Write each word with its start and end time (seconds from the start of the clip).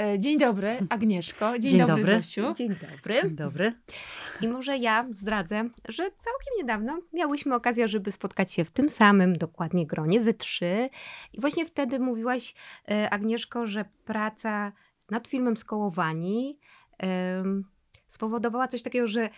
E, 0.00 0.18
dzień 0.18 0.38
dobry, 0.38 0.78
Agnieszko. 0.88 1.58
Dzień, 1.58 1.70
Dzień 1.70 1.80
dobry, 1.80 1.96
dobry. 1.96 2.16
Zosiu. 2.16 2.54
Dzień 2.54 2.68
dobry. 2.68 3.22
Dzień 3.22 3.30
dobry. 3.30 3.72
I 4.40 4.48
może 4.48 4.78
ja 4.78 5.06
zdradzę, 5.10 5.68
że 5.88 6.02
całkiem 6.02 6.54
niedawno 6.58 7.00
miałyśmy 7.12 7.54
okazję, 7.54 7.88
żeby 7.88 8.12
spotkać 8.12 8.52
się 8.52 8.64
w 8.64 8.70
tym 8.70 8.90
samym 8.90 9.38
dokładnie 9.38 9.86
gronie, 9.86 10.20
wy 10.20 10.34
trzy. 10.34 10.88
I 11.32 11.40
właśnie 11.40 11.66
wtedy 11.66 11.98
mówiłaś, 11.98 12.54
e, 12.90 13.10
Agnieszko, 13.10 13.66
że 13.66 13.84
praca 14.04 14.72
nad 15.10 15.28
filmem 15.28 15.56
Skołowani 15.56 16.58
em, 16.98 17.64
spowodowała 18.06 18.68
coś 18.68 18.82
takiego, 18.82 19.06
że 19.08 19.28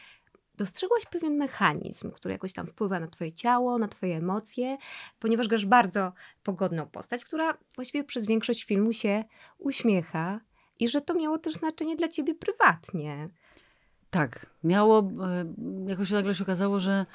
dostrzegłaś 0.54 1.07
pewien 1.07 1.36
mechanizm, 1.36 2.11
który 2.11 2.32
jakoś 2.32 2.52
tam 2.52 2.66
wpływa 2.66 3.00
na 3.00 3.07
twoje 3.07 3.32
ciało, 3.32 3.79
na 3.79 3.88
twoje 3.88 4.16
emocje, 4.16 4.77
ponieważ 5.18 5.48
grasz 5.48 5.66
bardzo 5.66 6.12
pogodną 6.43 6.86
postać, 6.86 7.25
która 7.25 7.59
właściwie 7.75 8.04
przez 8.04 8.27
większość 8.27 8.64
filmu 8.64 8.93
się 8.93 9.25
uśmiecha 9.59 10.41
i 10.79 10.88
że 10.88 11.00
to 11.00 11.14
miało 11.14 11.38
też 11.38 11.54
znaczenie 11.54 11.96
dla 11.96 12.09
ciebie 12.09 12.34
prywatnie. 12.34 13.27
Tak, 14.10 14.46
miało, 14.64 14.98
e, 14.98 15.45
jakoś 15.88 16.10
nagle 16.10 16.34
się 16.34 16.45
okazało, 16.45 16.80
że, 16.80 17.06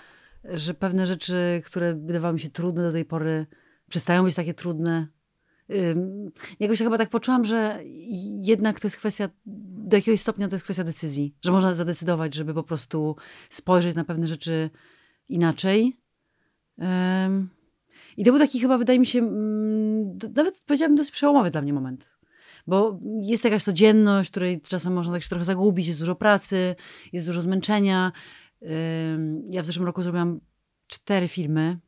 że 0.43 0.73
pewne 0.73 1.07
rzeczy, 1.07 1.61
które 1.65 1.95
wydawały 1.95 2.33
mi 2.33 2.39
się 2.39 2.49
trudne 2.49 2.83
do 2.83 2.91
tej 2.91 3.05
pory, 3.05 3.45
przestają 3.89 4.23
być 4.23 4.35
takie 4.35 4.53
trudne. 4.53 5.07
Jakoś 6.59 6.79
chyba 6.79 6.97
tak 6.97 7.09
poczułam, 7.09 7.45
że 7.45 7.79
jednak 8.35 8.79
to 8.79 8.87
jest 8.87 8.97
kwestia, 8.97 9.29
do 9.45 9.97
jakiegoś 9.97 10.21
stopnia 10.21 10.47
to 10.47 10.55
jest 10.55 10.63
kwestia 10.63 10.83
decyzji, 10.83 11.35
że 11.41 11.51
można 11.51 11.73
zadecydować, 11.73 12.33
żeby 12.33 12.53
po 12.53 12.63
prostu 12.63 13.15
spojrzeć 13.49 13.95
na 13.95 14.03
pewne 14.03 14.27
rzeczy 14.27 14.69
inaczej. 15.29 15.97
I 18.17 18.25
to 18.25 18.31
był 18.31 18.39
taki 18.39 18.59
chyba, 18.59 18.77
wydaje 18.77 18.99
mi 18.99 19.05
się, 19.05 19.19
mm, 19.19 20.17
nawet 20.35 20.63
powiedziałabym 20.67 20.95
dosyć 20.95 21.11
przełomowy 21.11 21.51
dla 21.51 21.61
mnie 21.61 21.73
moment. 21.73 22.10
Bo 22.67 22.99
jest 23.21 23.43
jakaś 23.43 23.63
codzienność, 23.63 24.29
której 24.29 24.61
czasem 24.61 24.93
można 24.93 25.13
tak 25.13 25.23
się 25.23 25.29
trochę 25.29 25.45
zagubić, 25.45 25.87
jest 25.87 25.99
dużo 25.99 26.15
pracy, 26.15 26.75
jest 27.13 27.25
dużo 27.25 27.41
zmęczenia. 27.41 28.11
Ja 29.49 29.61
w 29.61 29.65
zeszłym 29.65 29.85
roku 29.85 30.01
zrobiłam 30.01 30.39
cztery 30.87 31.27
filmy. 31.27 31.79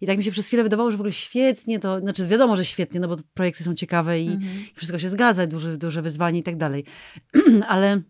I 0.00 0.06
tak 0.06 0.18
mi 0.18 0.24
się 0.24 0.30
przez 0.30 0.46
chwilę 0.46 0.62
wydawało, 0.62 0.90
że 0.90 0.96
w 0.96 1.00
ogóle 1.00 1.12
świetnie 1.12 1.80
to, 1.80 2.00
znaczy 2.00 2.26
wiadomo, 2.26 2.56
że 2.56 2.64
świetnie, 2.64 3.00
no 3.00 3.08
bo 3.08 3.16
projekty 3.34 3.64
są 3.64 3.74
ciekawe 3.74 4.20
i 4.20 4.28
Mhm. 4.28 4.64
wszystko 4.74 4.98
się 4.98 5.08
zgadza, 5.08 5.46
duże, 5.46 5.76
duże 5.76 6.02
wyzwanie 6.02 6.38
i 6.38 6.42
tak 6.42 6.56
dalej. 6.56 6.84
Ale 7.68 8.02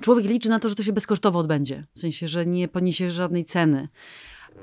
człowiek 0.00 0.26
liczy 0.26 0.48
na 0.48 0.60
to, 0.60 0.68
że 0.68 0.74
to 0.74 0.82
się 0.82 0.92
bezkosztowo 0.92 1.38
odbędzie. 1.38 1.86
W 1.94 2.00
sensie, 2.00 2.28
że 2.28 2.46
nie 2.46 2.68
poniesie 2.68 3.10
żadnej 3.10 3.44
ceny. 3.44 3.88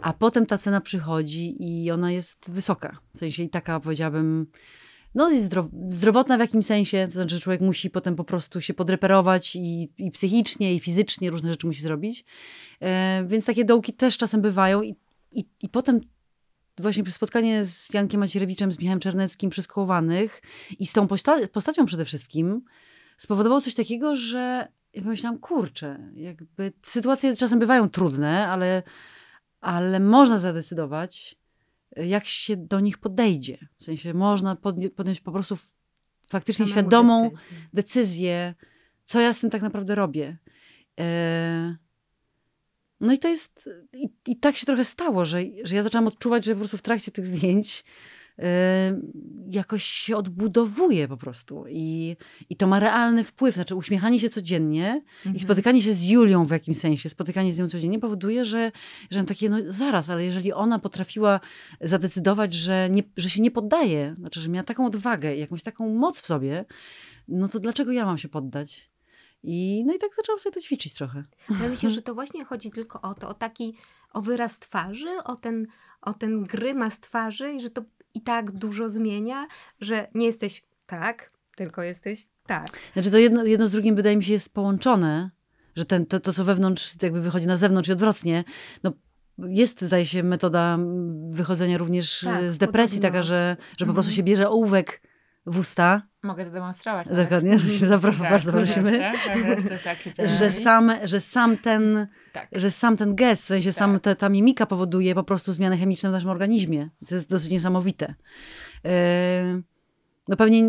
A 0.01 0.13
potem 0.13 0.45
ta 0.45 0.57
cena 0.57 0.81
przychodzi 0.81 1.55
i 1.59 1.91
ona 1.91 2.11
jest 2.11 2.51
wysoka. 2.51 2.97
W 3.13 3.17
sensie 3.17 3.43
i 3.43 3.49
taka 3.49 3.79
powiedziałabym, 3.79 4.47
no 5.15 5.29
jest 5.29 5.45
zdrow 5.45 5.65
zdrowotna 5.87 6.37
w 6.37 6.39
jakimś 6.39 6.65
sensie, 6.65 7.05
to 7.07 7.13
znaczy 7.13 7.35
że 7.35 7.41
człowiek 7.41 7.61
musi 7.61 7.89
potem 7.89 8.15
po 8.15 8.23
prostu 8.23 8.61
się 8.61 8.73
podreperować 8.73 9.55
i, 9.55 9.89
i 9.97 10.11
psychicznie, 10.11 10.75
i 10.75 10.79
fizycznie 10.79 11.29
różne 11.29 11.49
rzeczy 11.49 11.67
musi 11.67 11.81
zrobić. 11.81 12.25
E, 12.81 13.23
więc 13.27 13.45
takie 13.45 13.65
dołki 13.65 13.93
też 13.93 14.17
czasem 14.17 14.41
bywają 14.41 14.81
i, 14.81 14.95
i, 15.31 15.45
i 15.61 15.69
potem 15.69 15.99
właśnie 16.77 17.11
spotkanie 17.11 17.65
z 17.65 17.93
Jankiem 17.93 18.19
Macierewiczem, 18.19 18.71
z 18.71 18.79
Michałem 18.79 18.99
Czerneckim 18.99 19.49
przy 19.49 19.61
Skołowanych 19.61 20.41
i 20.79 20.85
z 20.85 20.93
tą 20.93 21.07
posta 21.07 21.47
postacią 21.47 21.85
przede 21.85 22.05
wszystkim 22.05 22.61
spowodowało 23.17 23.61
coś 23.61 23.73
takiego, 23.73 24.15
że 24.15 24.67
pomyślałam, 25.03 25.39
kurczę, 25.39 26.11
jakby 26.15 26.73
sytuacje 26.83 27.35
czasem 27.35 27.59
bywają 27.59 27.89
trudne, 27.89 28.47
ale, 28.47 28.83
ale 29.61 29.99
można 29.99 30.39
zadecydować, 30.39 31.38
jak 31.97 32.25
się 32.25 32.57
do 32.57 32.79
nich 32.79 32.97
podejdzie. 32.97 33.57
W 33.79 33.83
sensie 33.83 34.13
można 34.13 34.55
podjąć 34.95 35.21
po 35.21 35.31
prostu 35.31 35.57
faktycznie 36.29 36.65
Samemu 36.67 36.79
świadomą 36.81 37.29
decyzję. 37.29 37.57
decyzję, 37.73 38.55
co 39.05 39.19
ja 39.19 39.33
z 39.33 39.39
tym 39.39 39.49
tak 39.49 39.61
naprawdę 39.61 39.95
robię. 39.95 40.37
E, 40.99 41.75
No 42.99 43.13
i 43.13 43.19
to 43.19 43.27
jest, 43.27 43.69
i, 43.93 44.09
i 44.27 44.35
tak 44.39 44.55
się 44.57 44.65
trochę 44.65 44.85
stało, 44.85 45.25
że, 45.25 45.39
że 45.63 45.75
ja 45.75 45.83
zaczęłam 45.83 46.07
odczuwać, 46.07 46.45
że 46.45 46.51
po 46.53 46.59
prostu 46.59 46.77
w 46.77 46.81
trakcie 46.81 47.11
tych 47.11 47.25
zdjęć 47.25 47.83
jakoś 49.49 49.83
się 49.83 50.17
odbudowuje 50.17 51.07
po 51.07 51.17
prostu. 51.17 51.65
I, 51.69 52.15
I 52.49 52.55
to 52.55 52.67
ma 52.67 52.79
realny 52.79 53.23
wpływ. 53.23 53.55
Znaczy 53.55 53.75
uśmiechanie 53.75 54.19
się 54.19 54.29
codziennie 54.29 55.01
Mhm. 55.17 55.35
i 55.35 55.39
spotykanie 55.39 55.81
się 55.81 55.93
z 55.93 56.07
Julią 56.07 56.45
w 56.45 56.51
jakimś 56.51 56.77
sensie, 56.77 57.09
spotykanie 57.09 57.53
z 57.53 57.59
nią 57.59 57.69
codziennie 57.69 57.99
powoduje, 57.99 58.45
że, 58.45 58.71
że 59.11 59.19
mam 59.19 59.25
takie, 59.25 59.49
no 59.49 59.57
zaraz, 59.67 60.09
ale 60.09 60.25
jeżeli 60.25 60.53
ona 60.53 60.79
potrafiła 60.79 61.39
zadecydować, 61.81 62.53
że, 62.53 62.89
nie, 62.89 63.03
że 63.17 63.29
się 63.29 63.41
nie 63.41 63.51
poddaje, 63.51 64.15
znaczy, 64.17 64.41
że 64.41 64.49
miała 64.49 64.63
taką 64.63 64.85
odwagę, 64.85 65.35
jakąś 65.35 65.63
taką 65.63 65.95
moc 65.95 66.21
w 66.21 66.25
sobie, 66.27 66.65
no 67.27 67.47
to 67.47 67.59
dlaczego 67.59 67.91
ja 67.91 68.05
mam 68.05 68.17
się 68.17 68.29
poddać? 68.29 68.89
I, 69.43 69.83
no 69.85 69.93
i 69.93 69.97
tak 69.97 70.15
zaczęłam 70.15 70.39
sobie 70.39 70.53
to 70.53 70.61
ćwiczyć 70.61 70.93
trochę. 70.93 71.23
Ja 71.49 71.69
myślę, 71.69 71.89
że 71.89 72.01
to 72.07 72.13
właśnie 72.15 72.45
chodzi 72.45 72.71
tylko 72.71 73.01
o 73.01 73.13
to, 73.13 73.29
o 73.29 73.33
taki, 73.33 73.75
o 74.13 74.21
wyraz 74.21 74.59
twarzy, 74.59 75.23
o 75.23 75.35
ten, 75.35 75.67
o 76.01 76.13
ten 76.13 76.43
grymas 76.43 76.99
twarzy 76.99 77.51
i 77.53 77.61
że 77.61 77.69
to 77.69 77.81
i 78.15 78.21
tak 78.21 78.51
dużo 78.51 78.89
zmienia, 78.89 79.47
że 79.81 80.07
nie 80.13 80.25
jesteś 80.25 80.63
tak, 80.85 81.31
tylko 81.55 81.83
jesteś 81.83 82.27
tak. 82.45 82.67
Znaczy 82.93 83.11
to 83.11 83.17
jedno, 83.17 83.43
jedno 83.45 83.67
z 83.67 83.71
drugim 83.71 83.95
wydaje 83.95 84.17
mi 84.17 84.23
się 84.23 84.33
jest 84.33 84.53
połączone, 84.53 85.29
że 85.75 85.85
ten, 85.85 86.05
to, 86.05 86.19
to, 86.19 86.33
co 86.33 86.43
wewnątrz 86.43 86.95
jakby 87.01 87.21
wychodzi 87.21 87.47
na 87.47 87.57
zewnątrz 87.57 87.89
i 87.89 87.91
odwrotnie. 87.91 88.43
No, 88.83 88.93
jest, 89.37 89.81
zdaje 89.81 90.05
się, 90.05 90.23
metoda 90.23 90.77
wychodzenia 91.29 91.77
również 91.77 92.21
Tak, 92.23 92.51
z 92.51 92.57
depresji, 92.57 92.97
podobno. 92.97 93.09
taka, 93.19 93.23
że, 93.23 93.57
że 93.77 93.85
po 93.85 93.93
prostu 93.93 94.09
Mhm. 94.09 94.15
się 94.15 94.23
bierze 94.23 94.49
ołówek 94.49 95.01
w 95.49 95.59
usta, 95.59 96.01
Mogę 96.23 96.45
to 96.45 96.51
demonstrować. 96.51 97.07
nawet. 97.07 97.23
dokładnie, 97.23 97.59
zapraszam, 97.87 98.21
Tak, 98.21 98.31
bardzo 98.31 98.51
tak, 98.51 98.61
prosimy, 98.61 98.99
tak, 98.99 99.15
tak, 99.25 99.43
tak, 99.83 100.03
tak, 100.03 100.13
tak. 100.15 100.29
że 100.29 100.51
sam, 100.51 100.91
że 101.03 101.21
sam 101.21 101.57
ten 101.57 102.07
Tak. 102.33 102.47
że 102.51 102.71
sam 102.71 102.97
ten 102.97 103.15
gest, 103.15 103.43
w 103.43 103.45
sensie 103.45 103.71
sam 103.71 103.93
Tak. 103.93 104.01
ta, 104.01 104.15
ta 104.15 104.29
mimika 104.29 104.65
powoduje 104.65 105.15
po 105.15 105.23
prostu 105.23 105.51
zmiany 105.53 105.77
chemiczne 105.77 106.09
w 106.09 106.11
naszym 106.11 106.29
organizmie. 106.29 106.89
To 107.09 107.15
jest 107.15 107.29
dosyć 107.29 107.51
niesamowite. 107.51 108.13
Yy, 108.83 108.91
no 110.27 110.35
pewnie 110.37 110.61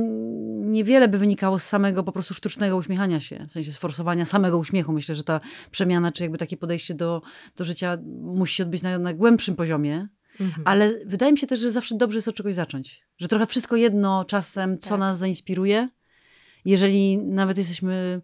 niewiele 0.61 1.09
by 1.09 1.19
wynikało 1.19 1.59
z 1.59 1.63
samego 1.65 2.05
po 2.05 2.13
prostu 2.13 2.35
sztucznego 2.35 2.77
uśmiechania 2.77 3.21
się, 3.21 3.47
w 3.49 3.53
sensie 3.53 3.73
sforsowania 3.73 4.25
samego 4.27 4.59
uśmiechu. 4.59 4.93
Myślę, 4.93 5.15
że 5.17 5.25
ta 5.25 5.41
przemiana, 5.71 6.13
czy 6.13 6.23
jakby 6.23 6.39
takie 6.39 6.57
podejście 6.57 6.95
do, 6.95 7.23
do 7.57 7.65
życia 7.65 7.99
musi 8.21 8.55
się 8.55 8.63
odbyć 8.63 8.83
na, 8.83 8.99
na 8.99 9.15
głębszym 9.15 9.57
poziomie. 9.57 10.09
Mhm. 10.41 10.63
Ale 10.67 10.93
wydaje 11.05 11.33
mi 11.33 11.39
się 11.39 11.47
też, 11.47 11.61
że 11.61 11.71
zawsze 11.71 11.97
dobrze 11.97 12.19
jest 12.19 12.29
od 12.29 12.35
czegoś 12.35 12.55
zacząć. 12.55 13.03
Że 13.19 13.29
trochę 13.29 13.47
wszystko 13.47 13.77
jedno 13.77 14.25
czasem, 14.25 14.79
co 14.79 14.91
Tak. 14.91 14.99
nas 14.99 15.19
zainspiruje. 15.19 15.89
Jeżeli 16.65 17.19
nawet 17.19 17.59
jesteśmy 17.59 18.21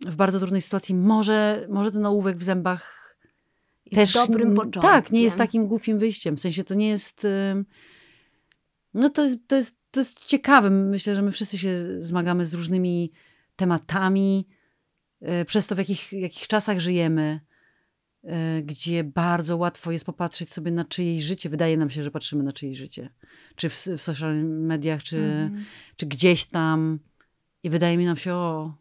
w 0.00 0.16
bardzo 0.16 0.38
trudnej 0.38 0.62
sytuacji, 0.62 0.94
może, 0.94 1.66
może 1.70 1.92
ten 1.92 2.06
ołówek 2.06 2.36
w 2.36 2.42
zębach 2.42 3.14
Jest 3.86 4.12
też 4.12 4.26
dobrym 4.26 4.54
początkiem. 4.54 4.82
Tak, 4.82 5.10
nie 5.12 5.22
jest 5.22 5.36
takim 5.36 5.66
głupim 5.66 5.98
wyjściem. 5.98 6.36
W 6.36 6.40
sensie 6.40 6.64
to 6.64 6.74
nie 6.74 6.88
jest. 6.88 7.26
No 8.94 9.10
to 9.10 9.22
jest, 9.24 9.38
to 9.46 9.56
jest, 9.56 9.76
to 9.90 10.00
jest 10.00 10.24
ciekawe. 10.24 10.70
Myślę, 10.70 11.14
że 11.14 11.22
my 11.22 11.32
wszyscy 11.32 11.58
się 11.58 12.02
zmagamy 12.02 12.44
z 12.44 12.54
różnymi 12.54 13.12
tematami, 13.56 14.46
y, 15.22 15.44
przez 15.44 15.66
to 15.66 15.74
w 15.74 15.78
jakich, 15.78 16.12
jakich 16.12 16.48
czasach 16.48 16.80
żyjemy, 16.80 17.40
gdzie 18.62 19.04
bardzo 19.04 19.56
łatwo 19.56 19.92
jest 19.92 20.04
popatrzeć 20.04 20.52
sobie 20.52 20.70
na 20.70 20.84
czyjeś 20.84 21.22
życie. 21.22 21.48
Wydaje 21.48 21.76
nam 21.76 21.90
się, 21.90 22.04
że 22.04 22.10
patrzymy 22.10 22.42
na 22.44 22.52
czyjeś 22.52 22.78
życie. 22.78 23.10
Czy 23.56 23.68
w, 23.68 23.74
w 23.74 24.02
social 24.02 24.44
mediach, 24.44 25.02
czy, 25.02 25.16
Mhm. 25.18 25.64
czy 25.96 26.06
gdzieś 26.06 26.44
tam. 26.44 26.98
I 27.62 27.70
wydaje 27.70 27.96
mi 27.98 28.04
nam 28.04 28.16
się, 28.16 28.34
o, 28.34 28.74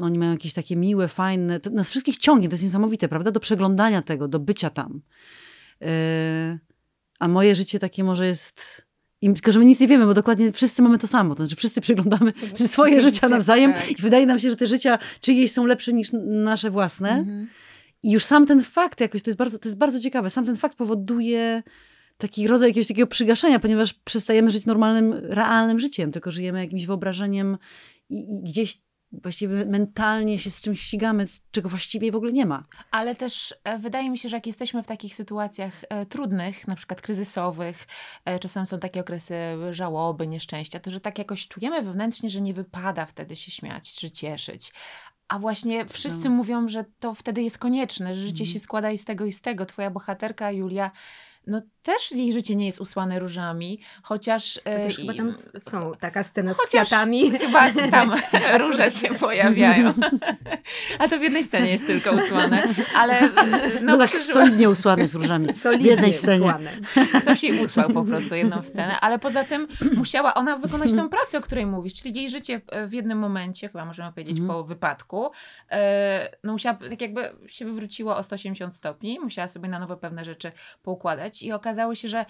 oni 0.00 0.18
mają 0.18 0.32
jakieś 0.32 0.52
takie 0.52 0.76
miłe, 0.76 1.08
fajne. 1.08 1.60
To 1.60 1.70
nas 1.70 1.90
wszystkich 1.90 2.16
ciągnie, 2.16 2.48
to 2.48 2.54
jest 2.54 2.64
niesamowite, 2.64 3.08
prawda? 3.08 3.30
Do 3.30 3.40
przeglądania 3.40 4.02
tego, 4.02 4.28
do 4.28 4.38
bycia 4.40 4.70
tam. 4.70 5.00
Yy, 5.80 5.88
a 7.18 7.28
moje 7.28 7.54
życie 7.54 7.78
takie 7.78 8.04
może 8.04 8.26
jest. 8.26 8.84
I, 9.20 9.32
tylko, 9.32 9.52
że 9.52 9.58
my 9.58 9.64
nic 9.64 9.80
nie 9.80 9.88
wiemy, 9.88 10.06
bo 10.06 10.14
dokładnie 10.14 10.52
wszyscy 10.52 10.82
mamy 10.82 10.98
to 10.98 11.06
samo. 11.06 11.34
To 11.34 11.42
znaczy, 11.42 11.56
wszyscy 11.56 11.80
przeglądamy 11.80 12.32
swoje 12.66 13.00
życia 13.00 13.28
nawzajem 13.28 13.72
tak. 13.72 13.90
i 13.90 14.02
wydaje 14.02 14.26
nam 14.26 14.38
się, 14.38 14.50
że 14.50 14.56
te 14.56 14.66
życia 14.66 14.98
czyjeś 15.20 15.52
są 15.52 15.66
lepsze 15.66 15.92
niż 15.92 16.08
nasze 16.24 16.70
własne. 16.70 17.10
Mhm. 17.10 17.48
I 18.04 18.10
już 18.10 18.24
sam 18.24 18.46
ten 18.46 18.62
fakt 18.62 19.00
jakoś, 19.00 19.22
to 19.22 19.30
jest 19.30 19.38
bardzo, 19.38 19.58
to 19.58 19.68
jest 19.68 19.78
bardzo 19.78 20.00
ciekawe, 20.00 20.30
sam 20.30 20.46
ten 20.46 20.56
fakt 20.56 20.76
powoduje 20.76 21.62
taki 22.18 22.46
rodzaj 22.48 22.68
jakiegoś 22.68 22.88
takiego 22.88 23.06
przygaszenia, 23.06 23.58
ponieważ 23.58 23.94
przestajemy 23.94 24.50
żyć 24.50 24.66
normalnym, 24.66 25.12
realnym 25.12 25.80
życiem, 25.80 26.12
tylko 26.12 26.30
żyjemy 26.30 26.60
jakimś 26.64 26.86
wyobrażeniem 26.86 27.58
i, 28.08 28.34
i 28.34 28.42
gdzieś 28.42 28.82
właściwie 29.22 29.66
mentalnie 29.66 30.38
się 30.38 30.50
z 30.50 30.60
czymś 30.60 30.80
ścigamy, 30.80 31.26
czego 31.50 31.68
właściwie 31.68 32.12
w 32.12 32.16
ogóle 32.16 32.32
nie 32.32 32.46
ma. 32.46 32.64
Ale 32.90 33.14
też 33.14 33.54
e, 33.64 33.78
wydaje 33.78 34.10
mi 34.10 34.18
się, 34.18 34.28
że 34.28 34.36
jak 34.36 34.46
jesteśmy 34.46 34.82
w 34.82 34.86
takich 34.86 35.14
sytuacjach 35.14 35.72
e, 35.88 36.06
trudnych, 36.06 36.68
na 36.68 36.76
przykład 36.76 37.00
kryzysowych, 37.00 37.86
e, 38.24 38.38
czasem 38.38 38.66
są 38.66 38.78
takie 38.78 39.00
okresy 39.00 39.34
żałoby, 39.70 40.26
nieszczęścia, 40.26 40.80
to 40.80 40.90
że 40.90 41.00
tak 41.00 41.18
jakoś 41.18 41.48
czujemy 41.48 41.82
wewnętrznie, 41.82 42.30
że 42.30 42.40
nie 42.40 42.54
wypada 42.54 43.06
wtedy 43.06 43.36
się 43.36 43.50
śmiać 43.50 43.94
czy 43.94 44.10
cieszyć. 44.10 44.72
A 45.28 45.38
właśnie 45.38 45.86
wszyscy 45.86 46.30
mówią, 46.30 46.68
że 46.68 46.84
to 46.98 47.14
wtedy 47.14 47.42
jest 47.42 47.58
konieczne, 47.58 48.14
że 48.14 48.20
życie 48.20 48.44
Mhm. 48.44 48.52
się 48.52 48.58
składa 48.58 48.90
i 48.90 48.98
z 48.98 49.04
tego, 49.04 49.24
i 49.24 49.32
z 49.32 49.40
tego. 49.40 49.66
Twoja 49.66 49.90
bohaterka, 49.90 50.50
Julia, 50.52 50.90
no 51.46 51.62
też 51.82 52.12
jej 52.12 52.32
życie 52.32 52.56
nie 52.56 52.66
jest 52.66 52.80
usłane 52.80 53.18
różami, 53.18 53.80
chociaż... 54.02 54.54
To 54.54 54.60
też 54.70 54.98
e, 54.98 55.00
chyba 55.02 55.14
tam 55.14 55.32
są 55.58 55.92
taka 56.00 56.24
scena 56.24 56.54
z 56.54 56.58
kwiatami. 56.60 57.30
Chyba 57.30 57.70
tam 57.90 58.14
róże 58.60 58.90
się 58.90 59.08
pojawiają. 59.14 59.94
A 60.98 61.08
to 61.08 61.18
w 61.18 61.22
jednej 61.22 61.44
scenie 61.44 61.70
jest 61.70 61.86
tylko 61.86 62.12
usłane. 62.12 62.62
Ale 62.96 63.20
e, 63.20 63.30
No, 63.82 63.92
no, 63.92 63.98
tak 63.98 64.10
przeżywa- 64.10 64.32
solidnie 64.32 64.70
usłane 64.70 65.08
z 65.08 65.14
różami. 65.14 65.52
w 65.52 65.56
Solidnie 65.60 65.90
jednej 65.90 66.12
scenie. 66.12 66.44
usłane. 66.46 66.70
Ktoś 67.22 67.42
jej 67.42 67.64
usłał 67.64 67.90
po 67.90 68.04
prostu 68.04 68.34
jedną 68.34 68.62
scenę, 68.62 69.00
ale 69.00 69.18
poza 69.18 69.44
tym 69.44 69.68
musiała 69.96 70.34
ona 70.34 70.56
wykonać 70.56 70.92
tę 70.92 71.08
pracę, 71.08 71.38
o 71.38 71.40
której 71.40 71.66
mówisz, 71.66 71.94
czyli 71.94 72.14
jej 72.14 72.30
życie 72.30 72.60
e, 72.68 72.86
w 72.86 72.92
jednym 72.92 73.18
momencie, 73.18 73.68
chyba 73.68 73.84
możemy 73.84 74.12
powiedzieć 74.12 74.38
Mhm. 74.38 74.48
po 74.58 74.64
wypadku, 74.64 75.30
e, 75.70 76.36
no 76.44 76.52
musiała, 76.52 76.74
tak 76.90 77.00
jakby 77.00 77.32
się 77.46 77.64
wywróciło 77.64 78.16
o 78.16 78.22
180 78.22 78.74
stopni, 78.74 79.20
musiała 79.20 79.48
sobie 79.48 79.68
na 79.68 79.78
nowo 79.78 79.96
pewne 79.96 80.24
rzeczy 80.24 80.52
poukładać 80.82 81.33
i 81.42 81.52
okazało 81.52 81.94
się, 81.94 82.08
że 82.08 82.24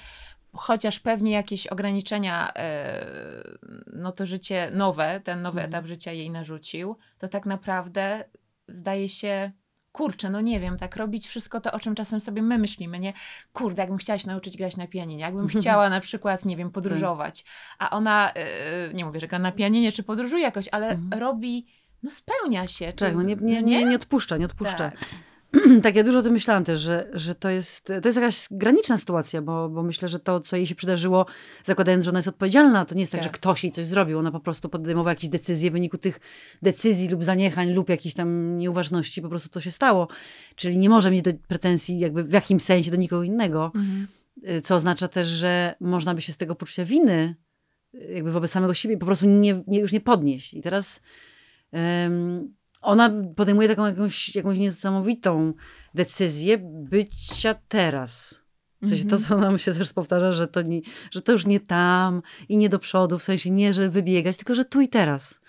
chociaż 0.56 1.00
pewnie 1.00 1.32
jakieś 1.32 1.66
ograniczenia, 1.66 2.52
e, 2.56 3.06
no 3.92 4.12
to 4.12 4.26
życie 4.26 4.70
nowe, 4.72 5.20
ten 5.24 5.42
nowy 5.42 5.60
Mhm. 5.60 5.70
etap 5.70 5.86
życia 5.86 6.12
jej 6.12 6.30
narzucił, 6.30 6.96
to 7.18 7.28
tak 7.28 7.46
naprawdę 7.46 8.24
zdaje 8.68 9.08
się 9.08 9.52
kurczę, 9.92 10.30
no 10.30 10.40
nie 10.40 10.60
wiem, 10.60 10.78
tak 10.78 10.96
robić 10.96 11.26
wszystko 11.28 11.60
to, 11.60 11.72
o 11.72 11.80
czym 11.80 11.94
czasem 11.94 12.20
sobie 12.20 12.42
my 12.42 12.58
myślimy, 12.58 12.98
nie? 12.98 13.12
Kurde, 13.52 13.82
jakbym 13.82 13.98
chciała 13.98 14.18
się 14.18 14.26
nauczyć 14.26 14.56
grać 14.56 14.76
na 14.76 14.86
pianinie, 14.86 15.20
jakbym 15.22 15.48
chciała 15.54 15.88
na 15.90 16.00
przykład, 16.00 16.44
nie 16.44 16.56
wiem, 16.56 16.70
podróżować, 16.70 17.44
a 17.78 17.90
ona, 17.90 18.32
yy, 18.88 18.94
nie 18.94 19.04
mówię, 19.04 19.20
że 19.20 19.28
gra 19.28 19.38
na 19.38 19.52
pianinie, 19.52 19.92
czy 19.92 20.02
podróżuje 20.02 20.42
jakoś, 20.42 20.68
ale 20.72 20.88
Mhm. 20.88 21.20
robi, 21.22 21.66
no 22.02 22.10
spełnia 22.10 22.66
się. 22.66 22.86
Czy, 22.86 23.04
Tak, 23.04 23.14
no 23.14 23.22
nie, 23.22 23.36
nie, 23.36 23.62
nie, 23.62 23.84
nie 23.84 23.96
odpuszcza, 23.96 24.36
nie 24.36 24.44
odpuszcza. 24.46 24.76
Tak. 24.90 24.98
tak, 25.82 25.96
ja 25.96 26.04
dużo 26.04 26.18
o 26.18 26.22
tym 26.22 26.32
myślałam 26.32 26.64
też, 26.64 26.80
że, 26.80 27.08
że 27.12 27.34
to, 27.34 27.50
jest, 27.50 27.84
to 28.02 28.08
jest 28.08 28.16
jakaś 28.16 28.46
graniczna 28.50 28.98
sytuacja, 28.98 29.42
bo, 29.42 29.68
bo 29.68 29.82
myślę, 29.82 30.08
że 30.08 30.20
to, 30.20 30.40
co 30.40 30.56
jej 30.56 30.66
się 30.66 30.74
przydarzyło, 30.74 31.26
zakładając, 31.64 32.04
że 32.04 32.10
ona 32.10 32.18
jest 32.18 32.28
odpowiedzialna, 32.28 32.84
to 32.84 32.94
nie 32.94 33.00
jest 33.00 33.12
tak, 33.12 33.20
Tak. 33.20 33.28
że 33.28 33.34
ktoś 33.34 33.64
jej 33.64 33.72
coś 33.72 33.86
zrobił. 33.86 34.18
Ona 34.18 34.32
po 34.32 34.40
prostu 34.40 34.68
podejmowała 34.68 35.12
jakieś 35.12 35.30
decyzje 35.30 35.70
w 35.70 35.72
wyniku 35.72 35.98
tych 35.98 36.20
decyzji 36.62 37.08
lub 37.08 37.24
zaniechań 37.24 37.72
lub 37.72 37.88
jakichś 37.88 38.14
tam 38.14 38.58
nieuważności, 38.58 39.22
po 39.22 39.28
prostu 39.28 39.48
to 39.48 39.60
się 39.60 39.70
stało. 39.70 40.08
Czyli 40.56 40.78
nie 40.78 40.88
może 40.88 41.10
mieć 41.10 41.22
do 41.22 41.30
pretensji 41.48 41.98
jakby 41.98 42.24
w 42.24 42.32
jakimś 42.32 42.62
sensie 42.62 42.90
do 42.90 42.96
nikogo 42.96 43.22
innego, 43.22 43.72
Mhm. 43.74 44.06
co 44.62 44.74
oznacza 44.74 45.08
też, 45.08 45.26
że 45.26 45.74
można 45.80 46.14
by 46.14 46.20
się 46.22 46.32
z 46.32 46.36
tego 46.36 46.54
poczucia 46.54 46.84
winy 46.84 47.34
jakby 48.14 48.32
wobec 48.32 48.50
samego 48.50 48.74
siebie 48.74 48.98
po 48.98 49.06
prostu 49.06 49.26
nie, 49.26 49.62
nie, 49.66 49.80
już 49.80 49.92
nie 49.92 50.00
podnieść. 50.00 50.54
I 50.54 50.60
teraz 50.62 51.00
em, 51.72 52.54
ona 52.84 53.10
podejmuje 53.36 53.68
taką 53.68 53.86
jakąś, 53.86 54.34
jakąś 54.34 54.58
niesamowitą 54.58 55.52
decyzję 55.94 56.58
bycia 56.62 57.54
teraz. 57.68 58.40
W 58.82 58.88
sensie 58.88 59.04
to, 59.04 59.16
Mhm. 59.16 59.22
co 59.22 59.38
nam 59.38 59.58
się 59.58 59.74
też 59.74 59.92
powtarza, 59.92 60.32
że 60.32 60.48
to, 60.48 60.62
nie, 60.62 60.80
że 61.10 61.22
to 61.22 61.32
już 61.32 61.46
nie 61.46 61.60
tam 61.60 62.22
i 62.48 62.56
nie 62.56 62.68
do 62.68 62.78
przodu, 62.78 63.18
w 63.18 63.22
sensie 63.22 63.50
nie, 63.50 63.74
że 63.74 63.90
wybiegać, 63.90 64.36
tylko 64.36 64.54
że 64.54 64.64
tu 64.64 64.80
i 64.80 64.88
teraz. 64.88 65.40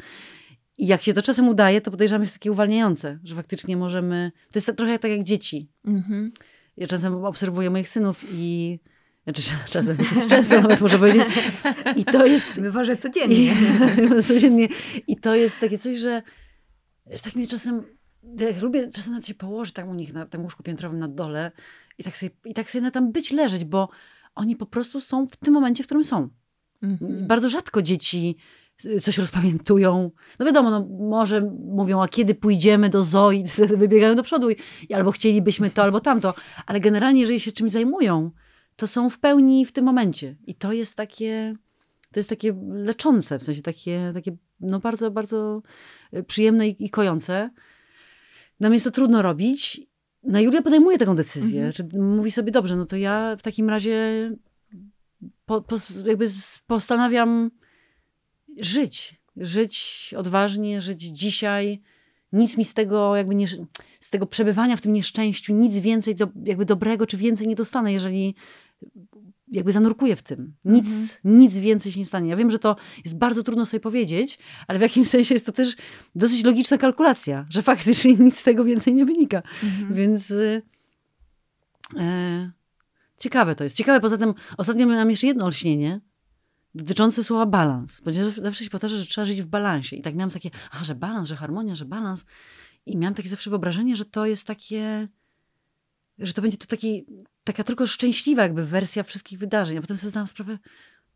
I 0.77 0.87
jak 0.87 1.01
się 1.01 1.13
to 1.13 1.21
czasem 1.21 1.47
udaje, 1.47 1.81
to 1.81 1.91
podejrzewam 1.91 2.21
jest 2.21 2.33
takie 2.33 2.51
uwalniające, 2.51 3.19
że 3.23 3.35
faktycznie 3.35 3.77
możemy... 3.77 4.31
To 4.51 4.59
jest 4.59 4.71
trochę 4.77 4.99
tak 4.99 5.11
jak 5.11 5.23
dzieci. 5.23 5.69
Mhm. 5.85 6.31
Ja 6.77 6.87
czasem 6.87 7.25
obserwuję 7.25 7.69
moich 7.69 7.89
synów 7.89 8.25
i... 8.33 8.79
Znaczy, 9.23 9.41
czasem, 9.71 9.97
to 9.97 10.03
jest 10.03 10.27
często 10.27 10.61
nawet 10.61 10.81
muszę 10.81 10.99
powiedzieć. 10.99 11.23
I 11.95 12.05
to 12.05 12.25
jest... 12.25 12.59
Bywa, 12.61 12.83
że 12.83 12.93
I, 12.93 12.97
codziennie. 13.03 13.55
codziennie. 14.27 14.67
I 15.07 15.17
to 15.17 15.35
jest 15.35 15.59
takie 15.59 15.77
coś, 15.77 15.97
że, 15.97 16.21
że 17.11 17.19
tak 17.19 17.35
mnie 17.35 17.47
czasem... 17.47 17.83
Jak 18.39 18.61
lubię 18.61 18.91
czasem 18.91 19.13
nawet 19.13 19.27
się 19.27 19.33
położyć 19.33 19.73
tam 19.73 19.89
u 19.89 19.93
nich 19.93 20.13
na 20.13 20.25
tym 20.25 20.43
łóżku 20.43 20.63
piętrowym 20.63 20.99
na 20.99 21.07
dole 21.07 21.51
i 21.97 22.03
tak 22.03 22.17
sobie, 22.17 22.31
i 22.45 22.53
tak 22.53 22.71
sobie 22.71 22.81
na 22.81 22.91
tam 22.91 23.11
być, 23.11 23.31
leżeć, 23.31 23.65
bo 23.65 23.89
oni 24.35 24.55
po 24.55 24.65
prostu 24.65 25.01
są 25.01 25.27
w 25.27 25.35
tym 25.35 25.53
momencie, 25.53 25.83
w 25.83 25.85
którym 25.85 26.03
są. 26.03 26.29
Mhm. 26.81 27.27
Bardzo 27.27 27.49
rzadko 27.49 27.81
dzieci 27.81 28.37
y, 28.85 28.99
coś 28.99 29.17
rozpamiętują. 29.17 30.11
No 30.39 30.45
wiadomo, 30.45 30.69
no, 30.69 30.87
może 30.99 31.41
mówią, 31.59 32.01
a 32.01 32.07
kiedy 32.07 32.35
pójdziemy 32.35 32.89
do 32.89 33.03
Zoi, 33.03 33.47
wtedy 33.47 33.77
wybiegają 33.77 34.15
do 34.15 34.23
przodu 34.23 34.49
i, 34.49 34.55
i 34.89 34.93
albo 34.93 35.11
chcielibyśmy 35.11 35.69
to, 35.69 35.83
albo 35.83 35.99
tamto. 35.99 36.33
Ale 36.65 36.79
generalnie, 36.79 37.21
jeżeli 37.21 37.39
się 37.39 37.51
czymś 37.51 37.71
zajmują, 37.71 38.31
to 38.75 38.87
są 38.87 39.09
w 39.09 39.19
pełni 39.19 39.65
w 39.65 39.71
tym 39.71 39.85
momencie. 39.85 40.35
I 40.47 40.55
to 40.55 40.73
jest 40.73 40.95
takie, 40.95 41.55
to 42.11 42.19
jest 42.19 42.29
takie 42.29 42.55
leczące, 42.67 43.39
w 43.39 43.43
sensie 43.43 43.61
takie, 43.61 44.11
takie 44.13 44.37
no 44.59 44.79
bardzo, 44.79 45.11
bardzo 45.11 45.61
y, 46.13 46.23
przyjemne 46.23 46.67
i, 46.67 46.85
i 46.85 46.89
kojące. 46.89 47.49
Nam 48.59 48.73
jest 48.73 48.85
to 48.85 48.91
trudno 48.91 49.21
robić. 49.21 49.81
No 50.23 50.39
Julia 50.39 50.61
podejmuje 50.61 50.97
taką 50.97 51.15
decyzję. 51.15 51.65
Mhm. 51.65 51.73
Czy 51.73 51.99
mówi 51.99 52.31
sobie, 52.31 52.51
dobrze, 52.51 52.75
no 52.75 52.85
to 52.85 52.97
ja 52.97 53.35
w 53.39 53.41
takim 53.41 53.69
razie 53.69 54.31
po, 55.45 55.61
po, 55.61 55.75
jakby 56.05 56.27
postanawiam 56.67 57.51
żyć. 58.57 59.21
Żyć 59.37 60.13
odważnie, 60.17 60.81
żyć 60.81 61.01
dzisiaj. 61.01 61.81
Nic 62.31 62.57
mi 62.57 62.65
z 62.65 62.73
tego 62.73 63.15
jakby 63.15 63.35
nie, 63.35 63.47
z 63.99 64.09
tego 64.09 64.25
przebywania 64.25 64.77
w 64.77 64.81
tym 64.81 64.93
nieszczęściu, 64.93 65.53
nic 65.53 65.79
więcej 65.79 66.15
do, 66.15 66.27
jakby 66.43 66.65
dobrego 66.65 67.07
czy 67.07 67.17
więcej 67.17 67.47
nie 67.47 67.55
dostanę, 67.55 67.93
jeżeli 67.93 68.35
jakby 69.47 69.71
zanurkuję 69.71 70.15
w 70.15 70.23
tym. 70.23 70.53
Nic, 70.65 70.87
Mhm. 70.87 71.37
nic 71.39 71.57
więcej 71.57 71.91
się 71.91 71.99
nie 71.99 72.05
stanie. 72.05 72.29
Ja 72.29 72.35
wiem, 72.35 72.51
że 72.51 72.59
to 72.59 72.75
jest 73.03 73.17
bardzo 73.17 73.43
trudno 73.43 73.65
sobie 73.65 73.81
powiedzieć, 73.81 74.39
ale 74.67 74.79
w 74.79 74.81
jakimś 74.81 75.09
sensie 75.09 75.33
jest 75.33 75.45
to 75.45 75.51
też 75.51 75.75
dosyć 76.15 76.43
logiczna 76.43 76.77
kalkulacja, 76.77 77.45
że 77.49 77.61
faktycznie 77.61 78.13
nic 78.25 78.39
z 78.39 78.43
tego 78.43 78.63
więcej 78.63 78.93
nie 78.93 79.05
wynika. 79.05 79.41
Mhm. 79.63 79.93
Więc 79.93 80.31
y, 80.31 80.61
e, 81.97 82.51
ciekawe 83.19 83.55
to 83.55 83.63
jest. 83.63 83.75
Ciekawe, 83.77 83.99
poza 83.99 84.17
tym 84.17 84.33
ostatnio 84.57 84.87
miałam 84.87 85.09
jeszcze 85.11 85.27
jedno 85.27 85.45
olśnienie 85.45 86.01
dotyczące 86.75 87.23
słowa 87.23 87.45
balans. 87.45 88.01
Ponieważ 88.01 88.35
zawsze 88.35 88.63
się 88.63 88.69
powtarza, 88.69 88.97
że 88.97 89.05
trzeba 89.05 89.25
żyć 89.25 89.41
w 89.41 89.45
balansie. 89.45 89.95
I 89.95 90.01
tak 90.01 90.15
miałam 90.15 90.31
takie, 90.31 90.49
a, 90.71 90.83
że 90.83 90.95
balans, 90.95 91.29
że 91.29 91.35
harmonia, 91.35 91.75
że 91.75 91.85
balans. 91.85 92.25
I 92.85 92.97
miałam 92.97 93.13
takie 93.13 93.29
zawsze 93.29 93.49
wyobrażenie, 93.49 93.95
że 93.95 94.05
to 94.05 94.25
jest 94.25 94.43
takie, 94.47 95.07
że 96.19 96.33
to 96.33 96.41
będzie 96.41 96.57
to 96.57 96.65
taki, 96.65 97.05
taka 97.45 97.63
tylko 97.63 97.87
szczęśliwa 97.87 98.43
jakby 98.43 98.65
wersja 98.65 99.03
wszystkich 99.03 99.39
wydarzeń. 99.39 99.77
A 99.77 99.81
potem 99.81 99.97
sobie 99.97 100.09
zdałam 100.09 100.27
sprawę, 100.27 100.57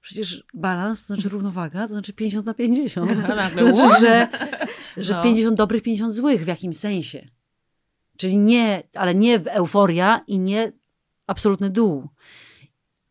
przecież 0.02 0.44
balans 0.54 1.02
to 1.02 1.08
znaczy 1.08 1.30
równowaga, 1.30 1.88
to 1.88 1.94
znaczy 1.94 2.14
50 2.14 2.46
na 2.46 2.54
50. 2.54 3.12
A 3.12 3.16
To 3.28 3.36
nagle, 3.36 3.76
znaczy, 3.76 4.02
że, 4.02 4.28
że 4.98 5.14
No. 5.14 5.24
50 5.24 5.58
dobrych, 5.58 5.84
50 5.84 6.14
złych 6.14 6.44
w 6.44 6.48
jakimś 6.48 6.78
sensie. 6.78 7.28
Czyli 8.18 8.38
nie, 8.38 8.84
ale 8.94 9.16
nie 9.16 9.36
euforia 9.46 10.22
i 10.28 10.40
nie 10.40 10.72
absolutny 11.28 11.70
dół. 11.70 12.08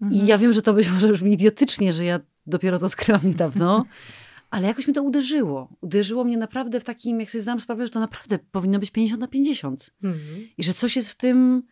Mhm. 0.00 0.22
I 0.22 0.26
ja 0.26 0.38
wiem, 0.38 0.52
że 0.52 0.62
to 0.62 0.72
być 0.72 0.88
może 0.90 1.08
brzmi 1.12 1.32
idiotycznie, 1.32 1.92
że 1.92 2.04
ja 2.04 2.20
dopiero 2.46 2.78
to 2.78 2.86
odkryłam 2.86 3.20
niedawno, 3.24 3.84
ale 4.50 4.66
jakoś 4.66 4.88
mi 4.88 4.94
to 4.94 5.02
uderzyło. 5.02 5.68
Uderzyło 5.80 6.24
mnie 6.24 6.36
naprawdę 6.36 6.80
w 6.80 6.84
takim, 6.84 7.20
jak 7.20 7.30
sobie 7.30 7.42
zdałam 7.42 7.60
sprawę, 7.60 7.86
że 7.86 7.92
to 7.92 8.00
naprawdę 8.00 8.38
powinno 8.38 8.78
być 8.78 8.90
50 8.90 9.20
na 9.20 9.28
50. 9.28 9.90
Mhm. 10.02 10.48
I 10.58 10.64
że 10.64 10.74
coś 10.74 10.96
jest 10.96 11.10
w 11.10 11.14
tym, 11.14 11.62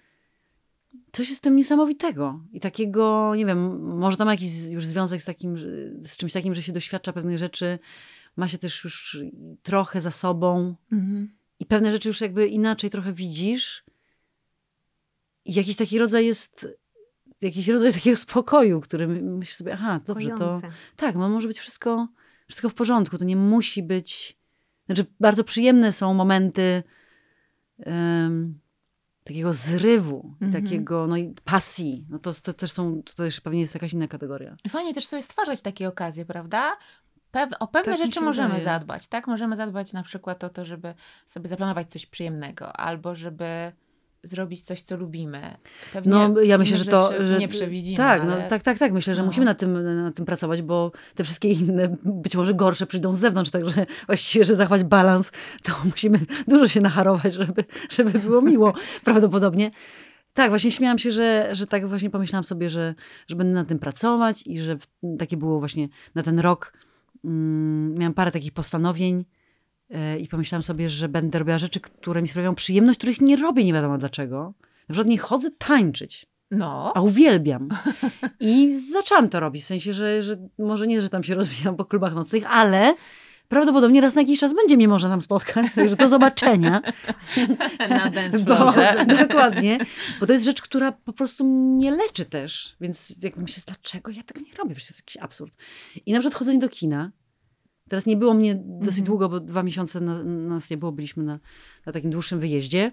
coś 1.16 1.28
jest 1.28 1.40
w 1.40 1.42
tym 1.42 1.56
niesamowitego. 1.56 2.40
I 2.52 2.60
takiego, 2.60 3.32
nie 3.36 3.46
wiem, 3.46 3.80
może 3.98 4.16
to 4.16 4.24
ma 4.24 4.30
jakiś 4.32 4.50
już 4.70 4.86
związek 4.86 5.22
z 5.22 5.24
takim, 5.24 5.56
z 6.00 6.16
czymś 6.16 6.32
takim, 6.32 6.54
że 6.54 6.62
się 6.62 6.72
doświadcza 6.72 7.12
pewnych 7.12 7.38
rzeczy, 7.38 7.78
ma 8.36 8.48
się 8.48 8.58
też 8.58 8.84
już 8.84 9.18
trochę 9.62 10.00
za 10.00 10.10
sobą 10.10 10.74
Mhm. 10.92 11.28
i 11.60 11.66
pewne 11.66 11.92
rzeczy 11.92 12.08
już 12.08 12.20
jakby 12.20 12.46
inaczej 12.46 12.90
trochę 12.90 13.12
widzisz. 13.12 13.84
I 15.44 15.54
jakiś 15.54 15.76
taki 15.76 15.98
rodzaj 15.98 16.26
jest, 16.26 16.66
jakiś 17.40 17.68
rodzaj 17.68 17.92
takiego 17.92 18.16
spokoju, 18.16 18.80
który 18.80 19.08
my- 19.08 19.22
myślisz 19.22 19.56
sobie, 19.56 19.72
aha, 19.72 20.00
dobrze, 20.06 20.28
to 20.38 20.60
tak, 20.96 21.14
no 21.16 21.28
może 21.28 21.48
być 21.48 21.58
wszystko, 21.58 22.08
wszystko 22.48 22.68
w 22.68 22.74
porządku. 22.74 23.18
To 23.18 23.24
nie 23.24 23.36
musi 23.36 23.82
być. 23.82 24.38
Znaczy, 24.86 25.04
bardzo 25.20 25.44
przyjemne 25.44 25.92
są 25.92 26.14
momenty 26.14 26.82
em, 27.78 28.58
takiego 29.26 29.52
zrywu, 29.52 30.34
Mhm. 30.40 30.62
takiego 30.64 31.06
no 31.06 31.16
i 31.16 31.34
pasji. 31.44 32.04
No 32.10 32.18
to, 32.18 32.34
to 32.34 32.52
też 32.52 32.72
są, 32.72 33.02
to 33.02 33.14
też 33.14 33.40
pewnie 33.40 33.60
jest 33.60 33.74
jakaś 33.74 33.92
inna 33.92 34.08
kategoria. 34.08 34.56
Fajnie 34.68 34.94
też 34.94 35.06
sobie 35.06 35.22
stwarzać 35.22 35.62
takie 35.62 35.88
okazje, 35.88 36.24
prawda? 36.24 36.76
Pew, 37.30 37.50
o 37.60 37.66
pewne 37.66 37.92
Tak 37.92 38.06
rzeczy 38.06 38.20
możemy 38.20 38.60
zadbać, 38.60 39.06
tak? 39.08 39.26
Możemy 39.26 39.56
zadbać 39.56 39.92
na 39.92 40.02
przykład 40.02 40.44
o 40.44 40.50
to, 40.50 40.64
żeby 40.64 40.94
sobie 41.26 41.48
zaplanować 41.48 41.90
coś 41.90 42.06
przyjemnego, 42.06 42.72
albo 42.72 43.14
żeby 43.14 43.72
zrobić 44.26 44.62
coś, 44.62 44.82
co 44.82 44.96
lubimy. 44.96 45.56
Pewnie 45.92 46.10
No, 46.12 46.40
ja 46.40 46.58
myślę, 46.58 46.76
że 46.76 46.84
to. 46.84 47.26
Że, 47.26 47.38
nie 47.38 47.48
przewidzimy. 47.48 47.96
Tak, 47.96 48.22
ale... 48.22 48.42
no, 48.42 48.48
tak, 48.48 48.62
tak, 48.62 48.78
tak. 48.78 48.92
Myślę, 48.92 49.14
że 49.14 49.22
no. 49.22 49.26
musimy 49.26 49.46
na 49.46 49.54
tym, 49.54 50.02
na 50.02 50.12
tym 50.12 50.26
pracować, 50.26 50.62
bo 50.62 50.92
te 51.14 51.24
wszystkie 51.24 51.48
inne, 51.48 51.96
być 52.04 52.36
może 52.36 52.54
gorsze, 52.54 52.86
przyjdą 52.86 53.14
z 53.14 53.18
zewnątrz. 53.18 53.50
Także 53.50 53.86
właściwie, 54.06 54.44
żeby 54.44 54.56
zachować 54.56 54.84
balans, 54.84 55.32
to 55.64 55.72
musimy 55.90 56.20
dużo 56.48 56.68
się 56.68 56.80
nacharować, 56.80 57.34
żeby, 57.34 57.64
żeby 57.90 58.18
było 58.18 58.42
miło 58.42 58.74
prawdopodobnie. 59.04 59.70
Tak, 60.34 60.50
właśnie 60.50 60.72
śmiałam 60.72 60.98
się, 60.98 61.12
że, 61.12 61.48
że 61.52 61.66
tak 61.66 61.88
właśnie 61.88 62.10
pomyślałam 62.10 62.44
sobie, 62.44 62.70
że, 62.70 62.94
że 63.28 63.36
będę 63.36 63.54
nad 63.54 63.68
tym 63.68 63.78
pracować 63.78 64.46
i 64.46 64.62
że 64.62 64.78
w, 64.78 64.86
takie 65.18 65.36
było 65.36 65.58
właśnie 65.58 65.88
na 66.14 66.22
ten 66.22 66.38
rok. 66.38 66.72
Mm, 67.24 67.94
miałam 67.94 68.14
parę 68.14 68.30
takich 68.30 68.52
postanowień 68.52 69.24
i 70.20 70.28
pomyślałam 70.28 70.62
sobie, 70.62 70.90
że 70.90 71.08
będę 71.08 71.38
robiła 71.38 71.58
rzeczy, 71.58 71.80
które 71.80 72.22
mi 72.22 72.28
sprawiają 72.28 72.54
przyjemność, 72.54 72.98
których 72.98 73.20
nie 73.20 73.36
robię 73.36 73.64
nie 73.64 73.72
wiadomo 73.72 73.98
dlaczego. 73.98 74.54
Na 74.88 74.92
przykład 74.92 75.08
nie 75.08 75.18
chodzę 75.18 75.50
tańczyć. 75.50 76.26
No. 76.50 76.92
A 76.94 77.00
uwielbiam. 77.00 77.68
I 78.40 78.80
zaczęłam 78.92 79.28
to 79.28 79.40
robić. 79.40 79.62
W 79.62 79.66
sensie, 79.66 79.92
że, 79.92 80.22
że 80.22 80.36
może 80.58 80.86
nie, 80.86 81.02
że 81.02 81.08
tam 81.08 81.24
się 81.24 81.34
rozwijam 81.40 81.76
po 81.76 81.84
klubach 81.84 82.14
nocnych, 82.14 82.44
ale 82.50 82.94
prawdopodobnie 83.48 84.00
raz 84.00 84.14
na 84.14 84.20
jakiś 84.20 84.40
czas 84.40 84.54
będzie 84.54 84.76
mnie 84.76 84.88
można 84.88 85.08
tam 85.08 85.22
spotkać. 85.22 85.66
Także 85.74 85.96
do 85.96 86.08
zobaczenia. 86.08 86.82
Na 87.90 88.10
dance 88.10 88.38
Bo, 88.44 88.56
floorze. 88.56 89.06
dokładnie. 89.18 89.78
Bo 90.20 90.26
to 90.26 90.32
jest 90.32 90.44
rzecz, 90.44 90.62
która 90.62 90.92
po 90.92 91.12
prostu 91.12 91.44
mnie 91.44 91.90
leczy 91.90 92.24
też. 92.24 92.76
Więc 92.80 93.22
jak 93.22 93.36
myślę, 93.36 93.62
dlaczego 93.66 94.10
ja 94.10 94.22
tego 94.22 94.40
nie 94.40 94.54
robię? 94.54 94.74
Przecież 94.74 94.88
to 94.88 94.92
jest 94.94 95.00
jakiś 95.00 95.16
absurd. 95.22 95.56
I 96.06 96.12
na 96.12 96.18
przykład 96.20 96.38
chodzenie 96.38 96.58
do 96.58 96.68
kina. 96.68 97.10
Teraz 97.88 98.06
nie 98.06 98.16
było 98.16 98.34
mnie 98.34 98.54
dosyć 98.64 98.98
Mhm. 98.98 99.04
długo, 99.06 99.28
bo 99.28 99.40
dwa 99.40 99.62
miesiące 99.62 100.00
na, 100.00 100.22
nas 100.24 100.70
nie 100.70 100.76
było. 100.76 100.92
Byliśmy 100.92 101.24
na, 101.24 101.38
na 101.86 101.92
takim 101.92 102.10
dłuższym 102.10 102.40
wyjeździe. 102.40 102.92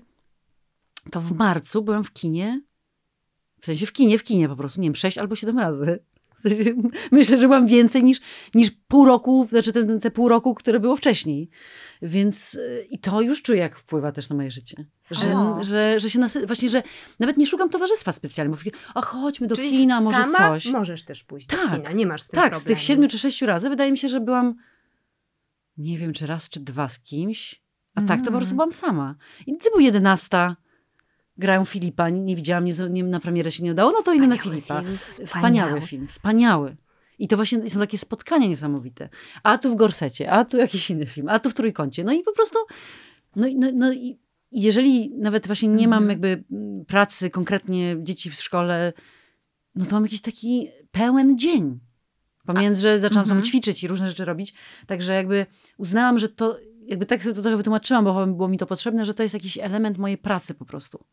To 1.12 1.21
w 1.21 1.31
marcu 1.31 1.81
byłam 1.81 2.03
w 2.03 2.13
kinie. 2.13 2.62
W 3.62 3.65
sensie 3.65 3.85
w 3.85 3.93
kinie, 3.93 4.17
w 4.17 4.23
kinie 4.23 4.50
po 4.50 4.55
prostu. 4.55 4.81
Nie 4.81 4.88
wiem, 4.88 4.95
sześć 4.95 5.17
albo 5.17 5.35
siedem 5.35 5.59
razy. 5.59 6.00
W 6.35 6.41
sensie, 6.41 6.73
myślę, 7.12 7.38
że 7.38 7.47
byłam 7.47 7.67
więcej 7.67 8.03
niż, 8.03 8.19
niż 8.55 8.71
pół 8.88 9.05
roku, 9.05 9.47
znaczy 9.50 9.73
te, 9.73 10.00
te 10.00 10.12
pół 10.12 10.29
roku, 10.29 10.53
które 10.55 10.79
było 10.79 10.95
wcześniej. 10.95 11.50
Więc 12.01 12.53
y, 12.53 12.88
i 12.91 13.00
to 13.00 13.21
już 13.21 13.41
czuję, 13.41 13.59
jak 13.59 13.77
wpływa 13.77 14.12
też 14.12 14.29
na 14.29 14.35
moje 14.35 14.51
życie. 14.51 14.85
Że, 15.12 15.35
O. 15.38 15.63
że, 15.63 16.00
że 16.00 16.09
się 16.09 16.19
nasy... 16.19 16.45
właśnie, 16.47 16.69
że 16.69 16.83
nawet 17.19 17.38
nie 17.38 17.47
szukam 17.47 17.69
towarzystwa 17.69 18.12
specjalnie. 18.12 18.50
Mówię, 18.50 18.71
a 18.95 19.01
chodźmy 19.01 19.47
do 19.47 19.55
Czyli 19.55 19.69
kina, 19.71 20.01
może 20.01 20.17
sama 20.17 20.38
coś. 20.38 20.65
możesz 20.65 21.03
też 21.03 21.23
pójść 21.23 21.47
do 21.47 21.57
Tak. 21.57 21.71
kina, 21.77 21.91
nie 21.91 22.05
masz 22.05 22.21
z 22.21 22.27
tym 22.27 22.38
Tak, 22.39 22.51
problemu. 22.51 22.62
z 22.62 22.77
tych 22.77 22.85
siedmiu 22.88 23.07
czy 23.07 23.19
sześciu 23.19 23.45
razy 23.45 23.69
wydaje 23.69 23.91
mi 23.91 23.97
się, 23.97 24.09
że 24.09 24.19
byłam, 24.19 24.55
nie 25.77 25.97
wiem, 25.97 26.13
czy 26.13 26.25
raz, 26.27 26.49
czy 26.49 26.59
dwa 26.59 26.89
z 26.89 26.99
kimś. 26.99 27.63
A 27.95 28.01
tak, 28.01 28.19
to 28.19 28.31
po 28.31 28.37
prostu 28.37 28.55
byłam 28.55 28.71
sama. 28.71 29.15
I 29.47 29.57
gdy 29.57 29.69
był 29.69 29.79
jedenasta, 29.79 30.55
grają 31.37 31.65
Filipa, 31.65 32.09
nie, 32.09 32.19
nie 32.19 32.35
widziałam, 32.35 32.65
nie, 32.65 32.73
nie, 32.89 33.03
na 33.03 33.19
premierę 33.19 33.51
się 33.51 33.63
nie 33.63 33.71
udało, 33.71 33.91
no 33.91 33.97
to 34.05 34.13
idę 34.13 34.27
na 34.27 34.35
Wspaniały 34.35 34.61
Filipa. 34.61 34.81
film, 34.81 34.97
Wspaniały. 34.97 35.27
wspaniały. 35.27 35.81
film, 35.81 36.07
wspaniały. 36.07 36.77
I 37.19 37.27
to 37.27 37.35
właśnie 37.35 37.69
są 37.69 37.79
takie 37.79 37.97
spotkania 37.97 38.47
niesamowite. 38.47 39.09
A 39.43 39.57
tu 39.57 39.71
w 39.71 39.75
Gorsecie, 39.75 40.31
a 40.31 40.45
tu 40.45 40.57
jakiś 40.57 40.89
inny 40.89 41.05
film, 41.05 41.29
a 41.29 41.39
tu 41.39 41.49
w 41.49 41.53
Trójkącie. 41.53 42.03
No 42.03 42.11
i 42.13 42.23
po 42.23 42.33
prostu, 42.33 42.59
no, 43.35 43.47
no, 43.55 43.67
no 43.73 43.93
i 43.93 44.19
jeżeli 44.51 45.09
nawet 45.17 45.47
właśnie 45.47 45.69
nie 45.69 45.87
mam 45.87 46.03
Mhm. 46.03 46.09
jakby 46.09 46.43
pracy, 46.87 47.29
konkretnie 47.29 47.95
dzieci 48.03 48.29
w 48.31 48.33
szkole, 48.35 48.93
no 49.75 49.85
to 49.85 49.91
mam 49.91 50.03
jakiś 50.03 50.21
taki 50.21 50.67
pełen 50.91 51.37
dzień. 51.37 51.79
Pomiędzy, 52.45 52.81
że 52.81 53.00
zaczęłam 53.00 53.25
sobie 53.25 53.35
Mhm. 53.35 53.50
ćwiczyć 53.50 53.83
i 53.83 53.88
różne 53.88 54.07
rzeczy 54.07 54.25
robić. 54.25 54.53
Także 54.88 55.13
jakby 55.13 55.45
uznałam, 55.77 56.19
że 56.19 56.29
to, 56.29 56.57
jakby 56.88 57.05
tak 57.05 57.23
sobie 57.23 57.35
to 57.35 57.41
trochę 57.41 57.57
wytłumaczyłam, 57.57 58.05
bo 58.05 58.27
było 58.27 58.47
mi 58.47 58.57
to 58.57 58.65
potrzebne, 58.65 59.05
że 59.05 59.13
to 59.13 59.23
jest 59.23 59.33
jakiś 59.33 59.57
element 59.57 59.97
mojej 59.97 60.17
pracy 60.17 60.53
po 60.53 60.65
prostu. 60.65 61.03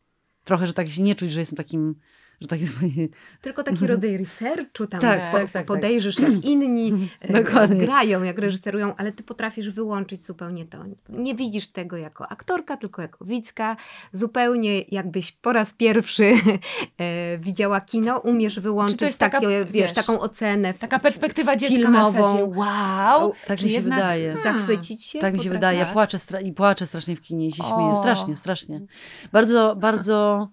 Trochę, 0.43 0.67
że 0.67 0.73
tak 0.73 0.89
się 0.89 1.03
nie 1.03 1.15
czuć, 1.15 1.31
że 1.31 1.39
jestem 1.39 1.57
takim, 1.57 1.95
że 2.41 2.47
tak 2.47 2.59
Tylko 3.41 3.63
taki 3.63 3.87
rodzaj 3.87 4.17
researchu 4.17 4.87
tam 4.87 5.01
Tak, 5.01 5.31
po, 5.31 5.37
tak, 5.37 5.51
tak, 5.51 5.65
podejrzysz, 5.65 6.19
jak 6.19 6.45
inni 6.51 7.09
e, 7.21 7.43
Dokładnie. 7.43 7.85
grają, 7.85 8.23
jak 8.23 8.37
reżyserują, 8.37 8.95
ale 8.95 9.11
ty 9.11 9.23
potrafisz 9.23 9.69
wyłączyć 9.69 10.23
zupełnie 10.23 10.65
to. 10.65 10.77
Nie 11.09 11.35
widzisz 11.35 11.67
tego 11.67 11.97
jako 11.97 12.31
aktorka, 12.31 12.77
tylko 12.77 13.01
jako 13.01 13.25
widzka. 13.25 13.77
Zupełnie 14.11 14.81
jakbyś 14.81 15.31
po 15.31 15.53
raz 15.53 15.73
pierwszy 15.73 16.33
e, 16.97 17.37
widziała 17.37 17.81
kino, 17.81 18.17
umiesz 18.19 18.59
wyłączyć 18.59 19.15
taka, 19.17 19.39
takie, 19.39 19.65
wiesz, 19.65 19.71
wiesz, 19.71 19.93
taką 19.93 20.19
ocenę 20.19 20.73
Taka 20.73 20.99
perspektywa 20.99 21.55
dziecka 21.55 21.75
filmową. 21.75 22.19
na 22.19 22.27
zasadzie, 22.27 22.43
wow. 22.43 23.33
Tak 23.47 23.63
mi 23.63 23.71
się 23.71 23.81
wydaje. 23.81 24.33
A. 24.39 24.43
zachwycić 24.43 25.05
się. 25.05 25.19
Tak 25.19 25.33
mi 25.33 25.43
się 25.43 25.49
wydaje. 25.49 25.79
Ja 25.79 25.85
tak. 25.85 25.93
płaczę 25.93 26.17
stra- 26.17 26.43
i 26.43 26.53
płaczę 26.53 26.85
strasznie 26.85 27.15
w 27.15 27.21
kinie 27.21 27.47
i 27.47 27.51
się 27.51 27.63
śmieję. 27.63 27.95
Strasznie, 27.95 28.35
strasznie. 28.35 28.81
Bardzo, 29.31 29.75
bardzo... 29.75 30.49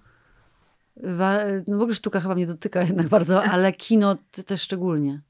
No 1.66 1.78
w 1.78 1.80
ogóle 1.80 1.94
sztuka 1.94 2.20
chyba 2.20 2.34
mnie 2.34 2.46
dotyka 2.46 2.82
jednak 2.90 3.08
bardzo, 3.08 3.42
ale 3.44 3.72
kino 3.72 4.16
też 4.46 4.62
szczególnie. 4.62 5.20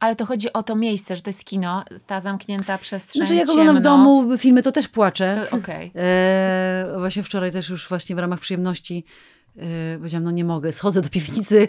Ale 0.00 0.16
to 0.16 0.26
chodzi 0.26 0.52
o 0.52 0.62
to 0.62 0.76
miejsce, 0.76 1.16
że 1.16 1.22
to 1.22 1.30
jest 1.30 1.44
kino, 1.44 1.84
ta 2.06 2.20
zamknięta 2.20 2.78
przestrzeń, 2.78 3.20
Znaczy 3.22 3.34
jak 3.34 3.50
oglądam 3.50 3.74
w 3.76 3.78
ciemno. 3.78 3.90
domu 3.90 4.38
filmy, 4.38 4.62
to 4.62 4.72
też 4.72 4.88
płaczę. 4.88 5.46
To 5.50 5.56
okej. 5.56 5.92
E, 5.96 6.94
właśnie 6.98 7.22
wczoraj 7.22 7.52
też 7.52 7.68
już 7.68 7.88
właśnie 7.88 8.16
w 8.16 8.18
ramach 8.18 8.40
przyjemności 8.40 9.04
e, 9.56 9.96
powiedziałam, 9.98 10.24
no 10.24 10.30
nie 10.30 10.44
mogę, 10.44 10.72
schodzę 10.72 11.00
do 11.02 11.08
piwnicy, 11.08 11.68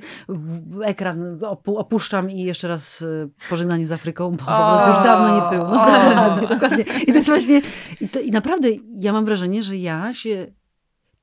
ekran 0.84 1.38
opu- 1.40 1.78
opuszczam 1.78 2.32
i 2.32 2.42
jeszcze 2.42 2.68
raz 2.68 3.02
e, 3.02 3.28
pożegnanie 3.50 3.86
z 3.86 3.92
Afryką, 3.92 4.32
bo 4.32 4.38
po 4.38 4.46
prostu 4.46 4.90
już 4.90 5.04
dawno 5.04 5.36
nie 5.36 5.58
było. 5.58 5.68
No, 5.70 5.82
O. 5.82 5.86
dokładnie, 5.86 6.48
dokładnie. 6.48 6.84
I 7.02 7.06
to 7.06 7.14
jest 7.14 7.28
właśnie, 7.30 7.62
i, 8.02 8.10
to, 8.10 8.20
i 8.20 8.32
naprawdę 8.32 8.68
ja 8.96 9.14
mam 9.14 9.26
wrażenie, 9.26 9.64
że 9.64 9.78
ja 9.78 10.14
się 10.14 10.48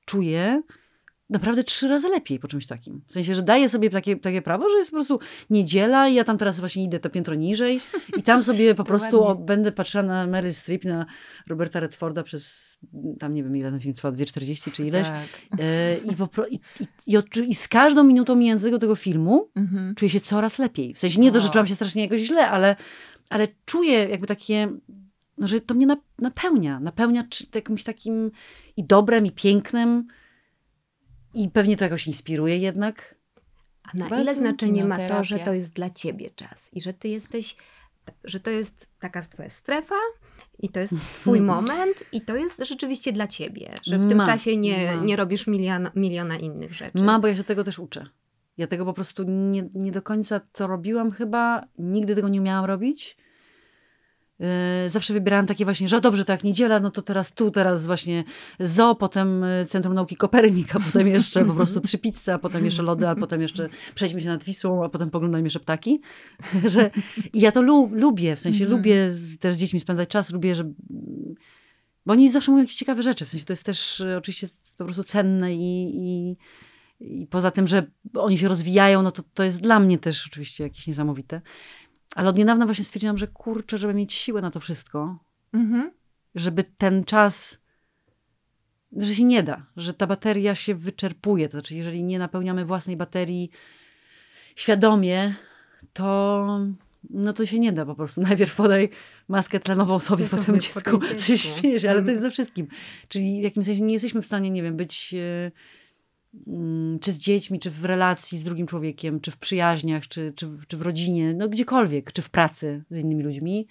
czuję 0.04 0.62
naprawdę 1.30 1.64
trzy 1.64 1.88
razy 1.88 2.08
lepiej 2.08 2.38
po 2.38 2.48
czymś 2.48 2.66
takim. 2.66 3.02
W 3.06 3.12
sensie, 3.12 3.34
że 3.34 3.42
daję 3.42 3.68
sobie 3.68 3.90
takie, 3.90 4.16
takie 4.16 4.42
prawo, 4.42 4.70
że 4.70 4.76
jest 4.78 4.90
po 4.90 4.96
prostu 4.96 5.18
niedziela 5.50 6.08
i 6.08 6.14
ja 6.14 6.24
tam 6.24 6.38
teraz 6.38 6.60
właśnie 6.60 6.84
idę 6.84 6.98
to 7.00 7.10
piętro 7.10 7.34
niżej 7.34 7.80
i 8.16 8.22
tam 8.22 8.42
sobie 8.42 8.74
po 8.74 8.84
prostu 8.90 9.24
o, 9.24 9.34
będę 9.34 9.72
patrzyła 9.72 10.02
na 10.04 10.26
Mary 10.26 10.54
Streep, 10.54 10.84
na 10.84 11.06
Roberta 11.46 11.80
Redforda 11.80 12.22
przez 12.22 12.78
tam 13.18 13.34
nie 13.34 13.42
wiem 13.42 13.56
ile 13.56 13.70
ten 13.70 13.80
film 13.80 13.94
trwa, 13.94 14.10
2,40 14.10 14.72
czy 14.72 14.86
ileś. 14.86 15.06
Tak. 15.06 15.28
E, 15.60 15.96
I, 15.98 16.16
po, 16.16 16.46
i, 16.46 16.60
i, 17.06 17.16
i, 17.48 17.54
z 17.54 17.68
każdą 17.68 18.04
minutą 18.04 18.34
mijającego 18.34 18.78
tego 18.78 18.94
filmu 18.94 19.48
Mhm. 19.56 19.94
czuję 19.94 20.10
się 20.10 20.20
coraz 20.20 20.58
lepiej. 20.58 20.94
W 20.94 20.98
sensie 20.98 21.20
nie 21.20 21.32
czułam 21.32 21.66
się 21.66 21.74
strasznie 21.74 22.02
jakoś 22.02 22.20
źle, 22.20 22.48
ale, 22.48 22.76
ale 23.30 23.48
czuję 23.64 24.08
jakby 24.08 24.26
takie, 24.26 24.68
no, 25.38 25.48
że 25.48 25.60
to 25.60 25.74
mnie 25.74 25.86
nap- 25.86 26.00
napełnia. 26.18 26.80
Napełnia 26.80 27.24
jakimś 27.54 27.82
takim 27.82 28.30
i 28.76 28.84
dobrem, 28.84 29.26
i 29.26 29.30
pięknem. 29.30 30.06
I 31.34 31.48
pewnie 31.48 31.76
to 31.76 31.84
jakoś 31.84 32.06
inspiruje 32.06 32.58
jednak. 32.58 33.14
A 33.82 33.96
na 33.96 34.08
Bardzo 34.08 34.22
ile 34.22 34.34
znaczenie 34.34 34.84
ma 34.84 35.08
to, 35.08 35.24
że 35.24 35.38
to 35.38 35.52
jest 35.52 35.72
dla 35.72 35.90
ciebie 35.90 36.30
czas 36.30 36.70
i 36.72 36.80
że 36.80 36.92
ty 36.92 37.08
jesteś, 37.08 37.56
że 38.24 38.40
to 38.40 38.50
jest 38.50 38.88
taka 38.98 39.22
twoja 39.22 39.48
strefa 39.48 39.94
i 40.58 40.68
to 40.68 40.80
jest 40.80 40.94
twój 41.14 41.40
moment 41.52 42.04
i 42.12 42.20
to 42.20 42.36
jest 42.36 42.66
rzeczywiście 42.66 43.12
dla 43.12 43.26
ciebie, 43.26 43.70
że 43.82 43.98
w 43.98 44.08
tym 44.08 44.18
Ma, 44.18 44.26
czasie 44.26 44.56
nie, 44.56 44.94
ma. 44.96 45.04
nie 45.04 45.16
robisz 45.16 45.46
miliona, 45.46 45.92
miliona 45.94 46.38
innych 46.38 46.74
rzeczy. 46.74 47.02
Ma, 47.02 47.18
bo 47.18 47.28
ja 47.28 47.36
się 47.36 47.44
tego 47.44 47.64
też 47.64 47.78
uczę. 47.78 48.06
Ja 48.58 48.66
tego 48.66 48.84
po 48.84 48.92
prostu 48.92 49.22
nie, 49.22 49.64
nie 49.74 49.92
do 49.92 50.02
końca 50.02 50.40
to 50.40 50.66
robiłam 50.66 51.10
chyba. 51.10 51.64
Nigdy 51.78 52.14
tego 52.14 52.28
nie 52.28 52.40
umiałam 52.40 52.64
robić. 52.64 53.16
Yy, 54.40 54.88
Zawsze 54.88 55.14
wybierałam 55.14 55.46
takie 55.46 55.64
właśnie, 55.64 55.88
że 55.88 56.00
dobrze, 56.00 56.24
to 56.24 56.32
jak 56.32 56.44
niedziela, 56.44 56.80
no 56.80 56.90
to 56.90 57.02
teraz 57.02 57.32
tu, 57.32 57.50
teraz 57.50 57.86
właśnie 57.86 58.24
zoo, 58.60 58.94
potem 58.94 59.44
y, 59.44 59.66
Centrum 59.68 59.94
Nauki 59.94 60.16
Kopernika, 60.16 60.80
potem 60.80 61.08
jeszcze 61.08 61.44
po 61.44 61.54
prostu 61.54 61.80
trzy 61.80 61.98
pizze, 61.98 62.34
a 62.34 62.38
potem 62.38 62.64
jeszcze 62.64 62.82
lody, 62.82 63.08
a 63.08 63.14
potem 63.14 63.42
jeszcze 63.42 63.68
przejdźmy 63.94 64.20
się 64.20 64.26
nad 64.26 64.44
Wisłą, 64.44 64.84
a 64.84 64.88
potem 64.88 65.10
poglądajmy 65.10 65.46
jeszcze 65.46 65.60
ptaki. 65.60 66.00
że, 66.74 66.90
I 67.32 67.40
ja 67.40 67.52
to 67.52 67.62
lu 67.62 67.90
lubię, 67.92 68.36
w 68.36 68.40
sensie 68.40 68.64
Mhm. 68.64 68.78
lubię 68.78 69.10
z, 69.10 69.38
też 69.38 69.54
z 69.54 69.58
dziećmi 69.58 69.80
spędzać 69.80 70.08
czas, 70.08 70.30
lubię, 70.32 70.54
że... 70.54 70.64
Bo 72.06 72.12
oni 72.12 72.30
zawsze 72.30 72.50
mówią 72.50 72.62
jakieś 72.62 72.76
ciekawe 72.76 73.02
rzeczy, 73.02 73.24
w 73.24 73.28
sensie 73.28 73.46
to 73.46 73.52
jest 73.52 73.64
też 73.64 74.00
y, 74.00 74.16
oczywiście 74.16 74.48
po 74.78 74.84
prostu 74.84 75.04
cenne 75.04 75.54
i, 75.54 75.96
i, 75.96 76.36
i 77.00 77.26
poza 77.26 77.50
tym, 77.50 77.66
że 77.66 77.86
oni 78.14 78.38
się 78.38 78.48
rozwijają, 78.48 79.02
no 79.02 79.10
to 79.10 79.22
to 79.34 79.44
jest 79.44 79.60
dla 79.60 79.80
mnie 79.80 79.98
też 79.98 80.26
oczywiście 80.26 80.64
jakieś 80.64 80.86
niesamowite. 80.86 81.40
Ale 82.18 82.28
od 82.28 82.36
niedawna 82.38 82.64
właśnie 82.64 82.84
stwierdziłam, 82.84 83.18
że 83.18 83.28
kurczę, 83.28 83.78
żeby 83.78 83.94
mieć 83.94 84.12
siłę 84.12 84.40
na 84.42 84.50
to 84.50 84.60
wszystko, 84.60 85.18
Mhm. 85.52 85.90
żeby 86.34 86.64
ten 86.64 87.04
czas, 87.04 87.60
że 88.96 89.14
się 89.14 89.24
nie 89.24 89.42
da, 89.42 89.66
że 89.76 89.94
ta 89.94 90.06
bateria 90.06 90.54
się 90.54 90.74
wyczerpuje. 90.74 91.48
To 91.48 91.52
znaczy, 91.52 91.74
jeżeli 91.74 92.02
nie 92.04 92.18
napełniamy 92.18 92.64
własnej 92.64 92.96
baterii 92.96 93.50
świadomie, 94.56 95.34
to 95.92 96.60
no 97.10 97.32
to 97.32 97.46
się 97.46 97.58
nie 97.58 97.72
da 97.72 97.86
po 97.86 97.94
prostu. 97.94 98.20
Najpierw 98.30 98.56
podaj 98.56 98.88
maskę 99.28 99.60
tlenową 99.60 99.98
sobie, 99.98 100.28
co 100.28 100.36
potem 100.36 100.60
dziecku. 100.60 100.98
potem 100.98 101.18
Coś 101.18 101.40
śmiejesz, 101.40 101.84
ale 101.84 101.92
to 101.94 101.98
Mhm. 101.98 102.10
jest 102.10 102.22
ze 102.22 102.30
wszystkim. 102.30 102.66
Czyli 103.08 103.40
w 103.40 103.44
jakimś 103.44 103.66
sensie 103.66 103.82
nie 103.82 103.92
jesteśmy 103.92 104.22
w 104.22 104.26
stanie, 104.26 104.50
nie 104.50 104.62
wiem, 104.62 104.76
być 104.76 105.14
mm, 105.14 105.50
czy 107.00 107.12
z 107.12 107.18
dziećmi, 107.18 107.60
czy 107.60 107.70
w 107.70 107.84
relacji 107.84 108.38
z 108.38 108.44
drugim 108.44 108.66
człowiekiem, 108.66 109.20
czy 109.20 109.30
w 109.30 109.36
przyjaźniach, 109.36 110.08
czy, 110.08 110.32
czy, 110.36 110.48
czy 110.68 110.76
w 110.76 110.82
rodzinie, 110.82 111.34
no 111.34 111.48
gdziekolwiek, 111.48 112.12
czy 112.12 112.22
w 112.22 112.30
pracy 112.30 112.84
z 112.90 112.98
innymi 112.98 113.22
ludźmi, 113.22 113.66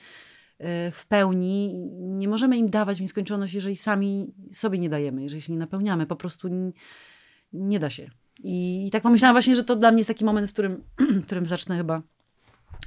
e, 0.59 0.91
w 0.91 1.05
pełni. 1.05 1.73
Nie 1.99 2.27
możemy 2.27 2.57
im 2.57 2.69
dawać 2.69 2.97
w 2.97 3.01
nieskończoność, 3.01 3.53
jeżeli 3.53 3.77
sami 3.77 4.33
sobie 4.51 4.79
nie 4.79 4.89
dajemy, 4.89 5.23
jeżeli 5.23 5.41
się 5.41 5.53
nie 5.53 5.59
napełniamy. 5.59 6.05
Po 6.05 6.15
prostu 6.15 6.47
n- 6.47 6.71
nie 7.53 7.79
da 7.79 7.89
się. 7.89 8.09
I, 8.43 8.87
I 8.87 8.91
tak 8.91 9.03
pomyślałam 9.03 9.35
właśnie, 9.35 9.55
że 9.55 9.63
to 9.63 9.75
dla 9.75 9.91
mnie 9.91 9.99
jest 9.99 10.07
taki 10.07 10.25
moment, 10.25 10.49
w 10.49 10.53
którym, 10.53 10.83
w 11.21 11.25
którym 11.25 11.45
zacznę 11.45 11.77
chyba 11.77 12.01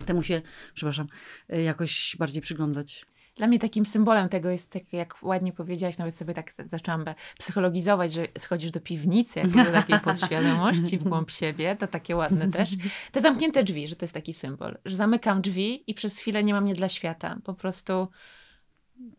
temu 0.07 0.23
się, 0.23 0.43
przepraszam, 0.75 1.07
e, 1.49 1.63
jakoś 1.63 2.17
bardziej 2.19 2.43
przyglądać. 2.43 3.07
Dla 3.41 3.47
mnie 3.47 3.59
takim 3.59 3.87
symbolem 3.87 4.29
tego 4.29 4.51
jest, 4.51 4.71
tak 4.71 4.93
jak 4.93 5.15
ładnie 5.23 5.53
powiedziałaś, 5.53 5.99
nawet 5.99 6.15
sobie 6.15 6.35
tak 6.35 6.53
zaczęłam 6.65 7.05
psychologizować, 7.39 8.13
że 8.13 8.27
schodzisz 8.39 8.71
do 8.71 8.81
piwnicy, 8.81 9.39
jak 9.39 9.51
do 9.51 9.65
takiej 9.65 10.01
podświadomości 10.05 10.99
w 10.99 11.03
głąb 11.03 11.31
siebie, 11.31 11.77
to 11.77 11.87
takie 11.87 12.17
ładne 12.17 12.51
też. 12.51 12.71
Te 13.13 13.21
zamknięte 13.21 13.63
drzwi, 13.63 13.89
że 13.89 13.97
to 13.97 14.05
jest 14.05 14.15
taki 14.15 14.35
symbol, 14.35 14.79
że 14.85 14.97
zamykam 14.97 15.43
drzwi 15.43 15.91
i 15.91 15.95
przez 15.95 16.19
chwilę 16.19 16.45
nie 16.45 16.55
mam 16.55 16.65
mnie 16.65 16.75
dla 16.75 16.89
świata. 16.89 17.39
Po 17.45 17.55
prostu 17.55 18.09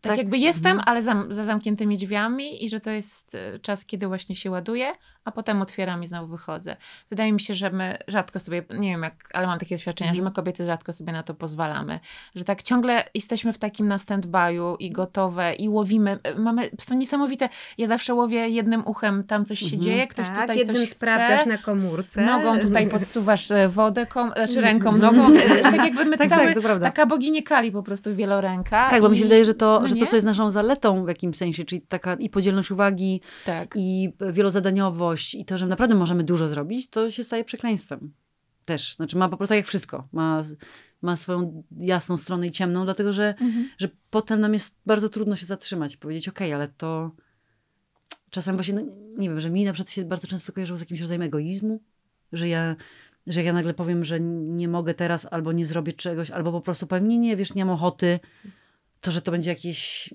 Tak, 0.00 0.18
jakby 0.18 0.38
jestem, 0.38 0.72
mhm. 0.72 0.88
ale 0.88 1.02
za, 1.02 1.24
za 1.28 1.44
zamkniętymi 1.44 1.96
drzwiami 1.96 2.64
i 2.64 2.70
że 2.70 2.80
to 2.80 2.90
jest 2.90 3.34
e, 3.34 3.58
czas, 3.58 3.84
kiedy 3.84 4.06
właśnie 4.06 4.36
się 4.36 4.50
ładuję, 4.50 4.92
a 5.24 5.30
potem 5.32 5.62
otwieram 5.62 6.02
i 6.02 6.06
znowu 6.06 6.26
wychodzę. 6.26 6.76
Wydaje 7.10 7.32
mi 7.32 7.40
się, 7.40 7.54
że 7.54 7.70
my 7.70 7.98
rzadko 8.08 8.38
sobie, 8.38 8.64
nie 8.78 8.90
wiem 8.90 9.02
jak, 9.02 9.14
ale 9.32 9.46
mam 9.46 9.58
takie 9.58 9.74
doświadczenia, 9.74 10.10
Mhm. 10.10 10.16
że 10.24 10.30
my 10.30 10.34
kobiety 10.34 10.64
rzadko 10.66 10.92
sobie 10.92 11.12
na 11.12 11.22
to 11.22 11.34
pozwalamy. 11.34 12.00
Że 12.34 12.44
tak 12.44 12.62
ciągle 12.62 13.04
jesteśmy 13.14 13.52
w 13.52 13.58
takim 13.58 13.88
na 13.88 13.96
stand-by'u 13.96 14.76
i 14.78 14.90
gotowe 14.90 15.54
i 15.54 15.68
łowimy. 15.68 16.18
Mamy, 16.38 16.70
są 16.80 16.94
niesamowite, 16.94 17.48
ja 17.78 17.86
zawsze 17.86 18.14
łowię 18.14 18.48
jednym 18.48 18.86
uchem, 18.86 19.24
tam 19.24 19.44
coś 19.44 19.58
się 19.58 19.64
Mhm. 19.64 19.82
dzieje, 19.82 20.06
ktoś 20.06 20.26
tak, 20.26 20.40
tutaj 20.40 20.58
jednym 20.58 20.76
coś 20.76 20.88
sprawdzasz 20.88 21.40
chce. 21.40 21.48
na 21.50 21.58
komórce. 21.58 22.22
Nogą 22.26 22.58
tutaj 22.60 22.86
podsuwasz 22.98 23.50
e, 23.50 23.68
wodę, 23.68 24.06
kom, 24.06 24.32
znaczy 24.36 24.60
ręką, 24.60 24.96
nogą. 24.96 25.22
Tak 25.62 25.74
jakby 25.84 26.04
my 26.04 26.16
Tak, 26.18 26.28
cały, 26.28 26.54
tak, 26.54 26.80
taka 26.82 27.06
bogini 27.06 27.42
Kali 27.42 27.72
po 27.72 27.82
prostu 27.82 28.16
wieloręka. 28.16 28.90
Tak, 28.90 29.02
bo 29.02 29.08
mi 29.08 29.16
się 29.16 29.20
i- 29.20 29.24
wydaje, 29.24 29.44
że 29.44 29.54
to, 29.54 29.78
no 29.82 29.88
że 29.88 29.94
to, 29.96 30.06
co 30.06 30.16
jest 30.16 30.26
naszą 30.26 30.50
zaletą 30.50 31.04
w 31.04 31.08
jakimś 31.08 31.36
sensie, 31.36 31.64
czyli 31.64 31.80
taka 31.82 32.14
i 32.14 32.28
podzielność 32.30 32.70
uwagi, 32.70 33.20
Tak. 33.46 33.68
i 33.76 34.12
wielozadaniowość, 34.32 35.11
i 35.34 35.44
to, 35.44 35.58
że 35.58 35.66
naprawdę 35.66 35.94
możemy 35.94 36.24
dużo 36.24 36.48
zrobić, 36.48 36.90
to 36.90 37.10
się 37.10 37.24
staje 37.24 37.44
przekleństwem. 37.44 38.12
Też. 38.64 38.96
Znaczy 38.96 39.16
ma 39.16 39.28
po 39.28 39.36
prostu 39.36 39.48
tak 39.48 39.56
jak 39.56 39.66
wszystko. 39.66 40.08
Ma, 40.12 40.44
ma 41.02 41.16
swoją 41.16 41.62
jasną 41.78 42.16
stronę 42.16 42.46
i 42.46 42.50
ciemną, 42.50 42.84
dlatego 42.84 43.12
że, 43.12 43.34
Mhm. 43.40 43.68
że 43.78 43.88
potem 44.10 44.40
nam 44.40 44.52
jest 44.54 44.74
bardzo 44.86 45.08
trudno 45.08 45.36
się 45.36 45.46
zatrzymać 45.46 45.94
i 45.94 45.98
powiedzieć, 45.98 46.28
okej, 46.28 46.52
ale 46.52 46.68
to 46.68 47.10
czasem 48.30 48.56
właśnie, 48.56 48.74
no, 48.74 48.82
nie 49.18 49.28
wiem, 49.28 49.40
że 49.40 49.50
mi 49.50 49.64
na 49.64 49.72
przykład 49.72 49.90
się 49.90 50.04
bardzo 50.04 50.26
często 50.26 50.52
kojarzyło 50.52 50.76
z 50.76 50.80
jakimś 50.80 51.00
rodzajem 51.00 51.22
egoizmu, 51.22 51.80
że 52.32 52.48
ja, 52.48 52.76
że 53.26 53.42
ja 53.42 53.52
nagle 53.52 53.74
powiem, 53.74 54.04
że 54.04 54.20
nie 54.20 54.68
mogę 54.68 54.94
teraz, 54.94 55.26
albo 55.30 55.52
nie 55.52 55.66
zrobię 55.66 55.92
czegoś, 55.92 56.30
albo 56.30 56.52
po 56.52 56.60
prostu 56.60 56.86
powiem, 56.86 57.08
nie, 57.08 57.18
nie, 57.18 57.36
wiesz, 57.36 57.54
nie 57.54 57.64
mam 57.64 57.74
ochoty, 57.74 58.20
to, 59.00 59.10
że 59.10 59.22
to 59.22 59.32
będzie 59.32 59.50
jakieś, 59.50 60.10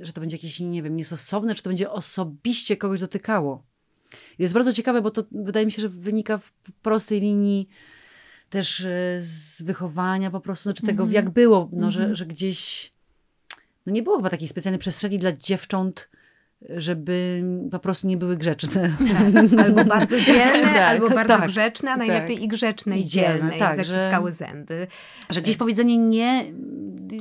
że 0.00 0.12
to 0.12 0.20
będzie 0.20 0.36
jakieś, 0.36 0.60
nie 0.60 0.82
wiem, 0.82 0.96
niestosowne, 0.96 1.54
czy 1.54 1.62
to 1.62 1.70
będzie 1.70 1.90
osobiście 1.90 2.76
kogoś 2.76 3.00
dotykało. 3.00 3.62
Jest 4.38 4.54
bardzo 4.54 4.72
ciekawe, 4.72 5.02
bo 5.02 5.10
to 5.10 5.22
wydaje 5.32 5.66
mi 5.66 5.72
się, 5.72 5.82
że 5.82 5.88
wynika 5.88 6.38
w 6.38 6.52
prostej 6.82 7.20
linii 7.20 7.68
też 8.50 8.80
e, 8.80 9.18
z 9.20 9.62
wychowania 9.62 10.30
po 10.30 10.40
prostu, 10.40 10.62
znaczy 10.62 10.82
tego, 10.86 11.02
Mhm. 11.02 11.14
jak 11.14 11.30
było, 11.30 11.68
no, 11.72 11.90
że, 11.90 12.00
Mhm. 12.00 12.16
że 12.16 12.26
gdzieś 12.26 12.92
no 13.86 13.92
nie 13.92 14.02
było 14.02 14.16
chyba 14.16 14.30
takiej 14.30 14.48
specjalnej 14.48 14.78
przestrzeni 14.78 15.18
dla 15.18 15.32
dziewcząt, 15.32 16.08
żeby 16.76 17.42
po 17.70 17.78
prostu 17.78 18.06
nie 18.06 18.16
były 18.16 18.36
grzeczne. 18.36 18.92
Tak, 18.98 19.44
albo 19.66 19.84
bardzo 19.84 20.20
dzielne, 20.20 20.62
Tak, 20.62 20.76
albo 20.76 21.10
bardzo 21.10 21.36
tak, 21.38 21.46
grzeczne, 21.48 21.90
a 21.90 21.96
najlepiej 21.96 22.44
i 22.44 22.48
grzeczne, 22.48 22.98
i 22.98 23.00
I 23.00 23.04
dzielne, 23.04 23.52
tak, 23.58 23.84
że- 23.84 23.84
zaciskały 23.84 24.32
zęby. 24.32 24.86
Że 25.30 25.40
gdzieś 25.42 25.56
powiedzenie 25.56 25.98
nie, 25.98 26.52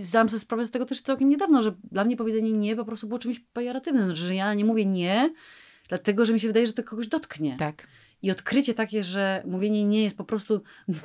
zdałam 0.01 0.29
sobie 0.29 0.39
sprawę 0.39 0.65
z 0.65 0.71
tego 0.71 0.85
też 0.85 1.01
całkiem 1.01 1.29
niedawno, 1.29 1.61
że 1.61 1.75
dla 1.91 2.03
mnie 2.03 2.17
powiedzenie 2.17 2.51
nie 2.51 2.75
po 2.75 2.85
prostu 2.85 3.07
było 3.07 3.19
czymś 3.19 3.39
pejoratywnym, 3.39 4.05
znaczy, 4.05 4.21
że 4.21 4.35
ja 4.35 4.53
nie 4.53 4.65
mówię 4.65 4.85
nie, 4.85 5.33
dlatego, 5.89 6.25
że 6.25 6.33
mi 6.33 6.39
się 6.39 6.47
wydaje, 6.47 6.67
że 6.67 6.73
to 6.73 6.83
kogoś 6.83 7.07
dotknie. 7.07 7.55
Tak. 7.59 7.87
I 8.21 8.31
odkrycie 8.31 8.73
takie, 8.73 9.03
że 9.03 9.43
mówienie 9.47 9.85
nie 9.85 10.03
jest 10.03 10.17
po 10.17 10.23
prostu 10.23 10.61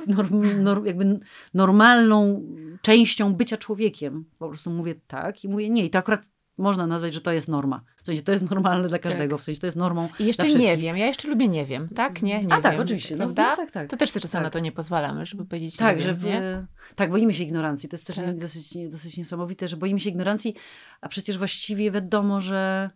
norm, 0.06 0.62
norm, 0.62 0.86
jakby 0.86 1.18
normalną 1.54 2.42
częścią 2.82 3.34
bycia 3.34 3.56
człowiekiem. 3.56 4.24
Po 4.38 4.48
prostu 4.48 4.70
mówię 4.70 4.94
tak 5.06 5.44
i 5.44 5.48
mówię 5.48 5.70
nie. 5.70 5.84
I 5.84 5.90
to 5.90 5.98
akurat 5.98 6.34
można 6.58 6.86
nazwać, 6.86 7.14
że 7.14 7.20
to 7.20 7.32
jest 7.32 7.48
norma. 7.48 7.82
W 8.02 8.06
sensie 8.06 8.22
to 8.22 8.32
jest 8.32 8.50
normalne 8.50 8.88
dla 8.88 8.98
każdego, 8.98 9.38
w 9.38 9.42
sensie 9.42 9.60
to 9.60 9.66
jest 9.66 9.76
normą 9.76 10.08
I 10.18 10.26
jeszcze 10.26 10.54
nie 10.54 10.76
wiem, 10.76 10.96
ja 10.96 11.06
jeszcze 11.06 11.28
lubię 11.28 11.48
nie 11.48 11.66
wiem, 11.66 11.88
tak? 11.88 12.22
Nie, 12.22 12.44
nie 12.44 12.52
A 12.52 12.60
tak, 12.60 12.72
wiem, 12.72 12.80
oczywiście. 12.80 13.16
No, 13.16 13.26
no, 13.26 13.34
tak, 13.34 13.70
tak. 13.70 13.90
To 13.90 13.96
też 13.96 14.12
czasem 14.12 14.30
Tak. 14.30 14.42
na 14.42 14.50
to 14.50 14.58
nie 14.58 14.72
pozwalamy, 14.72 15.26
żeby 15.26 15.44
powiedzieć 15.44 15.76
Tak, 15.76 15.96
nie 15.96 16.02
że 16.02 16.14
w, 16.14 16.24
nie? 16.24 16.66
tak, 16.94 17.10
boimy 17.10 17.34
się 17.34 17.42
ignorancji. 17.42 17.88
To 17.88 17.96
jest 17.96 18.06
też 18.06 18.16
Tak. 18.16 18.38
dosyć, 18.38 18.74
dosyć 18.90 19.16
niesamowite, 19.16 19.68
że 19.68 19.76
boimy 19.76 20.00
się 20.00 20.10
ignorancji, 20.10 20.54
a 21.00 21.08
przecież 21.08 21.38
właściwie 21.38 21.90
wiadomo, 21.90 22.40
że 22.40 22.90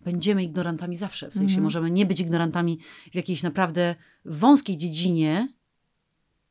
będziemy 0.00 0.42
ignorantami 0.44 0.96
zawsze. 0.96 1.28
W 1.30 1.34
sensie 1.34 1.46
Mhm. 1.46 1.62
możemy 1.62 1.90
nie 1.90 2.06
być 2.06 2.20
ignorantami 2.20 2.78
w 3.12 3.14
jakiejś 3.14 3.42
naprawdę 3.42 3.94
wąskiej 4.24 4.76
dziedzinie. 4.76 5.48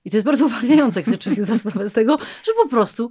I 0.05 0.11
to 0.11 0.17
jest 0.17 0.25
bardzo 0.25 0.45
uwalniające, 0.45 0.99
jak 0.99 1.05
sobie 1.05 1.17
człowiek 1.17 1.43
zda 1.43 1.57
sprawę 1.57 1.89
z 1.89 1.93
tego, 1.93 2.17
że 2.43 2.51
po 2.63 2.69
prostu 2.69 3.09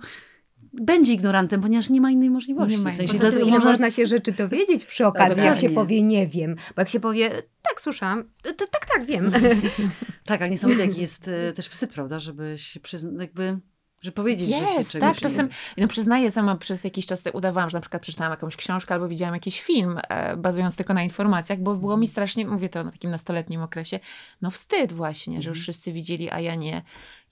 będzie 0.73 1.13
ignorantem, 1.13 1.61
ponieważ 1.61 1.91
nie 1.91 2.01
ma 2.01 2.11
innej 2.11 2.31
możliwości. 2.31 2.71
Nie 2.77 2.79
ma 2.79 2.93
w 2.93 2.97
sensie 2.97 3.15
innej. 3.17 3.21
Poza 3.31 3.39
tym, 3.39 3.49
ile 3.49 3.57
można- 3.57 3.71
można 3.71 3.91
się 3.91 4.07
rzeczy 4.07 4.33
dowiedzieć 4.33 4.85
przy 4.85 5.07
okazji, 5.07 5.43
jak 5.43 5.59
się 5.59 5.71
powie 5.71 6.03
nie 6.03 6.27
wiem. 6.27 6.57
Bo 6.77 6.83
jak 6.83 6.89
się 6.89 7.01
powie, 7.01 7.31
tak 7.63 7.81
słyszałam, 7.81 8.25
to 8.43 8.67
tak, 8.67 8.87
tak, 8.95 9.07
wiem. 9.07 9.31
Tak, 10.25 10.43
ale 10.43 10.51
niesamowite 10.51 10.87
jaki 10.87 11.01
jest 11.01 11.29
e, 11.29 11.53
też 11.53 11.69
wstyd, 11.69 11.93
prawda, 11.93 12.19
żeby 12.21 12.55
się 12.59 12.81
przyznać, 12.81 13.15
jakby, 13.21 13.59
żeby 14.01 14.15
powiedzieć, 14.15 14.47
że 14.49 14.53
się 14.67 14.85
czegoś 14.85 15.01
tak. 15.01 15.17
Czasem, 15.21 15.49
no 15.77 15.89
przyznaję, 15.89 16.31
sama 16.31 16.57
przez 16.57 16.85
jakiś 16.85 17.07
czas 17.07 17.23
te- 17.23 17.33
udawałam, 17.33 17.71
że 17.71 17.77
na 17.77 17.81
przykład 17.81 18.03
przeczytałam 18.03 18.31
jakąś 18.31 18.57
książkę 18.57 18.95
albo 18.95 19.09
widziałam 19.09 19.35
jakiś 19.35 19.63
film, 19.63 20.01
e, 20.09 20.37
bazując 20.37 20.77
tylko 20.77 20.95
na 20.95 21.03
informacjach, 21.03 21.59
bo 21.59 21.75
było 21.75 21.97
mi 21.97 22.07
strasznie, 22.07 22.47
mówię 22.47 22.69
to 22.69 22.85
na 22.85 22.91
takim 22.91 23.11
nastoletnim 23.11 23.63
okresie, 23.63 24.01
no 24.43 24.51
wstyd 24.51 24.93
właśnie, 24.93 25.43
że 25.43 25.49
już 25.51 25.61
wszyscy 25.61 25.93
widzieli, 25.93 26.31
a 26.31 26.41
ja 26.41 26.55
nie. 26.55 26.83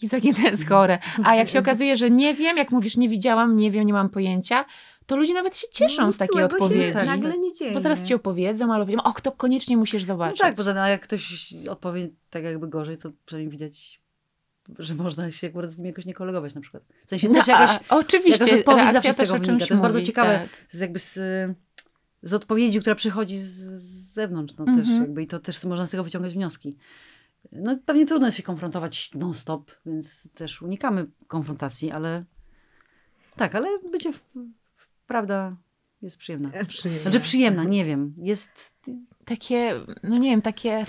Jezu, 0.03 0.17
jakie 0.17 0.35
to 0.35 0.41
jest 0.41 0.69
chore. 0.69 0.99
A 1.25 1.35
jak 1.35 1.49
się 1.49 1.59
okazuje, 1.59 1.97
że 1.97 2.11
nie 2.11 2.35
wiem, 2.35 2.57
jak 2.57 2.71
mówisz, 2.71 2.97
nie 2.97 3.09
widziałam, 3.09 3.57
nie 3.57 3.71
wiem, 3.71 3.85
nie 3.85 3.93
mam 3.93 4.09
pojęcia, 4.09 4.65
to 5.07 5.17
ludzie 5.17 5.35
nawet 5.35 5.57
się 5.59 5.67
cieszą 5.73 6.07
Nic 6.07 6.15
z 6.15 6.19
takiej 6.19 6.43
odpowiedzi. 6.43 6.99
Się 6.99 7.07
nagle 7.07 7.39
nie 7.39 7.53
dzieje. 7.53 7.73
Bo 7.75 7.81
zaraz 7.81 8.09
ci 8.09 8.15
opowiedzą, 8.15 8.73
albo 8.73 8.87
powiedzą, 8.87 9.03
och, 9.05 9.21
to 9.21 9.33
koniecznie 9.33 9.77
musisz 9.77 10.03
No 10.03 10.07
zobaczyć. 10.07 10.41
tak, 10.41 10.55
poza 10.55 10.73
tym, 10.75 10.83
a 10.83 10.89
jak 10.89 11.03
ktoś 11.03 11.55
odpowie 11.71 12.09
tak 12.31 12.45
jakby 12.45 12.69
gorzej, 12.69 12.99
to 12.99 13.11
przynajmniej 13.27 13.51
widać, 13.51 14.01
że 14.79 14.95
można 14.95 15.31
się 15.31 15.47
akurat 15.47 15.73
z 15.73 15.77
nim 15.79 15.87
jakoś 15.87 16.05
nie 16.07 16.15
kolegować 16.15 16.55
na 16.55 16.61
przykład. 16.61 16.83
W 17.07 17.11
sensie 17.11 17.29
No, 17.29 17.35
też 17.35 17.47
jakoś, 17.47 17.71
a, 17.89 17.97
oczywiście, 17.97 18.45
jakaś 18.45 18.59
odpowiedź 18.59 18.93
zawsze 18.93 19.13
z 19.13 19.17
tego 19.17 19.35
o 19.35 19.39
wynika. 19.39 19.53
czymś 19.53 19.69
To 19.69 19.75
jest 19.75 19.83
bardzo 19.83 19.99
mówi, 19.99 20.07
ciekawe. 20.07 20.39
tak. 20.39 20.49
z 20.71 20.79
jakby 20.79 20.99
z, 20.99 21.15
z 22.23 22.35
odpowiedzi, 22.35 22.81
która 22.81 22.95
przychodzi 22.97 23.39
z, 23.39 23.47
z 23.55 24.13
zewnątrz, 24.13 24.55
no 24.59 24.65
Mhm. 24.65 24.87
też 24.87 24.97
jakby 25.01 25.23
i 25.23 25.27
to 25.27 25.39
też 25.39 25.65
można 25.65 25.87
z 25.87 25.91
tego 25.91 26.05
wyciągać 26.05 26.33
wnioski. 26.33 26.77
No 27.53 27.79
pewnie 27.87 28.07
trudno 28.07 28.27
jest 28.27 28.37
się 28.37 28.43
konfrontować 28.43 29.15
non-stop, 29.15 29.71
więc 29.87 30.29
też 30.35 30.63
unikamy 30.63 31.07
konfrontacji, 31.27 31.91
ale 31.91 32.25
tak, 33.37 33.55
ale 33.55 33.69
bycie 33.93 34.13
w, 34.13 34.17
w, 34.75 34.89
prawda 35.07 35.57
jest 36.03 36.17
przyjemna. 36.17 36.51
Przyjemne. 36.69 37.03
Znaczy 37.03 37.21
przyjemna, 37.21 37.65
nie 37.65 37.85
wiem, 37.85 38.15
jest 38.19 38.49
takie, 39.25 39.75
no 40.03 40.17
nie 40.19 40.31
wiem, 40.31 40.43
takie, 40.43 40.87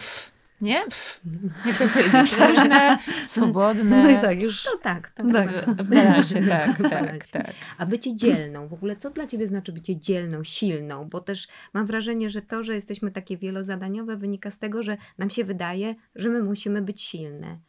nie? 0.62 0.84
Pff, 0.86 1.22
jak 1.65 1.78
to 1.78 1.88
powiedzieć? 1.88 2.38
Luźne, 2.39 2.98
swobodne. 3.28 4.04
no 4.04 4.10
i 4.10 4.22
tak 4.22 4.41
już 4.41 4.63
To 4.63 4.78
tak, 4.78 5.12
to 5.12 5.24
Tak. 5.32 5.54
tak. 5.54 5.65
W 5.65 5.89
tak, 6.50 6.78
W 6.78 6.82
tak, 6.82 6.89
balansie. 6.91 7.32
tak. 7.32 7.54
A 7.78 7.86
bycie 7.86 8.15
dzielną, 8.15 8.67
w 8.67 8.74
ogóle 8.74 8.96
co 8.96 9.10
dla 9.10 9.28
ciebie 9.28 9.48
znaczy 9.48 9.72
bycie 9.72 10.00
dzielną, 10.00 10.43
silną? 10.43 11.10
Bo 11.10 11.20
też 11.20 11.48
mam 11.74 11.86
wrażenie, 11.86 12.30
że 12.30 12.41
to, 12.41 12.63
że 12.63 12.74
jesteśmy 12.76 13.12
takie 13.12 13.38
wielozadaniowe, 13.38 14.17
wynika 14.17 14.52
z 14.52 14.60
tego, 14.60 14.84
że 14.84 14.98
nam 15.17 15.30
się 15.30 15.43
wydaje, 15.46 15.96
że 16.15 16.30
my 16.30 16.43
musimy 16.43 16.82
być 16.82 17.02
silne. 17.02 17.60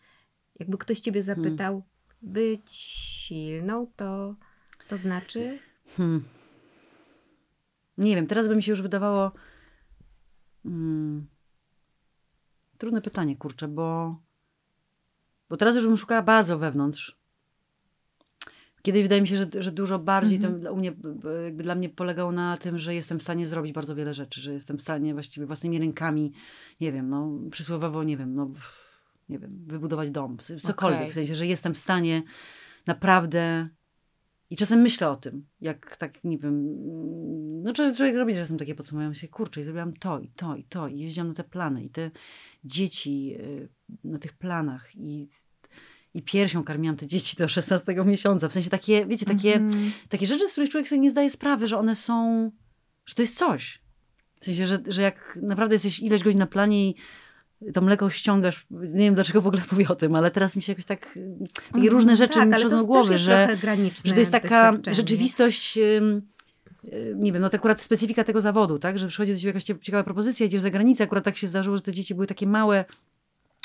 Jakby 0.60 0.78
ktoś 0.78 1.00
ciebie 1.00 1.22
zapytał, 1.22 1.82
być 2.22 2.72
silną, 2.72 3.86
to, 3.96 4.34
to 4.88 4.96
znaczy. 4.96 5.58
Hmm. 5.96 6.24
Nie 7.98 8.16
wiem, 8.16 8.26
teraz 8.26 8.48
by 8.48 8.56
mi 8.56 8.62
się 8.62 8.72
już 8.72 8.82
wydawało. 8.82 9.32
Hmm. 10.62 11.26
Trudne 12.78 13.02
pytanie, 13.02 13.36
kurczę, 13.36 13.68
bo. 13.68 14.16
Bo 15.48 15.56
teraz 15.56 15.76
już 15.76 15.86
bym 15.86 15.96
szukała 15.96 16.22
bardzo 16.22 16.58
wewnątrz. 16.58 17.18
Kiedyś 18.82 19.02
wydaje 19.02 19.22
mi 19.22 19.28
się, 19.28 19.36
że, 19.36 19.46
że 19.58 19.72
dużo 19.72 19.98
bardziej 19.98 20.36
Mhm. 20.36 20.54
to 20.54 20.60
dla- 20.60 20.70
u 20.70 20.76
mnie, 20.76 20.92
jakby 21.44 21.62
dla 21.62 21.74
mnie 21.74 21.88
polegało 21.88 22.32
na 22.32 22.56
tym, 22.56 22.78
że 22.78 22.94
jestem 22.94 23.18
w 23.18 23.22
stanie 23.22 23.46
zrobić 23.46 23.72
bardzo 23.72 23.94
wiele 23.94 24.14
rzeczy, 24.14 24.40
że 24.40 24.52
jestem 24.52 24.78
w 24.78 24.82
stanie 24.82 25.14
właściwie 25.14 25.46
własnymi 25.46 25.78
rękami, 25.78 26.32
nie 26.80 26.92
wiem, 26.92 27.08
no 27.08 27.30
przysłowiowo, 27.50 28.04
nie 28.04 28.16
wiem, 28.16 28.34
no 28.34 28.50
nie 29.28 29.38
wiem, 29.38 29.64
wybudować 29.66 30.10
dom, 30.10 30.36
cokolwiek, 30.62 31.00
Okej. 31.00 31.10
w 31.10 31.14
sensie, 31.14 31.34
że 31.34 31.46
jestem 31.46 31.74
w 31.74 31.78
stanie 31.78 32.22
naprawdę 32.86 33.68
i 34.50 34.56
czasem 34.56 34.80
myślę 34.80 35.10
o 35.10 35.16
tym, 35.16 35.46
jak 35.60 35.96
tak, 35.96 36.24
nie 36.24 36.38
wiem, 36.38 36.54
mm, 36.54 37.62
no 37.62 37.72
człowiek, 37.72 38.16
robi 38.16 38.34
czasem 38.34 38.58
takie 38.58 38.74
podsumowania 38.74 39.14
się, 39.14 39.28
kurczę, 39.28 39.60
i 39.60 39.64
zrobiłam 39.64 39.92
to 39.92 40.20
i 40.20 40.28
to 40.28 40.56
i 40.56 40.64
to 40.64 40.88
i 40.88 40.98
jeździłam 40.98 41.28
na 41.28 41.34
te 41.34 41.44
plany 41.44 41.84
i 41.84 41.90
te 41.90 42.10
dzieci 42.64 43.34
y, 43.40 43.68
na 44.04 44.18
tych 44.18 44.32
planach 44.32 44.96
i, 44.96 45.28
i 46.14 46.22
piersią 46.22 46.64
karmiłam 46.64 46.96
te 46.96 47.06
dzieci 47.06 47.36
do 47.36 47.48
16 47.48 47.94
miesiąca, 48.04 48.48
w 48.48 48.52
sensie 48.52 48.70
takie, 48.70 49.06
wiecie, 49.06 49.26
takie, 49.26 49.54
Mhm. 49.54 49.92
takie 50.08 50.26
rzeczy, 50.26 50.48
z 50.48 50.52
których 50.52 50.70
człowiek 50.70 50.88
sobie 50.88 51.00
nie 51.00 51.10
zdaje 51.10 51.30
sprawy, 51.30 51.66
że 51.66 51.78
one 51.78 51.96
są, 51.96 52.50
że 53.06 53.14
to 53.14 53.22
jest 53.22 53.36
coś. 53.38 53.82
W 54.40 54.44
sensie, 54.44 54.66
że, 54.66 54.78
że 54.86 55.02
jak 55.02 55.38
naprawdę 55.42 55.74
jesteś 55.74 56.00
ileś 56.00 56.22
godzin 56.22 56.38
na 56.38 56.46
planie 56.46 56.90
i 56.90 56.94
to 57.74 57.80
mleko 57.80 58.10
ściągasz, 58.10 58.66
nie 58.70 59.04
wiem 59.04 59.14
dlaczego 59.14 59.42
w 59.42 59.46
ogóle 59.46 59.62
mówię 59.72 59.88
o 59.88 59.94
tym, 59.96 60.14
ale 60.14 60.30
teraz 60.30 60.56
mi 60.56 60.62
się 60.62 60.72
jakoś 60.72 60.84
tak, 60.84 61.00
takie 61.06 61.18
Mhm. 61.74 61.88
różne 61.92 62.16
rzeczy 62.16 62.34
tak, 62.34 62.48
mi 62.48 62.54
przychodzą 62.54 62.76
do 62.76 62.84
głowy, 62.86 63.18
że, 63.18 63.48
że 64.04 64.14
to 64.14 64.20
jest 64.20 64.32
taka 64.32 64.72
rzeczywistość, 64.94 65.78
ym, 65.78 66.22
nie 67.16 67.32
wiem, 67.32 67.42
no 67.42 67.48
to 67.48 67.56
akurat 67.56 67.82
specyfika 67.82 68.24
tego 68.24 68.40
zawodu, 68.40 68.78
tak, 68.78 68.98
że 68.98 69.08
przychodzi 69.08 69.32
do 69.32 69.38
ciebie 69.38 69.48
jakaś 69.48 69.64
cie- 69.64 69.78
ciekawa 69.80 70.04
propozycja, 70.04 70.46
idziesz 70.46 70.62
za 70.62 70.70
granicę, 70.70 71.04
akurat 71.04 71.24
tak 71.24 71.36
się 71.36 71.46
zdarzyło, 71.46 71.76
że 71.76 71.82
te 71.82 71.92
dzieci 71.92 72.14
były 72.14 72.26
takie 72.26 72.46
małe, 72.46 72.84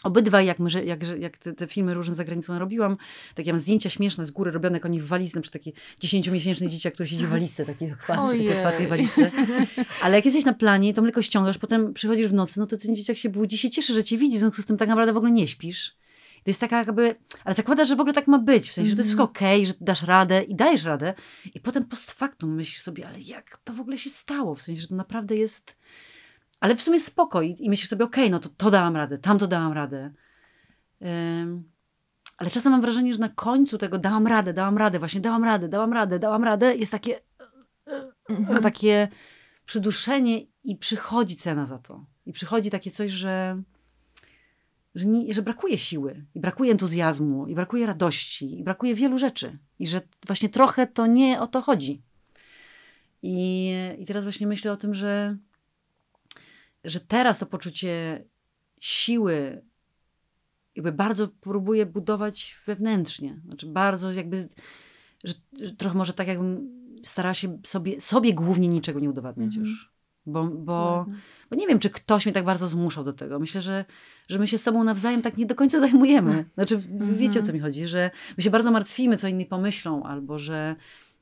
Obydwaj, 0.03 0.45
jak, 0.45 0.59
my, 0.59 0.69
jak, 0.85 1.19
jak 1.19 1.37
te, 1.37 1.53
te 1.53 1.67
filmy 1.67 1.93
różne 1.93 2.15
za 2.15 2.23
granicą 2.23 2.59
robiłam, 2.59 2.97
takie 3.35 3.53
mam 3.53 3.59
zdjęcia 3.59 3.89
śmieszne 3.89 4.25
z 4.25 4.31
góry 4.31 4.51
robione, 4.51 4.75
jak 4.75 4.85
oni 4.85 5.01
w 5.01 5.07
walizce, 5.07 5.37
na 5.37 5.41
przykład 5.41 5.63
takie 5.63 5.77
dziesięciomiesięczne 5.99 6.69
dzieciak, 6.69 6.93
które 6.93 7.07
siedzi 7.09 7.25
w 7.25 7.29
walizce, 7.29 7.65
taki 7.65 7.85
otwartej 8.51 8.87
walizce. 8.87 9.31
Ale 10.01 10.15
jak 10.15 10.25
jesteś 10.25 10.45
na 10.45 10.53
planie 10.53 10.93
to 10.93 11.01
mleko 11.01 11.21
ściągasz, 11.21 11.57
potem 11.57 11.93
przychodzisz 11.93 12.27
w 12.27 12.33
nocy, 12.33 12.59
no 12.59 12.65
to 12.67 12.77
ten 12.77 12.95
dzieciak 12.95 13.17
się 13.17 13.29
budzi, 13.29 13.57
się 13.57 13.69
cieszy, 13.69 13.93
że 13.93 14.03
cię 14.03 14.17
widzi, 14.17 14.37
w 14.37 14.39
związku 14.39 14.61
z 14.61 14.65
tym 14.65 14.77
tak 14.77 14.89
naprawdę 14.89 15.13
w 15.13 15.17
ogóle 15.17 15.31
nie 15.31 15.47
śpisz. 15.47 15.95
To 16.43 16.49
jest 16.49 16.59
taka 16.59 16.77
jakby, 16.77 17.15
ale 17.43 17.55
zakładasz, 17.55 17.87
że 17.87 17.95
w 17.95 17.99
ogóle 17.99 18.13
tak 18.13 18.27
ma 18.27 18.39
być, 18.39 18.69
w 18.69 18.73
sensie, 18.73 18.89
że 18.89 18.95
to 18.95 18.99
jest 18.99 19.09
wszystko 19.09 19.23
okej, 19.23 19.65
że 19.65 19.73
dasz 19.81 20.03
radę 20.03 20.41
i 20.41 20.55
dajesz 20.55 20.83
radę 20.83 21.13
i 21.53 21.59
potem 21.59 21.83
post 21.85 22.11
factum 22.11 22.55
myślisz 22.55 22.81
sobie, 22.81 23.07
ale 23.07 23.19
jak 23.19 23.57
to 23.63 23.73
w 23.73 23.79
ogóle 23.79 23.97
się 23.97 24.09
stało, 24.09 24.55
w 24.55 24.61
sensie, 24.61 24.81
że 24.81 24.87
to 24.87 24.95
naprawdę 24.95 25.35
jest, 25.35 25.77
ale 26.59 26.75
w 26.75 26.81
sumie 26.81 26.99
spoko 26.99 27.41
i, 27.41 27.69
myślisz 27.69 27.89
sobie, 27.89 28.05
okej, 28.05 28.29
no 28.31 28.39
to 28.39 28.49
to 28.57 28.71
dałam 28.71 28.95
radę, 28.95 29.17
tam 29.17 29.39
to 29.39 29.47
dałam 29.47 29.73
radę. 29.73 30.11
Ym, 31.41 31.63
ale 32.37 32.49
czasem 32.49 32.71
mam 32.71 32.81
wrażenie, 32.81 33.13
że 33.13 33.19
na 33.19 33.29
końcu 33.29 33.77
tego 33.77 33.97
dałam 33.97 34.27
radę, 34.27 34.53
dałam 34.53 34.77
radę, 34.77 34.99
właśnie 34.99 35.21
dałam 35.21 35.43
radę, 35.43 35.69
dałam 35.69 35.93
radę, 35.93 36.19
dałam 36.19 36.43
radę, 36.43 36.75
jest 36.75 36.91
takie, 36.91 37.19
Mhm. 38.29 38.63
takie 38.63 39.07
przyduszenie 39.65 40.39
i 40.63 40.75
przychodzi 40.75 41.35
cena 41.35 41.65
za 41.65 41.77
to. 41.77 42.05
I 42.25 42.33
przychodzi 42.33 42.71
takie 42.71 42.91
coś, 42.91 43.11
że, 43.11 43.61
że, 44.95 45.05
nie, 45.05 45.33
że 45.33 45.41
brakuje 45.41 45.77
siły, 45.77 46.25
i 46.35 46.39
brakuje 46.39 46.71
entuzjazmu, 46.71 47.47
i 47.47 47.55
brakuje 47.55 47.85
radości, 47.85 48.59
i 48.59 48.63
brakuje 48.63 48.95
wielu 48.95 49.17
rzeczy. 49.17 49.57
I 49.79 49.87
że 49.87 50.01
właśnie 50.27 50.49
trochę 50.49 50.87
to 50.87 51.07
nie 51.07 51.41
o 51.41 51.47
to 51.47 51.61
chodzi. 51.61 52.01
I, 53.21 53.71
i 53.99 54.05
teraz 54.05 54.23
właśnie 54.23 54.47
myślę 54.47 54.71
o 54.71 54.77
tym, 54.77 54.93
że, 54.93 55.37
że 56.83 56.99
teraz 56.99 57.39
to 57.39 57.45
poczucie 57.45 58.23
siły 58.79 59.61
jakby 60.75 60.91
bardzo 60.91 61.27
próbuję 61.27 61.85
budować 61.85 62.55
wewnętrznie. 62.65 63.41
Znaczy 63.45 63.67
bardzo 63.67 64.11
jakby, 64.11 64.49
że, 65.23 65.33
że 65.61 65.71
trochę 65.71 65.97
może 65.97 66.13
tak 66.13 66.27
jakbym 66.27 66.69
starała 67.03 67.33
się 67.33 67.59
sobie, 67.65 68.01
sobie 68.01 68.33
głównie 68.33 68.67
niczego 68.67 68.99
nie 68.99 69.09
udowadniać 69.09 69.47
Mhm. 69.55 69.65
już. 69.65 69.92
Bo, 70.25 70.43
bo, 70.43 71.05
bo 71.49 71.55
nie 71.55 71.67
wiem, 71.67 71.79
czy 71.79 71.89
ktoś 71.89 72.25
mnie 72.25 72.33
tak 72.33 72.45
bardzo 72.45 72.67
zmuszał 72.67 73.03
do 73.03 73.13
tego. 73.13 73.39
Myślę, 73.39 73.61
że, 73.61 73.85
że 74.29 74.39
my 74.39 74.47
się 74.47 74.57
z 74.57 74.63
sobą 74.63 74.83
nawzajem 74.83 75.21
tak 75.21 75.37
nie 75.37 75.45
do 75.45 75.55
końca 75.55 75.79
zajmujemy. 75.79 76.45
Znaczy, 76.55 76.75
Mhm. 76.75 77.17
wiecie 77.17 77.39
o 77.39 77.43
co 77.43 77.53
mi 77.53 77.59
chodzi, 77.59 77.87
że 77.87 78.11
my 78.37 78.43
się 78.43 78.49
bardzo 78.49 78.71
martwimy, 78.71 79.17
co 79.17 79.27
inni 79.27 79.45
pomyślą, 79.45 80.03
albo 80.03 80.37
że, 80.39 80.75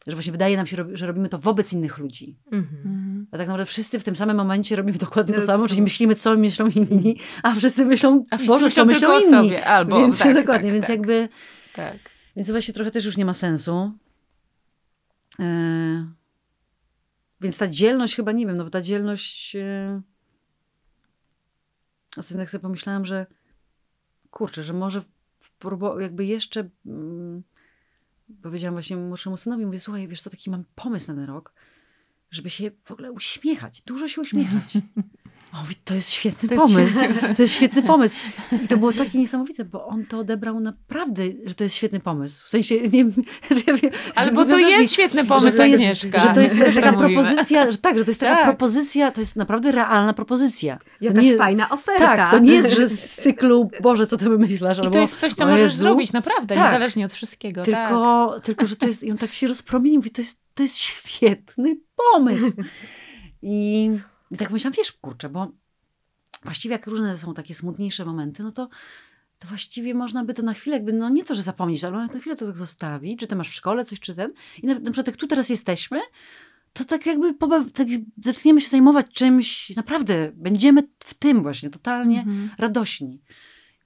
że 0.08 0.16
właśnie 0.16 0.32
wydaje 0.32 0.58
nam 0.58 0.68
się, 0.68 0.78
że 0.94 1.08
robimy 1.08 1.30
to 1.30 1.38
wobec 1.38 1.74
innych 1.74 1.98
ludzi. 1.98 2.38
Mhm. 2.52 2.78
Mhm. 2.86 3.28
A 3.32 3.38
tak 3.38 3.48
naprawdę 3.48 3.66
wszyscy 3.66 4.00
w 4.00 4.04
tym 4.04 4.16
samym 4.16 4.38
momencie 4.38 4.76
robimy 4.76 4.98
dokładnie 4.98 5.34
to 5.34 5.40
No, 5.40 5.46
samo, 5.46 5.64
to 5.64 5.68
czyli 5.68 5.78
samo. 5.78 5.84
myślimy, 5.86 6.16
co 6.16 6.38
myślą 6.38 6.68
inni, 6.68 7.18
a 7.44 7.56
wszyscy 7.56 7.86
myślą, 7.86 8.24
A 8.32 8.36
wszyscy 8.38 8.54
Boże, 8.54 8.66
myślą 8.66 8.84
co 8.84 8.86
myślą 8.86 9.20
inni. 9.20 9.30
sobie, 9.30 9.66
albo 9.66 10.00
więc 10.02 10.20
tak, 10.20 10.34
dokładnie, 10.42 10.70
tak, 10.70 10.74
więc 10.74 10.82
tak. 10.88 10.90
jakby, 10.98 11.30
Tak. 11.76 11.98
więc 12.36 12.48
to 12.48 12.54
właśnie 12.54 12.74
trochę 12.74 12.92
też 12.92 13.06
już 13.06 13.18
nie 13.18 13.26
ma 13.26 13.34
sensu. 13.34 13.92
E, 15.40 15.44
więc 17.42 17.58
ta 17.58 17.68
dzielność 17.68 18.16
chyba, 18.16 18.32
nie 18.32 18.48
wiem, 18.48 18.58
no 18.58 18.64
bo 18.64 18.70
ta 18.70 18.82
dzielność... 18.82 19.56
E, 19.56 20.02
ostatnio 22.18 22.44
tak 22.44 22.50
sobie 22.50 22.62
pomyślałam, 22.62 23.06
że 23.06 23.26
kurczę, 24.32 24.64
że 24.64 24.74
może 24.74 25.02
jakby 26.00 26.26
jeszcze 26.26 26.70
mm, 26.86 27.44
powiedziałam 28.42 28.76
właśnie 28.76 28.98
młodszemu 28.98 29.38
synowi, 29.38 29.66
mówię, 29.66 29.80
słuchaj, 29.80 30.08
wiesz 30.08 30.22
co, 30.22 30.30
taki 30.30 30.50
mam 30.50 30.64
pomysł 30.76 31.08
na 31.08 31.14
ten 31.18 31.26
rok, 31.26 31.54
żeby 32.32 32.50
się 32.50 32.72
w 32.84 32.92
ogóle 32.92 33.12
uśmiechać, 33.12 33.82
dużo 33.82 34.08
się 34.08 34.22
uśmiechać. 34.22 34.78
On 35.54 35.60
mówi, 35.62 35.76
to 35.84 35.94
jest 35.94 36.10
świetny 36.10 36.50
To 36.50 36.56
jest 36.56 36.74
pomysł, 36.74 37.00
świetny- 37.00 37.36
to 37.36 37.42
jest 37.42 37.54
świetny 37.54 37.84
pomysł. 37.84 38.16
I 38.64 38.68
to 38.68 38.78
było 38.78 38.92
takie 38.94 39.18
niesamowite, 39.18 39.66
bo 39.66 39.86
on 39.86 40.06
to 40.06 40.18
odebrał 40.20 40.60
naprawdę, 40.60 41.24
że 41.46 41.56
to 41.56 41.64
jest 41.64 41.76
świetny 41.76 42.00
pomysł. 42.00 42.46
W 42.46 42.50
sensie, 42.50 42.76
nie 42.82 42.90
wiem, 42.90 43.14
że 43.52 43.62
ja 43.68 43.74
wiem, 43.74 43.92
Ale 44.16 44.28
że 44.28 44.34
bo 44.34 44.46
to 44.46 44.58
jest 44.60 44.82
mi, 44.82 44.88
świetny 44.88 45.22
że 45.22 45.28
pomysł, 45.28 45.58
to 45.58 45.66
jest, 45.66 45.84
Agnieszka. 45.84 46.20
że 46.20 46.28
to 46.34 46.42
jest 46.42 46.56
taka 46.60 46.82
tak 46.82 46.96
mówimy. 47.00 47.14
propozycja, 47.24 47.72
że 47.72 47.78
tak, 47.78 47.98
że 47.98 48.06
to 48.06 48.12
jest 48.12 48.20
taka 48.20 48.36
Tak. 48.36 48.44
propozycja, 48.46 49.12
to 49.12 49.22
jest 49.22 49.36
naprawdę 49.36 49.72
realna 49.72 50.14
propozycja. 50.14 50.80
Jakaś 51.02 51.26
nie- 51.26 51.38
fajna 51.38 51.70
oferta. 51.70 52.06
Tak, 52.18 52.32
to 52.32 52.40
nie 52.40 52.54
jest, 52.54 52.76
że 52.76 52.90
z 52.98 53.16
cyklu, 53.16 53.70
Boże, 53.82 54.08
co 54.08 54.18
ty 54.18 54.30
wymyślasz, 54.30 54.78
I 54.78 54.82
albo 54.82 54.92
to 54.94 55.00
jest 55.00 55.20
coś, 55.20 55.34
co 55.34 55.46
możesz 55.46 55.62
Jezu. 55.62 55.78
zrobić 55.78 56.14
naprawdę, 56.14 56.56
Tak. 56.56 56.66
niezależnie 56.66 57.06
od 57.06 57.14
wszystkiego. 57.14 57.66
tak. 57.66 57.66
Tylko, 57.88 58.36
tylko, 58.44 58.68
że 58.68 58.76
to 58.76 58.88
jest, 58.88 59.04
i 59.04 59.12
on 59.12 59.18
tak 59.18 59.34
się 59.34 59.48
rozpromienił, 59.48 60.00
mówi, 60.00 60.12
to 60.12 60.22
jest, 60.22 60.38
to 60.54 60.64
jest 60.64 60.78
świetny 60.78 61.76
pomysł. 62.14 62.52
I, 63.42 63.90
I 64.32 64.38
tak 64.38 64.52
myślałam, 64.52 64.74
wiesz, 64.78 64.92
kurczę, 64.92 65.30
bo 65.30 65.52
właściwie 66.44 66.74
jak 66.74 66.88
różne 66.88 67.18
są 67.18 67.34
takie 67.34 67.56
smutniejsze 67.56 68.06
momenty, 68.06 68.44
no 68.44 68.52
to, 68.52 68.70
to 69.40 69.48
właściwie 69.48 69.94
można 69.94 70.26
by 70.26 70.34
to 70.34 70.42
na 70.44 70.54
chwilę, 70.54 70.76
jakby, 70.76 70.94
no 70.94 71.10
nie 71.10 71.24
to, 71.24 71.36
że 71.36 71.44
zapomnieć, 71.44 71.84
ale 71.84 71.98
na 71.98 72.20
chwilę 72.20 72.36
to 72.36 72.48
tak 72.48 72.58
zostawić, 72.58 73.20
czy 73.20 73.28
ty 73.28 73.36
masz 73.36 73.50
w 73.50 73.54
szkole 73.54 73.86
coś, 73.86 74.00
czy 74.00 74.16
ten. 74.16 74.34
I 74.64 74.68
na, 74.68 74.74
na 74.74 74.92
przykład 74.92 75.08
jak 75.08 75.18
tu 75.18 75.28
teraz 75.28 75.50
jesteśmy, 75.50 76.00
to 76.74 76.86
tak 76.86 77.06
jakby 77.06 77.34
pobaw, 77.34 77.72
tak 77.72 77.88
zaczniemy 78.24 78.62
się 78.62 78.70
zajmować 78.70 79.06
czymś, 79.14 79.76
naprawdę 79.76 80.32
będziemy 80.36 80.84
w 81.00 81.14
tym 81.14 81.44
właśnie, 81.44 81.70
totalnie 81.70 82.20
Mhm. 82.20 82.50
radośni. 82.58 83.22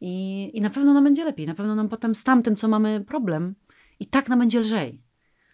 I, 0.01 0.51
I 0.53 0.61
na 0.61 0.69
pewno 0.69 0.93
nam 0.93 1.03
będzie 1.03 1.25
lepiej. 1.25 1.47
Na 1.47 1.55
pewno 1.55 1.75
nam 1.75 1.89
potem 1.89 2.15
z 2.15 2.23
tamtym, 2.23 2.55
co 2.55 2.67
mamy 2.67 3.05
problem, 3.07 3.55
i 3.99 4.05
tak 4.05 4.29
nam 4.29 4.39
będzie 4.39 4.59
lżej. 4.59 5.01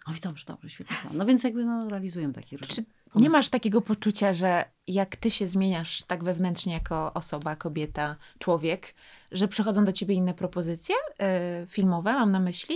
O, 0.06 0.12
dobrze, 0.24 0.46
dobrze, 0.48 0.70
świetny 0.70 0.96
plan. 1.02 1.18
No 1.18 1.26
więc 1.26 1.44
jakby 1.44 1.66
no, 1.66 1.90
realizujemy 1.90 2.34
takie 2.34 2.58
rzeczy. 2.58 2.76
Czy 2.76 2.84
nie 3.16 3.30
masz 3.30 3.50
takiego 3.50 3.82
poczucia, 3.82 4.34
że 4.34 4.66
jak 4.88 5.16
ty 5.16 5.32
się 5.32 5.48
zmieniasz 5.48 6.04
tak 6.04 6.24
wewnętrznie 6.24 6.74
jako 6.74 7.14
osoba, 7.14 7.56
kobieta, 7.56 8.16
człowiek, 8.40 8.94
że 9.32 9.48
przychodzą 9.48 9.86
do 9.86 9.92
ciebie 9.92 10.16
inne 10.16 10.34
propozycje 10.34 10.96
y, 11.64 11.68
filmowe, 11.68 12.14
mam 12.14 12.32
na 12.32 12.40
myśli? 12.40 12.76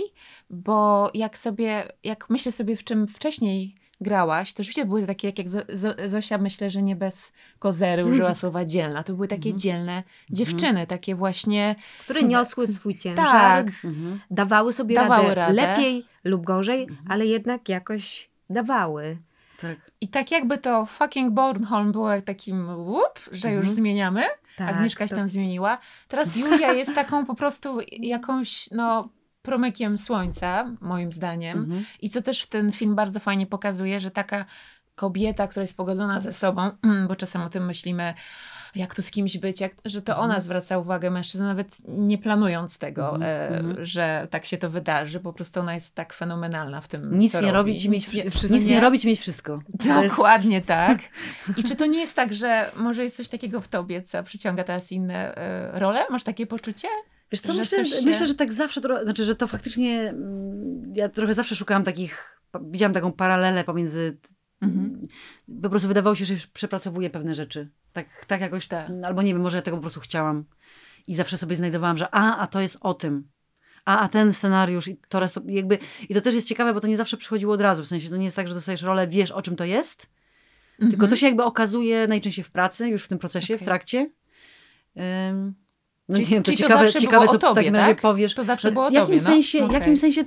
Bo 0.50 1.10
jak 1.14 1.38
sobie, 1.38 1.92
jak 2.04 2.30
myślę 2.30 2.52
sobie, 2.52 2.76
w 2.76 2.84
czym 2.84 3.06
wcześniej 3.06 3.74
grałaś, 4.00 4.52
to 4.52 4.62
rzeczywiście 4.62 4.84
były 4.86 5.00
to 5.00 5.06
takie, 5.06 5.28
jak, 5.28 5.38
jak 5.38 5.48
Zo- 5.48 5.66
Zo- 5.74 6.08
Zosia 6.08 6.38
myślę, 6.38 6.70
że 6.70 6.82
nie 6.82 6.96
bez 6.96 7.32
kozery 7.58 8.04
użyła 8.06 8.34
słowa 8.40 8.64
dzielna. 8.64 9.02
To 9.02 9.12
były 9.12 9.28
takie 9.28 9.48
Mhm. 9.48 9.58
dzielne 9.58 10.02
dziewczyny, 10.30 10.86
takie 10.86 11.14
właśnie 11.14 11.74
Które 12.04 12.22
niosły 12.22 12.66
swój 12.66 12.98
ciężar, 12.98 13.24
tak, 13.26 13.66
Mhm. 13.84 14.20
dawały 14.30 14.72
sobie 14.72 14.94
Dawały 14.94 15.22
radę, 15.22 15.34
radę. 15.34 15.52
lepiej 15.52 16.06
lub 16.24 16.44
gorzej, 16.44 16.86
ale 17.08 17.26
jednak 17.26 17.68
jakoś 17.68 18.30
dawały. 18.50 19.18
Tak. 19.60 19.90
I 20.00 20.08
tak 20.08 20.30
jakby 20.30 20.58
to 20.58 20.86
fucking 20.86 21.32
Bornholm 21.34 21.92
było 21.92 22.10
jak 22.10 22.24
takim 22.24 22.78
łup, 22.78 23.20
że 23.32 23.48
już 23.50 23.56
Mhm. 23.58 23.74
zmieniamy. 23.74 24.22
Tak, 24.56 24.76
Agnieszka 24.76 25.04
się 25.04 25.10
to- 25.10 25.16
tam 25.16 25.28
zmieniła. 25.28 25.78
Teraz 26.08 26.36
Julia 26.36 26.72
jest 26.72 26.94
taką 26.94 27.26
po 27.26 27.34
prostu 27.34 27.78
jakąś, 27.90 28.70
no, 28.70 29.08
promykiem 29.46 29.98
słońca, 29.98 30.70
moim 30.80 31.12
zdaniem. 31.12 31.58
Mhm. 31.58 31.84
I 32.00 32.10
co 32.10 32.22
też 32.22 32.46
ten 32.46 32.72
film 32.72 32.94
bardzo 32.94 33.20
fajnie 33.20 33.46
pokazuje, 33.46 34.00
że 34.00 34.10
taka 34.10 34.44
kobieta, 34.94 35.46
która 35.48 35.62
jest 35.62 35.76
pogodzona 35.76 36.20
ze 36.20 36.32
sobą, 36.32 36.70
bo 37.08 37.16
czasem 37.16 37.42
o 37.42 37.48
tym 37.48 37.66
myślimy, 37.66 38.14
jak 38.74 38.94
tu 38.94 39.02
z 39.02 39.10
kimś 39.10 39.38
być, 39.38 39.60
jak, 39.60 39.72
że 39.84 40.02
to 40.02 40.14
ona 40.16 40.24
Mhm. 40.24 40.42
zwraca 40.42 40.78
uwagę 40.78 41.10
mężczyzn, 41.10 41.44
nawet 41.44 41.76
nie 41.88 42.18
planując 42.18 42.78
tego, 42.78 43.14
Mhm, 43.14 43.22
e, 43.22 43.58
mhm. 43.58 43.84
że 43.86 44.26
tak 44.30 44.46
się 44.46 44.56
to 44.58 44.70
wydarzy. 44.70 45.20
Po 45.20 45.32
prostu 45.32 45.60
ona 45.60 45.74
jest 45.74 45.94
tak 45.94 46.12
fenomenalna 46.12 46.80
w 46.80 46.88
tym, 46.88 47.18
Nic 47.18 47.34
nie 47.34 47.40
robi. 47.40 47.52
robić 47.52 47.84
i 47.84 47.90
mieć, 47.90 48.06
Nic 48.12 48.14
nie- 48.24 48.30
wszystko. 48.30 48.54
nic 48.54 48.66
nie 48.66 48.80
robić 48.80 49.04
i 49.04 49.08
mieć 49.08 49.20
wszystko. 49.20 49.60
To 49.78 50.02
jest, 50.02 50.16
Dokładnie 50.16 50.60
tak. 50.62 50.98
I 51.58 51.64
czy 51.64 51.76
to 51.76 51.86
nie 51.86 52.00
jest 52.00 52.14
tak, 52.14 52.34
że 52.34 52.70
może 52.76 53.02
jest 53.04 53.16
coś 53.16 53.28
takiego 53.28 53.60
w 53.60 53.68
tobie, 53.68 54.02
co 54.02 54.22
przyciąga 54.22 54.64
teraz 54.64 54.92
inne 54.92 55.34
e, 55.36 55.78
role? 55.80 56.04
Masz 56.10 56.22
takie 56.22 56.46
poczucie? 56.46 56.88
Wiesz 57.32 57.40
co, 57.40 57.52
że 57.52 57.58
myślę, 57.58 57.84
się- 57.84 58.06
myślę, 58.06 58.26
że 58.26 58.34
tak 58.34 58.52
zawsze, 58.52 58.80
tro- 58.80 59.02
znaczy, 59.02 59.24
że 59.24 59.36
to 59.36 59.46
faktycznie, 59.46 60.00
mm, 60.08 60.92
ja 60.96 61.08
trochę 61.08 61.34
zawsze 61.34 61.56
szukałam 61.56 61.84
takich, 61.84 62.40
widziałam 62.70 62.92
taką 62.92 63.12
paralelę 63.12 63.64
pomiędzy 63.64 64.18
Mhm. 64.60 65.02
po 65.62 65.70
prostu 65.70 65.88
wydawało 65.88 66.16
się, 66.16 66.24
że 66.24 66.34
już 66.34 66.46
przepracowuję 66.46 67.10
pewne 67.10 67.34
rzeczy. 67.34 67.68
Tak, 67.92 68.26
tak 68.26 68.40
jakoś, 68.40 68.68
Tak. 68.68 68.90
albo 69.04 69.22
nie 69.22 69.32
wiem, 69.34 69.42
może 69.42 69.58
ja 69.58 69.62
tego 69.62 69.76
po 69.76 69.80
prostu 69.80 70.00
chciałam. 70.00 70.44
I 71.06 71.14
zawsze 71.14 71.38
sobie 71.38 71.56
znajdowałam, 71.56 71.96
że 71.98 72.08
a, 72.14 72.36
a 72.38 72.46
to 72.46 72.60
jest 72.60 72.78
o 72.80 72.94
tym. 72.94 73.28
A, 73.84 73.98
a 74.00 74.08
ten 74.08 74.32
scenariusz 74.32 74.88
i 74.88 74.96
to, 75.08 75.20
raz 75.20 75.32
to 75.32 75.40
jakby, 75.46 75.78
i 76.08 76.14
to 76.14 76.20
też 76.20 76.34
jest 76.34 76.46
ciekawe, 76.48 76.74
bo 76.74 76.80
to 76.80 76.86
nie 76.88 76.96
zawsze 76.96 77.16
przychodziło 77.16 77.54
od 77.54 77.60
razu. 77.60 77.84
W 77.84 77.86
sensie 77.88 78.08
to 78.10 78.16
nie 78.16 78.24
jest 78.24 78.36
tak, 78.36 78.48
że 78.48 78.54
dostajesz 78.54 78.82
rolę, 78.82 79.06
wiesz 79.06 79.30
o 79.30 79.42
czym 79.42 79.56
to 79.56 79.64
jest, 79.64 80.06
tylko 80.78 80.92
Mhm. 80.94 81.10
to 81.10 81.16
się 81.16 81.26
jakby 81.26 81.42
okazuje 81.44 82.06
najczęściej 82.08 82.44
w 82.44 82.50
pracy, 82.50 82.88
już 82.88 83.04
w 83.04 83.08
tym 83.08 83.18
procesie, 83.18 83.54
w 83.54 83.56
Okej. 83.56 83.66
trakcie. 83.66 84.10
Ym, 85.30 85.54
no 86.08 86.16
Czyli- 86.16 86.26
nie 86.28 86.34
wiem, 86.34 86.42
to 86.42 86.46
czyli 86.46 86.58
to 86.58 86.62
ciekawe, 86.64 86.84
zawsze 86.84 87.00
ciekawe 87.00 87.26
co 87.26 87.38
tobie, 87.38 87.52
w 87.52 87.54
takim 87.54 87.76
razie 87.76 87.88
tak? 87.94 88.00
powiesz. 88.00 88.34
To 88.34 88.44
zawsze 88.44 88.68
No, 88.68 88.72
było 88.72 88.86
o 88.86 88.90
w 88.90 88.92
jakim 88.92 89.06
tobie, 89.06 89.22
no. 89.22 89.28
sensie, 89.28 89.64
Okej. 89.64 89.74
jakim 89.74 89.96
sensie 89.96 90.24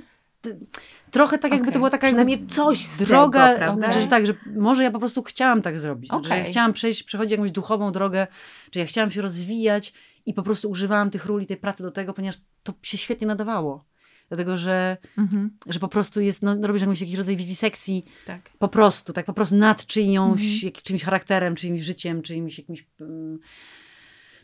trochę 1.10 1.38
tak 1.38 1.52
jakby 1.52 1.64
Okej. 1.64 1.72
to 1.72 1.78
była 1.78 1.90
taka 1.90 2.06
Przynajmniej 2.06 2.46
coś 2.46 2.78
z 2.78 2.98
droga, 2.98 3.46
tego, 3.46 3.58
prawda? 3.58 3.92
Że, 3.92 4.00
że 4.00 4.06
tak, 4.06 4.26
że 4.26 4.34
może 4.56 4.84
ja 4.84 4.90
po 4.90 4.98
prostu 4.98 5.22
chciałam 5.22 5.62
tak 5.62 5.80
zrobić. 5.80 6.10
Że 6.28 6.38
ja 6.38 6.44
chciałam 6.44 6.72
przejść, 6.72 7.02
przechodzić 7.02 7.30
jakąś 7.32 7.50
duchową 7.50 7.92
drogę, 7.92 8.26
czy 8.70 8.78
ja 8.78 8.86
chciałam 8.86 9.10
się 9.10 9.22
rozwijać 9.22 9.92
i 10.26 10.34
po 10.34 10.42
prostu 10.42 10.70
używałam 10.70 11.10
tych 11.10 11.26
ról 11.26 11.42
i 11.42 11.46
tej 11.46 11.56
pracy 11.56 11.82
do 11.82 11.90
tego, 11.90 12.12
ponieważ 12.14 12.38
to 12.62 12.72
się 12.82 12.98
świetnie 12.98 13.26
nadawało. 13.26 13.84
Dlatego, 14.28 14.56
że, 14.56 14.96
Mhm. 15.18 15.50
że 15.66 15.80
po 15.80 15.88
prostu 15.88 16.20
jest, 16.20 16.42
no, 16.42 16.56
robisz 16.62 16.82
jakąś, 16.82 17.00
jakiś 17.00 17.16
rodzaj 17.16 17.36
wiwisekcji 17.36 18.04
Tak. 18.26 18.50
po 18.58 18.68
prostu, 18.68 19.12
tak 19.12 19.26
po 19.26 19.32
prostu 19.32 19.56
nad 19.56 19.86
czyjąś, 19.86 20.40
Mhm. 20.42 20.60
jak, 20.62 20.82
czymś 20.82 21.02
charakterem, 21.02 21.54
czyimś 21.54 21.82
życiem, 21.82 22.22
czyimś 22.22 22.58
jakimś... 22.58 22.86
mm, 23.00 23.38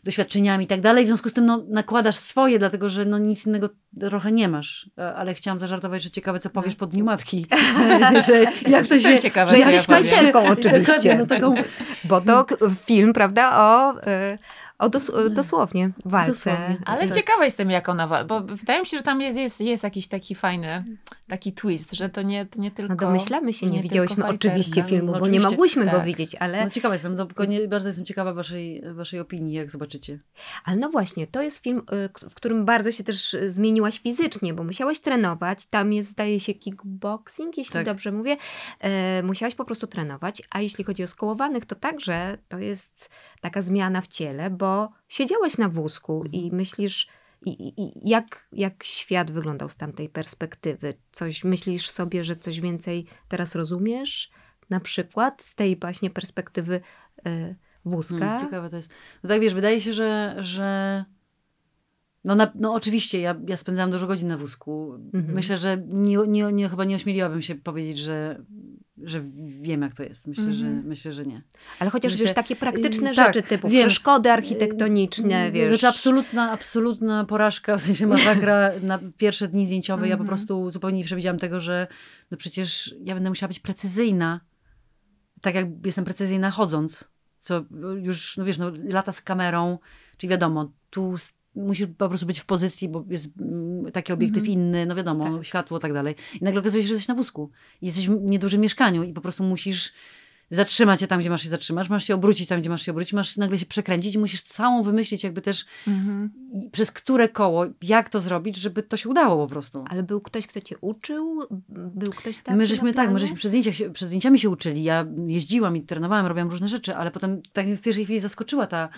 doświadczeniami 0.07 0.65
i 0.65 0.67
tak 0.67 0.81
dalej. 0.81 1.03
W 1.03 1.07
związku 1.07 1.29
z 1.29 1.33
tym 1.33 1.45
no, 1.45 1.63
nakładasz 1.69 2.15
swoje, 2.15 2.59
dlatego 2.59 2.89
że 2.89 3.05
no, 3.05 3.17
nic 3.17 3.45
innego 3.45 3.69
trochę 3.99 4.31
nie 4.31 4.47
masz. 4.47 4.89
E, 4.97 5.15
Ale 5.15 5.33
chciałam 5.33 5.59
zażartować, 5.59 6.03
że 6.03 6.11
ciekawe, 6.11 6.39
co 6.39 6.49
powiesz 6.49 6.75
po 6.75 6.85
Dniu 6.85 7.05
Matki. 7.05 7.45
że 8.27 8.43
jak 8.67 8.87
to 8.87 8.99
się... 8.99 9.19
ciekawa, 9.19 9.51
Że 9.51 9.57
jesteś 9.57 9.85
fajterką 9.85 10.45
oczywiście. 10.57 11.15
no, 11.17 11.25
taką, 11.25 11.55
Bo 12.03 12.21
to 12.21 12.45
film, 12.85 13.13
prawda, 13.13 13.59
o, 13.59 13.93
y, 14.07 14.37
o 14.79 14.89
dos, 14.89 15.11
dosłownie 15.29 15.91
walce. 16.05 16.31
Dosłownie. 16.31 16.77
Ale 16.85 17.07
Tak. 17.07 17.17
ciekawa 17.17 17.45
jestem, 17.45 17.69
jak 17.69 17.89
ona 17.89 18.07
walczy, 18.07 18.27
bo 18.27 18.41
wydaje 18.41 18.79
mi 18.79 18.85
się, 18.85 18.97
że 18.97 19.03
tam 19.03 19.21
jest, 19.21 19.37
jest, 19.37 19.61
jest 19.61 19.83
jakiś 19.83 20.07
taki 20.07 20.35
fajny, 20.35 20.83
taki 21.27 21.53
twist, 21.53 21.93
że 21.93 22.09
to 22.09 22.21
nie, 22.21 22.45
to 22.45 22.61
nie 22.61 22.71
tylko... 22.71 22.93
No 22.93 22.99
domyślamy 22.99 23.53
się, 23.53 23.65
nie, 23.65 23.71
nie 23.71 23.83
widziałyśmy 23.83 24.25
oczywiście 24.27 24.73
fajterka. 24.73 24.89
filmu, 24.89 25.11
No, 25.11 25.19
bo 25.19 25.23
oczywiście, 25.25 25.45
nie 25.45 25.51
mogłyśmy 25.51 25.85
go 25.85 25.91
tak. 25.91 26.05
widzieć, 26.05 26.35
ale, 26.35 26.63
no 26.63 26.69
ciekawa 26.69 26.95
jestem, 26.95 27.15
no, 27.15 27.45
nie, 27.45 27.67
bardzo 27.67 27.89
jestem 27.89 28.05
ciekawa 28.05 28.33
waszej, 28.33 28.83
waszej 28.93 29.19
opinii, 29.19 29.53
jak 29.53 29.71
zobaczycie. 29.71 30.19
ale 30.65 30.77
no 30.77 30.89
właśnie, 30.89 31.27
to 31.27 31.41
jest 31.41 31.57
film, 31.57 31.81
y, 32.25 32.29
w 32.29 32.33
którym 32.33 32.65
bardzo 32.65 32.91
się 32.91 33.03
też 33.03 33.33
y, 33.33 33.51
zmieniłaś 33.51 33.99
fizycznie, 33.99 34.53
bo 34.53 34.63
musiałaś 34.63 34.99
trenować, 34.99 35.65
tam 35.65 35.93
jest 35.93 36.09
zdaje 36.09 36.39
się 36.39 36.53
kickboxing, 36.53 37.57
jeśli 37.57 37.73
Tak. 37.73 37.85
dobrze 37.85 38.11
mówię, 38.11 38.37
e, 38.79 39.23
musiałaś 39.23 39.55
po 39.55 39.65
prostu 39.65 39.87
trenować, 39.87 40.41
a 40.49 40.61
jeśli 40.61 40.83
chodzi 40.83 41.03
o 41.03 41.07
skołowanych, 41.07 41.65
to 41.65 41.75
także 41.75 42.37
to 42.47 42.59
jest 42.59 43.09
taka 43.41 43.61
zmiana 43.61 44.01
w 44.01 44.07
ciele, 44.07 44.49
bo 44.49 44.89
siedziałaś 45.07 45.57
na 45.57 45.69
wózku 45.69 46.23
i 46.31 46.51
myślisz, 46.51 47.07
i, 47.49 48.09
jak, 48.09 48.47
jak 48.51 48.83
świat 48.83 49.31
wyglądał 49.31 49.69
z 49.69 49.75
tamtej 49.75 50.09
perspektywy? 50.09 50.93
Coś 51.11 51.43
myślisz 51.43 51.89
sobie, 51.89 52.23
że 52.23 52.35
coś 52.35 52.61
więcej 52.61 53.05
teraz 53.27 53.55
rozumiesz? 53.55 54.29
Na 54.69 54.79
przykład 54.79 55.41
z 55.41 55.55
tej 55.55 55.79
właśnie 55.79 56.09
perspektywy 56.09 56.81
y, 57.27 57.55
wózka? 57.85 58.17
Hmm, 58.17 58.45
ciekawe 58.45 58.69
to 58.69 58.77
jest. 58.77 58.93
No 59.23 59.29
tak 59.29 59.41
wiesz, 59.41 59.53
wydaje 59.53 59.81
się, 59.81 59.93
że, 59.93 60.35
że 60.39 61.05
no, 62.27 62.35
na, 62.35 62.51
no 62.55 62.73
oczywiście, 62.73 63.19
ja, 63.21 63.35
ja 63.47 63.57
spędzałam 63.57 63.91
dużo 63.91 64.07
godzin 64.07 64.27
na 64.27 64.37
wózku. 64.37 64.93
Mhm. 65.13 65.33
Myślę, 65.35 65.57
że 65.57 65.83
nie, 65.87 66.17
nie, 66.27 66.43
nie, 66.53 66.69
chyba 66.69 66.85
nie 66.85 66.95
ośmieliłabym 66.95 67.41
się 67.41 67.55
powiedzieć, 67.55 67.97
że, 67.97 68.41
że 69.03 69.21
wiem, 69.61 69.81
jak 69.81 69.93
to 69.95 70.03
jest. 70.03 70.27
Myślę, 70.27 70.53
że, 70.53 70.65
Mhm. 70.65 70.87
myślę, 70.87 71.11
że 71.11 71.25
nie. 71.25 71.41
Ale 71.79 71.89
chociaż 71.89 72.11
Myślę- 72.11 72.25
wiesz, 72.25 72.35
takie 72.35 72.55
praktyczne 72.55 73.11
y, 73.11 73.15
tak, 73.15 73.33
rzeczy 73.33 73.47
typu 73.47 73.69
wiem. 73.69 73.87
przeszkody 73.87 74.31
architektoniczne, 74.31 75.51
wiesz. 75.51 75.69
Znaczy 75.69 75.87
absolutna, 75.87 76.51
absolutna 76.51 77.25
porażka, 77.25 77.77
w 77.77 77.81
sensie 77.81 78.07
masakra 78.07 78.71
na 78.83 78.99
pierwsze 79.17 79.47
dni 79.47 79.65
zdjęciowe. 79.65 80.07
Ja 80.07 80.17
po 80.17 80.21
Mhm. 80.23 80.27
prostu 80.27 80.69
zupełnie 80.69 80.97
nie 80.97 81.05
przewidziałam 81.05 81.39
tego, 81.39 81.59
że 81.59 81.87
no 82.31 82.37
przecież 82.37 82.95
ja 83.03 83.13
będę 83.13 83.29
musiała 83.29 83.47
być 83.47 83.59
precyzyjna. 83.59 84.39
Tak 85.41 85.55
jak 85.55 85.67
jestem 85.85 86.05
precyzyjna 86.05 86.51
chodząc. 86.51 87.09
Co 87.39 87.65
już, 88.01 88.37
no 88.37 88.45
wiesz, 88.45 88.57
no, 88.57 88.71
lata 88.89 89.11
z 89.11 89.21
kamerą, 89.21 89.79
czyli 90.17 90.31
wiadomo, 90.31 90.71
tu 90.89 91.15
musisz 91.55 91.87
po 91.97 92.09
prostu 92.09 92.27
być 92.27 92.39
w 92.39 92.45
pozycji, 92.45 92.89
bo 92.89 93.05
jest 93.09 93.27
mm, 93.41 93.91
taki 93.91 94.13
obiektyw 94.13 94.39
Mhm. 94.43 94.53
inny, 94.59 94.85
no 94.85 94.95
wiadomo, 94.95 95.43
światło, 95.43 95.79
tak 95.79 95.93
dalej. 95.93 96.15
I 96.41 96.43
nagle 96.43 96.59
okazuje 96.59 96.83
się, 96.83 96.87
że 96.87 96.93
jesteś 96.93 97.07
na 97.07 97.15
wózku. 97.15 97.49
I 97.81 97.85
Jesteś 97.85 98.09
w 98.09 98.21
niedużym 98.21 98.61
mieszkaniu 98.61 99.03
i 99.03 99.13
po 99.13 99.21
prostu 99.21 99.43
musisz 99.43 99.93
zatrzymać 100.51 100.99
się 100.99 101.07
tam, 101.07 101.19
gdzie 101.19 101.29
masz 101.29 101.43
się 101.43 101.49
zatrzymać, 101.49 101.89
masz 101.89 102.03
się 102.03 102.15
obrócić 102.15 102.47
tam, 102.49 102.61
gdzie 102.61 102.69
masz 102.69 102.81
się 102.81 102.91
obrócić, 102.91 103.13
masz 103.13 103.37
nagle 103.37 103.59
się 103.59 103.65
przekręcić 103.65 104.15
i 104.15 104.19
musisz 104.19 104.41
całą 104.41 104.83
wymyślić 104.83 105.23
jakby 105.23 105.41
też 105.41 105.65
Mhm. 105.87 106.29
i 106.53 106.69
przez 106.69 106.91
które 106.91 107.29
koło, 107.29 107.65
jak 107.81 108.09
to 108.09 108.19
zrobić, 108.19 108.55
żeby 108.57 108.83
to 108.83 108.97
się 108.97 109.09
udało 109.09 109.47
po 109.47 109.51
prostu. 109.51 109.85
Ale 109.89 110.03
był 110.03 110.21
ktoś, 110.21 110.47
kto 110.47 110.61
cię 110.61 110.75
uczył? 110.81 111.43
Był 111.69 112.11
ktoś 112.11 112.37
taki 112.37 112.57
my 112.57 112.67
żeśmy 112.67 112.93
tak, 112.93 113.11
my 113.11 113.19
żeśmy 113.19 113.35
przed, 113.35 113.51
zdjęciach 113.51 113.75
się, 113.75 113.89
przed 113.93 114.07
zdjęciami 114.07 114.39
się 114.39 114.49
uczyli. 114.49 114.83
Ja 114.83 115.05
jeździłam 115.27 115.77
i 115.77 115.81
trenowałam, 115.81 116.25
robiłam 116.25 116.49
różne 116.49 116.69
rzeczy, 116.69 116.95
ale 116.95 117.11
potem 117.11 117.41
tak 117.53 117.65
mnie 117.65 117.77
w 117.77 117.81
pierwszej 117.81 118.03
chwili 118.05 118.19
zaskoczyła 118.19 118.67
ta 118.67 118.89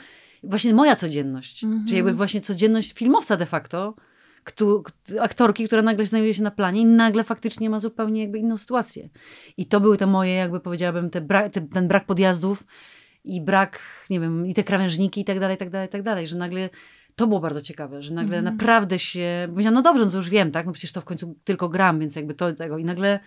właśnie 0.43 0.73
moja 0.73 0.95
codzienność. 0.95 1.63
Mhm. 1.63 1.85
Czyli 1.85 1.97
jakby 1.97 2.13
właśnie 2.13 2.41
codzienność 2.41 2.93
filmowca 2.93 3.37
de 3.37 3.45
facto, 3.45 3.95
aktorki, 5.21 5.65
która 5.65 5.81
nagle 5.81 6.05
znajduje 6.05 6.33
się 6.33 6.43
na 6.43 6.51
planie 6.51 6.81
i 6.81 6.85
nagle 6.85 7.23
faktycznie 7.23 7.69
ma 7.69 7.79
zupełnie 7.79 8.21
jakby 8.21 8.37
inną 8.39 8.57
sytuację. 8.57 9.09
I 9.57 9.65
to 9.65 9.79
były 9.79 9.97
te 9.97 10.07
moje, 10.07 10.33
jakby 10.33 10.59
powiedziałabym, 10.59 11.09
te 11.09 11.21
bra- 11.21 11.49
te, 11.49 11.61
ten 11.61 11.87
brak 11.87 12.05
podjazdów 12.05 12.63
i 13.23 13.41
brak, 13.41 13.79
nie 14.09 14.19
wiem, 14.19 14.47
i 14.47 14.53
te 14.53 14.63
krawężniki 14.63 15.21
i 15.21 15.25
tak 15.25 15.39
dalej, 15.39 15.55
i 15.55 15.59
tak 15.59 15.69
dalej, 15.69 15.87
i 15.87 15.91
tak 15.91 16.03
dalej, 16.03 16.27
że 16.27 16.37
nagle 16.37 16.69
to 17.15 17.27
było 17.27 17.39
bardzo 17.39 17.61
ciekawe, 17.61 18.01
że 18.01 18.13
nagle 18.13 18.37
Mhm. 18.37 18.55
naprawdę 18.55 18.99
się, 18.99 19.47
powiedziałam, 19.49 19.73
no 19.73 19.81
dobrze, 19.81 20.05
no 20.05 20.11
to 20.11 20.17
już 20.17 20.29
wiem, 20.29 20.51
tak, 20.51 20.65
no 20.65 20.71
przecież 20.71 20.91
to 20.91 21.01
w 21.01 21.05
końcu 21.05 21.35
tylko 21.43 21.69
gram, 21.69 21.99
więc 21.99 22.15
jakby 22.15 22.33
to 22.33 22.53
tego 22.53 22.77
i 22.77 22.83
nagle, 22.85 23.19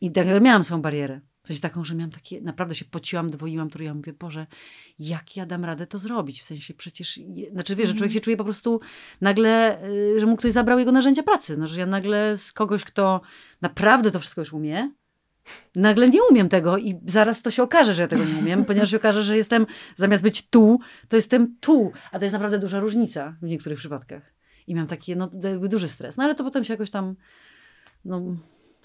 i 0.00 0.10
nagle 0.10 0.40
miałam 0.40 0.64
swoją 0.64 0.82
barierę. 0.82 1.20
Sensie 1.50 1.62
taką, 1.62 1.84
że 1.84 1.94
miałam 1.94 2.10
takie, 2.10 2.40
naprawdę 2.40 2.74
się 2.74 2.84
pociłam, 2.84 3.30
dwoiłam, 3.30 3.70
truiłam, 3.70 3.96
mówię, 3.96 4.12
Boże, 4.12 4.46
jak 4.98 5.36
ja 5.36 5.46
dam 5.46 5.64
radę 5.64 5.86
to 5.86 5.98
zrobić? 5.98 6.42
W 6.42 6.44
sensie 6.44 6.74
przecież, 6.74 7.20
znaczy 7.52 7.76
wiesz, 7.76 7.88
że 7.88 7.94
człowiek 7.94 8.12
się 8.12 8.20
czuje 8.20 8.36
po 8.36 8.44
prostu 8.44 8.80
nagle, 9.20 9.84
y, 9.88 10.20
że 10.20 10.26
mu 10.26 10.36
ktoś 10.36 10.52
zabrał 10.52 10.78
jego 10.78 10.92
narzędzia 10.92 11.22
pracy, 11.22 11.56
no, 11.56 11.66
że 11.66 11.80
ja 11.80 11.86
nagle 11.86 12.36
z 12.36 12.52
kogoś, 12.52 12.84
kto 12.84 13.20
naprawdę 13.60 14.10
to 14.10 14.20
wszystko 14.20 14.40
już 14.40 14.52
umie, 14.52 14.90
nagle 15.76 16.08
nie 16.08 16.22
umiem 16.30 16.48
tego 16.48 16.78
i 16.78 17.00
zaraz 17.06 17.42
to 17.42 17.50
się 17.50 17.62
okaże, 17.62 17.94
że 17.94 18.02
ja 18.02 18.08
tego 18.08 18.24
nie 18.24 18.38
umiem, 18.38 18.64
ponieważ 18.64 18.90
się 18.90 18.96
okaże, 18.96 19.22
że 19.22 19.36
jestem, 19.36 19.66
zamiast 19.96 20.22
być 20.22 20.48
tu, 20.48 20.78
to 21.08 21.16
jestem 21.16 21.56
tu, 21.60 21.92
a 22.12 22.18
to 22.18 22.24
jest 22.24 22.32
naprawdę 22.32 22.58
duża 22.58 22.80
różnica 22.80 23.36
w 23.42 23.46
niektórych 23.46 23.78
przypadkach. 23.78 24.34
I 24.66 24.74
miałam 24.74 24.88
taki, 24.88 25.16
no, 25.16 25.30
duży 25.62 25.88
stres. 25.88 26.16
No 26.16 26.24
ale 26.24 26.34
to 26.34 26.44
potem 26.44 26.64
się 26.64 26.72
jakoś 26.72 26.90
tam, 26.90 27.14
no, 28.04 28.36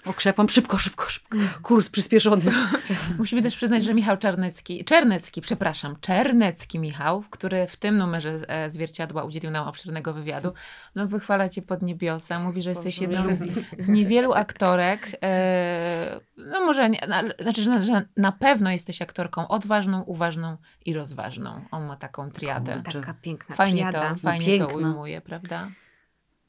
okrzepłam 0.04 0.48
szybko, 0.48 0.78
szybko, 0.78 1.08
szybko. 1.08 1.38
Kurs 1.62 1.88
przyspieszony. 1.88 2.42
Musimy 3.18 3.42
też 3.42 3.56
przyznać, 3.56 3.84
że 3.84 3.94
Michał 3.94 4.16
Czarnecki, 4.16 4.84
Czernecki, 4.84 5.40
przepraszam, 5.40 5.96
Czernecki 6.00 6.78
Michał, 6.78 7.24
który 7.30 7.66
w 7.66 7.76
tym 7.76 7.96
numerze 7.96 8.38
e, 8.48 8.70
Zwierciadła 8.70 9.24
udzielił 9.24 9.50
nam 9.50 9.68
obszernego 9.68 10.12
wywiadu, 10.12 10.52
no 10.94 11.06
wychwala 11.06 11.48
cię 11.48 11.62
pod 11.62 11.82
niebiosa, 11.82 12.40
mówi, 12.40 12.62
że 12.62 12.70
jesteś 12.70 12.98
jedną 12.98 13.28
z, 13.28 13.42
z 13.78 13.88
niewielu 13.88 14.32
aktorek, 14.32 15.18
e, 15.22 16.20
no 16.36 16.60
może, 16.60 16.90
nie, 16.90 16.98
na, 17.08 17.22
znaczy, 17.40 17.62
że 17.62 17.70
na, 17.70 17.80
że 17.80 18.02
na 18.16 18.32
pewno 18.32 18.70
jesteś 18.70 19.02
aktorką 19.02 19.48
odważną, 19.48 20.02
uważną 20.02 20.56
i 20.84 20.94
rozważną. 20.94 21.64
On 21.70 21.86
ma 21.86 21.96
taką 21.96 22.30
triadę. 22.30 22.82
Taka 22.92 23.14
piękna 23.14 23.56
Fajnie 23.56 23.82
triada. 23.82 24.10
to, 24.10 24.16
fajnie 24.16 24.58
to 24.58 24.66
piękna. 24.66 24.88
ujmuje, 24.88 25.20
prawda? 25.20 25.68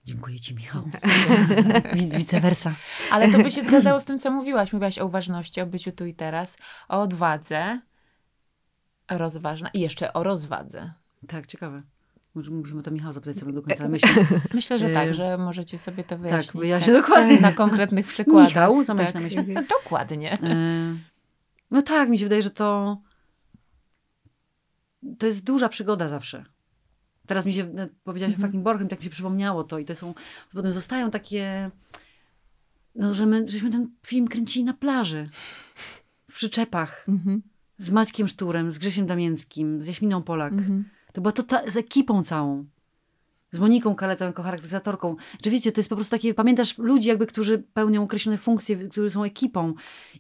Dziękuję 0.08 0.40
ci, 0.40 0.56
Michał. 0.56 0.84
Vice 2.18 2.40
versa. 2.40 2.76
Ale 3.12 3.32
to 3.32 3.38
by 3.38 3.52
się 3.52 3.64
zgadzało 3.64 4.00
z 4.00 4.06
tym, 4.06 4.20
co 4.20 4.32
mówiłaś. 4.32 4.74
Mówiłaś 4.74 5.00
o 5.00 5.06
uważności, 5.06 5.62
o 5.62 5.66
byciu 5.66 5.92
tu 5.92 6.06
i 6.06 6.14
teraz, 6.14 6.58
o 6.90 7.02
odwadze, 7.02 7.82
rozważna 9.12 9.70
i 9.70 9.80
jeszcze 9.80 10.14
o 10.14 10.24
rozwadze. 10.24 10.94
Tak, 11.28 11.48
ciekawe. 11.48 11.82
Może 12.36 12.52
musimy 12.52 12.84
to 12.84 12.92
Michał 12.92 13.12
zapytać 13.12 13.40
sobie 13.40 13.54
do 13.54 13.62
końca 13.62 13.88
myśli. 13.88 14.10
Myślę, 14.54 14.80
że 14.80 14.90
tak, 14.90 15.14
że 15.14 15.38
możecie 15.38 15.78
sobie 15.78 16.04
to 16.04 16.18
wyjaśnić. 16.18 16.52
Tak, 16.52 16.62
wyjaśnię 16.62 16.94
dokładnie. 16.94 17.42
Na 17.42 17.52
konkretnych 17.52 18.08
przykładach. 18.14 18.48
Michał, 18.48 18.84
co 18.84 18.94
masz 18.96 19.06
tak. 19.06 19.16
na 19.16 19.22
myśli? 19.22 19.56
Dokładnie. 19.84 20.34
E, 20.34 20.96
No 21.72 21.82
tak, 21.82 22.10
mi 22.10 22.20
się 22.20 22.26
wydaje, 22.26 22.42
że 22.42 22.52
to 22.52 22.98
to 25.20 25.26
jest 25.26 25.44
duża 25.44 25.70
przygoda 25.70 26.08
zawsze. 26.08 26.46
Teraz 27.28 27.46
mi 27.46 27.54
się, 27.54 27.70
no, 27.74 27.88
powiedziałaś 28.04 28.34
Mhm. 28.34 28.44
o 28.44 28.48
fucking 28.48 28.64
Borchem, 28.64 28.88
tak 28.88 29.00
mi 29.00 29.06
się 29.06 29.10
przypomniało 29.12 29.64
to 29.64 29.80
i 29.80 29.86
to 29.86 29.96
są, 29.96 30.14
potem 30.54 30.74
zostają 30.74 31.12
takie, 31.12 31.72
no, 32.96 33.14
że 33.16 33.26
my, 33.26 33.48
żeśmy 33.48 33.72
ten 33.72 33.90
film 34.06 34.28
kręcili 34.28 34.66
na 34.66 34.74
plaży, 34.74 35.26
w 36.32 36.34
przyczepach, 36.34 37.06
Mhm. 37.08 37.42
z 37.78 37.92
Maćkiem 37.92 38.28
Szturem, 38.28 38.72
z 38.72 38.78
Grzesiem 38.78 39.06
Damięckim, 39.06 39.82
z 39.82 39.88
Jaśminą 39.88 40.24
Polak. 40.24 40.54
Mhm. 40.54 40.84
To 41.14 41.22
była 41.22 41.32
to 41.32 41.44
ta, 41.44 41.72
z 41.72 41.78
ekipą 41.78 42.24
całą. 42.24 42.66
Z 43.52 43.60
Moniką 43.60 43.96
Kaletą 43.96 44.26
jako 44.26 44.44
charakteryzatorką. 44.44 45.16
Czy 45.42 45.50
wiecie, 45.50 45.72
to 45.72 45.80
jest 45.80 45.90
po 45.90 45.96
prostu 45.96 46.12
takie, 46.12 46.34
pamiętasz 46.34 46.78
ludzi 46.78 47.08
jakby, 47.08 47.26
którzy 47.26 47.58
pełnią 47.74 48.04
określone 48.04 48.38
funkcje, 48.38 48.76
którzy 48.78 49.10
są 49.10 49.24
ekipą 49.24 49.74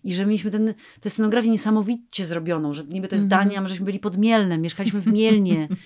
i 0.03 0.13
że 0.13 0.25
mieliśmy 0.25 0.51
ten, 0.51 0.73
tę 1.01 1.09
scenografię 1.09 1.49
niesamowicie 1.49 2.25
zrobioną, 2.25 2.73
że 2.73 2.83
niby 2.83 3.07
to 3.07 3.15
jest 3.15 3.23
Mhm. 3.23 3.43
Dania, 3.49 3.61
my 3.61 3.67
żeśmy 3.69 3.85
byli 3.85 3.99
pod 3.99 4.17
Mielnem, 4.17 4.61
mieszkaliśmy 4.61 4.99
w 5.01 5.07
Mielnie. 5.07 5.67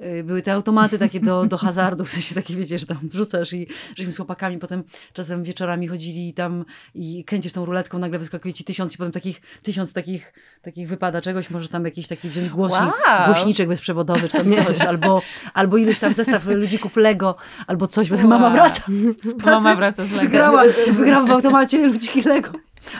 Y, 0.00 0.24
Były 0.24 0.42
te 0.42 0.52
automaty 0.52 0.98
takie 0.98 1.20
do, 1.20 1.44
do 1.46 1.56
hazardu, 1.58 2.04
w 2.04 2.10
sensie 2.10 2.34
takie, 2.34 2.54
wiecie, 2.56 2.78
że 2.78 2.86
tam 2.86 2.98
wrzucasz 3.02 3.52
i 3.52 3.66
żeśmy 3.96 4.12
z 4.12 4.16
chłopakami 4.16 4.58
potem 4.58 4.84
czasem 5.12 5.44
wieczorami 5.44 5.88
chodzili 5.88 6.34
tam 6.34 6.64
i 6.94 7.24
kręcisz 7.24 7.52
tą 7.52 7.64
ruletką, 7.64 7.98
nagle 7.98 8.18
wyskakuje 8.18 8.54
ci 8.54 8.64
tysiąc 8.64 8.94
i 8.94 8.98
potem 8.98 9.12
takich, 9.12 9.40
tysiąc 9.62 9.92
takich, 9.92 10.32
takich 10.62 10.88
wypada 10.88 11.20
czegoś, 11.20 11.50
może 11.50 11.68
tam 11.68 11.84
jakiś 11.84 12.06
taki 12.06 12.28
wziąć 12.28 12.48
głośnik, 12.48 12.80
Wow. 13.08 13.26
głośniczek 13.26 13.68
bezprzewodowy 13.68 14.28
czy 14.28 14.36
tam 14.38 14.52
coś, 14.52 14.80
albo, 14.80 15.22
albo 15.54 15.76
ileś 15.76 15.98
tam 15.98 16.14
zestaw 16.14 16.46
ludzików 16.46 16.96
Lego, 16.96 17.36
albo 17.66 17.86
coś, 17.86 18.08
potem 18.08 18.26
mama 18.28 18.46
Wow. 18.46 18.52
wraca 18.52 18.82
z 19.22 19.34
pracy, 19.34 19.50
Mama 19.64 19.74
wraca 19.76 20.06
z 20.06 20.10
Lego. 20.12 20.22
wygrała, 20.22 20.62
wygrała 20.92 21.26
w 21.26 21.30
automacie 21.30 21.86
ludziki 21.86 22.22
Lego. 22.22 22.50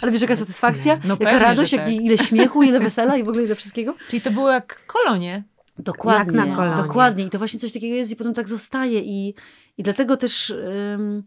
Ale 0.02 0.12
wiesz, 0.12 0.22
jaka 0.22 0.36
satysfakcja, 0.36 0.94
No 1.04 1.14
jaka 1.14 1.24
pewnie, 1.24 1.38
radość, 1.38 1.72
jak, 1.72 1.84
tak. 1.84 1.92
ile 1.94 2.18
śmiechu, 2.18 2.62
ile 2.62 2.80
wesela 2.80 3.16
i 3.16 3.24
w 3.24 3.28
ogóle 3.28 3.44
ile 3.44 3.54
wszystkiego. 3.54 3.94
Czyli 4.08 4.20
to 4.20 4.30
było 4.30 4.50
jak 4.50 4.86
kolonie. 4.86 5.42
Dokładnie, 5.78 6.38
Jak 6.38 6.48
na 6.48 6.56
kolonie. 6.56 6.82
dokładnie. 6.82 7.24
I 7.24 7.30
to 7.30 7.38
właśnie 7.38 7.60
coś 7.60 7.72
takiego 7.72 7.96
jest 7.96 8.10
i 8.10 8.16
potem 8.16 8.34
tak 8.34 8.48
zostaje 8.48 9.00
i, 9.00 9.34
i 9.78 9.82
dlatego 9.82 10.16
też 10.16 10.50
ym, 10.94 11.22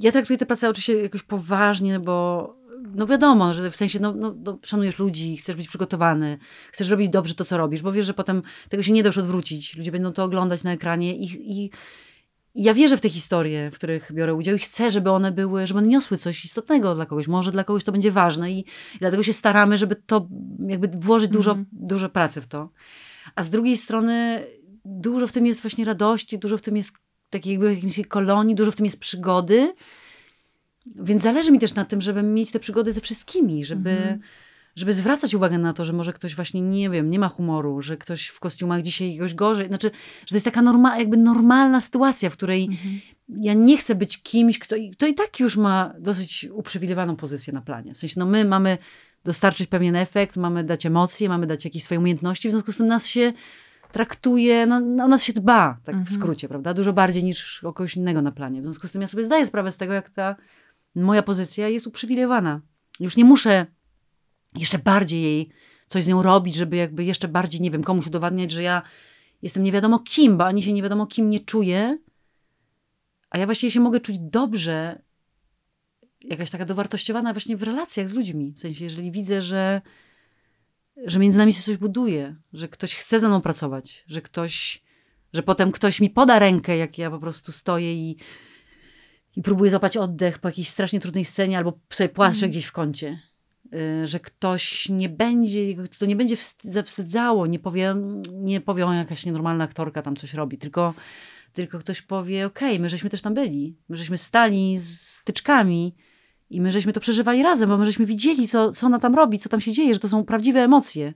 ja 0.00 0.12
traktuję 0.12 0.38
tę 0.38 0.46
pracę 0.46 0.68
oczywiście 0.68 1.02
jakoś 1.02 1.22
poważnie, 1.22 2.00
bo, 2.00 2.56
no 2.94 3.06
wiadomo, 3.06 3.54
że 3.54 3.70
w 3.70 3.76
sensie, 3.76 4.00
no, 4.00 4.12
no, 4.12 4.34
no, 4.44 4.58
szanujesz 4.64 4.98
ludzi, 4.98 5.36
chcesz 5.36 5.56
być 5.56 5.68
przygotowany, 5.68 6.38
chcesz 6.72 6.88
robić 6.88 7.08
dobrze 7.08 7.34
to, 7.34 7.44
co 7.44 7.56
robisz, 7.56 7.82
bo 7.82 7.92
wiesz, 7.92 8.06
że 8.06 8.14
potem 8.14 8.42
tego 8.68 8.82
się 8.82 8.92
nie 8.92 9.02
da 9.02 9.06
już 9.08 9.18
odwrócić. 9.18 9.76
Ludzie 9.76 9.92
będą 9.92 10.12
to 10.12 10.24
oglądać 10.24 10.62
na 10.62 10.72
ekranie 10.72 11.16
i, 11.16 11.24
i, 11.64 11.70
ja 12.54 12.74
wierzę 12.74 12.96
w 12.96 13.00
te 13.00 13.08
historie, 13.08 13.70
w 13.70 13.74
których 13.74 14.12
biorę 14.14 14.34
udział 14.34 14.54
i 14.54 14.58
chcę, 14.58 14.90
żeby 14.90 15.10
one 15.10 15.32
były, 15.32 15.66
żeby 15.66 15.78
one 15.78 15.88
niosły 15.88 16.18
coś 16.18 16.44
istotnego 16.44 16.94
dla 16.94 17.06
kogoś. 17.06 17.28
Może 17.28 17.52
dla 17.52 17.64
kogoś 17.64 17.84
to 17.84 17.92
będzie 17.92 18.10
ważne 18.12 18.52
i, 18.52 18.58
i 18.94 18.98
dlatego 19.00 19.22
się 19.22 19.32
staramy, 19.32 19.76
żeby 19.76 19.96
to 19.96 20.28
jakby 20.68 20.88
włożyć 20.88 21.30
dużo, 21.30 21.50
Mhm. 21.50 21.66
dużo 21.72 22.08
pracy 22.08 22.40
w 22.40 22.46
to. 22.46 22.68
A 23.38 23.42
z 23.42 23.50
drugiej 23.50 23.76
strony 23.76 24.44
dużo 24.84 25.26
w 25.26 25.32
tym 25.32 25.46
jest 25.46 25.62
właśnie 25.62 25.84
radości, 25.84 26.38
dużo 26.38 26.58
w 26.58 26.62
tym 26.62 26.76
jest 26.76 26.90
takiej 27.30 27.52
jakby 27.52 27.74
jakiejś 27.74 28.06
kolonii, 28.08 28.54
dużo 28.54 28.72
w 28.72 28.76
tym 28.76 28.84
jest 28.86 29.00
przygody. 29.00 29.72
Więc 30.86 31.22
zależy 31.22 31.52
mi 31.52 31.58
też 31.58 31.74
na 31.74 31.84
tym, 31.84 32.00
żeby 32.00 32.22
mieć 32.22 32.50
te 32.50 32.60
przygody 32.60 32.92
ze 32.92 33.00
wszystkimi, 33.00 33.64
żeby, 33.64 33.90
Mhm. 33.90 34.20
żeby 34.76 34.92
zwracać 34.94 35.34
uwagę 35.34 35.58
na 35.58 35.72
to, 35.72 35.84
że 35.84 35.92
może 35.92 36.12
ktoś 36.12 36.34
właśnie, 36.34 36.60
nie 36.60 36.90
wiem, 36.90 37.08
nie 37.08 37.18
ma 37.18 37.28
humoru, 37.28 37.82
że 37.82 37.96
ktoś 37.96 38.26
w 38.26 38.40
kostiumach 38.40 38.82
dzisiaj 38.82 39.14
jakoś 39.14 39.34
gorzej. 39.34 39.68
Znaczy, 39.68 39.90
że 40.20 40.28
to 40.28 40.34
jest 40.34 40.44
taka 40.44 40.62
norma, 40.62 40.98
jakby 40.98 41.16
normalna 41.16 41.80
sytuacja, 41.80 42.30
w 42.30 42.36
której 42.36 42.64
Mhm. 42.64 43.00
ja 43.40 43.54
nie 43.54 43.76
chcę 43.78 43.94
być 43.94 44.22
kimś, 44.22 44.58
kto, 44.58 44.76
i- 44.76 44.90
kto 44.90 45.06
i 45.06 45.14
tak 45.14 45.40
już 45.40 45.56
ma 45.56 45.94
dosyć 45.98 46.46
uprzywilejowaną 46.52 47.16
pozycję 47.16 47.52
na 47.52 47.60
planie. 47.60 47.94
W 47.94 47.98
sensie, 47.98 48.14
no 48.18 48.26
my 48.26 48.44
mamy 48.44 48.78
dostarczyć 49.24 49.66
pewien 49.66 49.96
efekt, 49.96 50.36
mamy 50.36 50.64
dać 50.64 50.86
emocje, 50.86 51.28
mamy 51.28 51.46
dać 51.46 51.64
jakieś 51.64 51.84
swoje 51.84 51.98
umiejętności, 52.00 52.48
w 52.48 52.50
związku 52.50 52.72
z 52.72 52.76
tym 52.76 52.86
nas 52.86 53.06
się 53.06 53.32
traktuje, 53.92 54.66
no, 54.66 54.80
no 54.80 55.04
o 55.04 55.08
nas 55.08 55.22
się 55.24 55.32
dba, 55.32 55.78
tak 55.84 55.94
w 55.94 55.98
Mhm. 55.98 56.16
skrócie, 56.16 56.48
prawda? 56.48 56.74
Dużo 56.74 56.92
bardziej 56.92 57.24
niż 57.24 57.64
o 57.64 57.72
kogoś 57.72 57.96
innego 57.96 58.22
na 58.22 58.32
planie. 58.32 58.60
W 58.62 58.64
związku 58.64 58.88
z 58.88 58.92
tym 58.92 59.02
ja 59.02 59.08
sobie 59.08 59.24
zdaję 59.24 59.46
sprawę 59.46 59.72
z 59.72 59.76
tego, 59.76 59.92
jak 59.92 60.10
ta 60.10 60.36
moja 60.94 61.22
pozycja 61.22 61.68
jest 61.68 61.86
uprzywilejowana. 61.86 62.60
Już 63.00 63.16
nie 63.16 63.24
muszę 63.24 63.66
jeszcze 64.56 64.78
bardziej 64.78 65.22
jej 65.22 65.48
coś 65.86 66.02
z 66.04 66.06
nią 66.06 66.22
robić, 66.22 66.54
żeby 66.54 66.76
jakby 66.76 67.04
jeszcze 67.04 67.28
bardziej, 67.28 67.60
nie 67.60 67.70
wiem, 67.70 67.82
komuś 67.82 68.06
udowadniać, 68.06 68.50
że 68.50 68.62
ja 68.62 68.82
jestem 69.42 69.62
nie 69.62 69.72
wiadomo 69.72 69.98
kim, 69.98 70.36
bo 70.36 70.46
ani 70.46 70.62
się 70.62 70.72
nie 70.72 70.82
wiadomo 70.82 71.06
kim 71.06 71.30
nie 71.30 71.40
czuję, 71.40 71.98
a 73.30 73.38
ja 73.38 73.46
właściwie 73.46 73.70
się 73.70 73.80
mogę 73.80 74.00
czuć 74.00 74.18
dobrze, 74.18 75.02
jakaś 76.24 76.50
taka 76.50 76.64
dowartościowana 76.64 77.32
właśnie 77.32 77.56
w 77.56 77.62
relacjach 77.62 78.08
z 78.08 78.14
ludźmi. 78.14 78.52
W 78.56 78.60
sensie, 78.60 78.84
jeżeli 78.84 79.10
widzę, 79.12 79.42
że, 79.42 79.80
że 81.06 81.18
między 81.18 81.38
nami 81.38 81.52
się 81.52 81.62
coś 81.62 81.76
buduje, 81.76 82.36
że 82.52 82.68
ktoś 82.68 82.94
chce 82.94 83.20
ze 83.20 83.28
mną 83.28 83.40
pracować, 83.40 84.04
że 84.06 84.22
ktoś, 84.22 84.82
że 85.32 85.42
potem 85.42 85.72
ktoś 85.72 86.00
mi 86.00 86.10
poda 86.10 86.38
rękę, 86.38 86.76
jak 86.76 86.98
ja 86.98 87.10
po 87.10 87.18
prostu 87.18 87.52
stoję 87.52 87.94
i, 87.94 88.16
i 89.36 89.42
próbuję 89.42 89.70
złapać 89.70 89.96
oddech 89.96 90.38
po 90.38 90.48
jakiejś 90.48 90.68
strasznie 90.68 91.00
trudnej 91.00 91.24
scenie 91.24 91.58
albo 91.58 91.78
sobie 91.90 92.08
płaczę 92.08 92.34
Mhm. 92.34 92.50
gdzieś 92.50 92.64
w 92.64 92.72
kącie. 92.72 93.18
Y, 94.02 94.06
Że 94.06 94.20
ktoś 94.20 94.88
nie 94.88 95.08
będzie, 95.08 95.60
to 95.98 96.06
nie 96.06 96.16
będzie 96.16 96.36
wst- 96.36 96.70
zawstydzało, 96.70 97.46
nie 97.46 97.58
powie, 97.58 97.94
nie 98.34 98.60
powie, 98.60 98.86
o 98.86 98.92
jakaś 98.92 99.26
nienormalna 99.26 99.64
aktorka 99.64 100.02
tam 100.02 100.16
coś 100.16 100.34
robi, 100.34 100.58
tylko, 100.58 100.94
tylko 101.52 101.78
ktoś 101.78 102.02
powie, 102.02 102.46
okej, 102.46 102.80
my 102.80 102.88
żeśmy 102.90 103.10
też 103.10 103.20
tam 103.22 103.34
byli, 103.34 103.76
my 103.88 103.96
żeśmy 103.96 104.18
stali 104.18 104.78
z 104.78 105.22
tyczkami 105.24 105.94
i 106.50 106.60
my 106.60 106.72
żeśmy 106.72 106.92
to 106.92 107.00
przeżywali 107.00 107.42
razem, 107.42 107.68
bo 107.68 107.78
my 107.78 107.86
żeśmy 107.86 108.06
widzieli, 108.06 108.48
co, 108.48 108.72
co 108.72 108.86
ona 108.86 108.98
tam 108.98 109.14
robi, 109.14 109.38
co 109.38 109.48
tam 109.48 109.60
się 109.60 109.72
dzieje, 109.72 109.94
że 109.94 110.00
to 110.00 110.08
są 110.08 110.24
prawdziwe 110.24 110.64
emocje. 110.64 111.14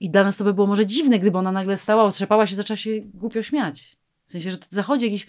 I 0.00 0.10
dla 0.10 0.24
nas 0.24 0.36
to 0.36 0.44
by 0.44 0.54
było 0.54 0.66
może 0.66 0.86
dziwne, 0.86 1.18
gdyby 1.18 1.38
ona 1.38 1.52
nagle 1.52 1.78
stała, 1.78 2.02
otrzepała 2.02 2.46
się, 2.46 2.56
zaczęła 2.56 2.76
się 2.76 2.90
głupio 3.14 3.42
śmiać. 3.42 3.96
W 4.26 4.32
sensie, 4.32 4.50
że 4.50 4.58
to 4.58 4.66
zachodzi 4.70 5.04
jakiś 5.04 5.26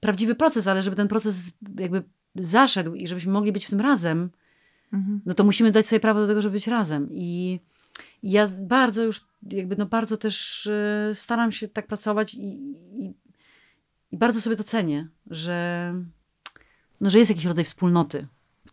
prawdziwy 0.00 0.34
proces, 0.34 0.66
ale 0.66 0.82
żeby 0.82 0.96
ten 0.96 1.08
proces 1.08 1.52
jakby 1.78 2.02
zaszedł 2.34 2.94
i 2.94 3.06
żebyśmy 3.08 3.32
mogli 3.32 3.52
być 3.52 3.66
w 3.66 3.70
tym 3.70 3.80
razem, 3.80 4.30
Mhm. 4.92 5.20
no 5.26 5.34
to 5.34 5.44
musimy 5.44 5.72
dać 5.72 5.88
sobie 5.88 6.00
prawo 6.00 6.20
do 6.20 6.26
tego, 6.26 6.42
żeby 6.42 6.52
być 6.52 6.66
razem. 6.66 7.08
I, 7.12 7.60
ja 8.22 8.48
bardzo 8.48 9.02
już, 9.04 9.24
jakby 9.50 9.76
no 9.76 9.86
bardzo 9.86 10.16
też 10.16 10.66
e, 10.66 11.10
staram 11.14 11.52
się 11.52 11.68
tak 11.68 11.86
pracować 11.86 12.34
i, 12.34 12.38
i, 12.38 13.14
i 14.10 14.16
bardzo 14.16 14.40
sobie 14.40 14.56
to 14.56 14.64
cenię, 14.64 15.08
że, 15.30 15.92
no, 17.00 17.10
że 17.10 17.18
jest 17.18 17.30
jakiś 17.30 17.44
rodzaj 17.44 17.64
wspólnoty, 17.64 18.26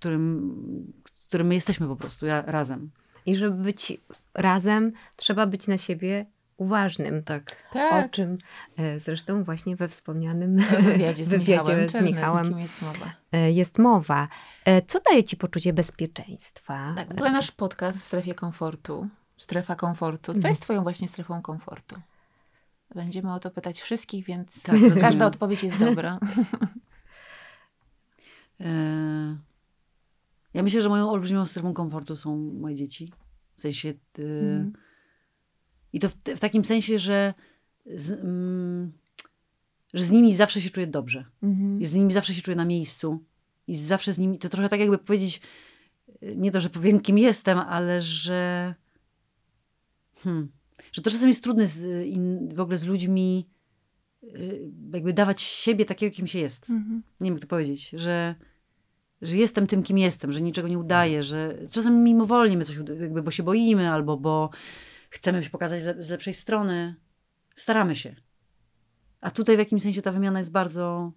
którym, 0.03 0.93
w 1.13 1.27
którym 1.27 1.47
my 1.47 1.55
jesteśmy 1.55 1.87
po 1.87 1.95
prostu 1.95 2.25
ja, 2.25 2.41
razem. 2.41 2.89
I 3.25 3.35
żeby 3.35 3.63
być 3.63 3.93
razem, 4.33 4.91
trzeba 5.15 5.47
być 5.47 5.67
na 5.67 5.77
siebie 5.77 6.25
uważnym. 6.57 7.23
Tak. 7.23 7.63
O 7.71 7.73
Tak. 7.73 8.11
czym 8.11 8.37
e, 8.77 8.99
zresztą 8.99 9.43
właśnie 9.43 9.75
we 9.75 9.87
wspomnianym 9.87 10.55
wywiadzie 10.81 11.25
z 11.25 11.31
Michałem 11.31 11.89
z 11.89 12.01
Michałem 12.01 12.59
jest 12.59 12.81
mowa. 12.81 13.11
e, 13.31 13.51
jest 13.51 13.77
mowa. 13.79 14.27
E, 14.65 14.81
Co 14.81 14.99
daje 14.99 15.23
ci 15.23 15.37
poczucie 15.37 15.73
bezpieczeństwa? 15.73 16.93
Tak, 16.95 17.07
w 17.07 17.11
ogóle 17.11 17.31
nasz 17.31 17.51
podcast 17.51 17.97
w 18.01 18.05
strefie 18.05 18.33
komfortu, 18.35 19.07
strefa 19.37 19.75
komfortu. 19.75 20.31
Co 20.31 20.35
Mhm. 20.37 20.51
jest 20.51 20.61
twoją 20.61 20.83
właśnie 20.83 21.07
strefą 21.07 21.41
komfortu? 21.41 21.95
Będziemy 22.95 23.33
o 23.33 23.39
to 23.39 23.51
pytać 23.51 23.81
wszystkich, 23.81 24.25
więc 24.25 24.63
Tak, 24.63 24.75
każda 25.01 25.25
odpowiedź 25.25 25.63
jest 25.63 25.77
dobra. 25.79 26.19
Ja 30.53 30.63
myślę, 30.63 30.81
że 30.81 30.89
moją 30.89 31.09
olbrzymią 31.09 31.45
strefą 31.45 31.73
komfortu 31.73 32.15
są 32.15 32.37
moje 32.37 32.75
dzieci. 32.75 33.11
W 33.55 33.61
sensie. 33.61 33.93
Mhm. 34.17 34.73
I 35.93 35.99
to 35.99 36.09
w, 36.09 36.13
w 36.15 36.39
takim 36.39 36.65
sensie, 36.65 36.99
że 36.99 37.33
z, 37.85 38.11
mm, 38.11 38.91
że 39.93 40.05
z 40.05 40.11
nimi 40.11 40.33
zawsze 40.33 40.61
się 40.61 40.69
czuję 40.69 40.87
dobrze. 40.87 41.25
I 41.81 41.85
z 41.85 41.93
nimi 41.93 42.13
zawsze 42.13 42.33
się 42.33 42.41
czuję 42.41 42.57
na 42.57 42.65
miejscu. 42.65 43.19
I 43.67 43.75
zawsze 43.75 44.13
z 44.13 44.17
nimi. 44.17 44.39
To 44.39 44.49
trochę 44.49 44.69
tak, 44.69 44.79
jakby 44.79 44.97
powiedzieć. 44.97 45.41
e, 46.21 46.35
Nie 46.35 46.51
to, 46.51 46.59
że 46.61 46.69
powiem, 46.69 46.99
kim 46.99 47.17
jestem, 47.17 47.57
ale 47.59 48.01
że. 48.01 48.75
Hmm, 50.15 50.51
że 50.91 51.01
to 51.01 51.11
czasem 51.11 51.27
jest 51.27 51.43
trudne 51.43 51.67
z, 51.67 52.07
in, 52.07 52.49
w 52.55 52.59
ogóle 52.59 52.77
z 52.77 52.85
ludźmi. 52.85 53.49
y, 54.23 54.71
Jakby 54.93 55.13
dawać 55.13 55.41
siebie 55.41 55.85
takiego, 55.85 56.15
kim 56.15 56.27
się 56.27 56.39
jest 56.39 56.69
Mhm. 56.69 57.03
nie 57.19 57.25
wiem 57.25 57.33
jak 57.33 57.41
to 57.41 57.47
powiedzieć, 57.47 57.89
że, 57.89 58.35
że 59.23 59.37
jestem 59.37 59.67
tym, 59.67 59.83
kim 59.83 59.97
jestem, 59.97 60.31
że 60.31 60.41
niczego 60.41 60.67
nie 60.67 60.79
udaję, 60.79 61.23
że 61.23 61.57
czasem 61.69 62.03
mimowolnie 62.03 62.57
my 62.57 62.65
coś, 62.65 62.77
jakby, 62.99 63.23
bo 63.23 63.31
się 63.31 63.43
boimy 63.43 63.89
albo 63.89 64.17
bo 64.17 64.49
chcemy 65.09 65.43
się 65.43 65.49
pokazać 65.49 65.81
z, 65.81 65.85
le- 65.85 66.03
z 66.03 66.09
lepszej 66.09 66.33
strony. 66.33 66.95
Staramy 67.55 67.95
się. 67.95 68.15
A 69.21 69.31
tutaj 69.31 69.55
w 69.55 69.59
jakimś 69.59 69.83
sensie 69.83 70.01
ta 70.01 70.11
wymiana 70.11 70.39
jest 70.39 70.51
bardzo, 70.51 71.11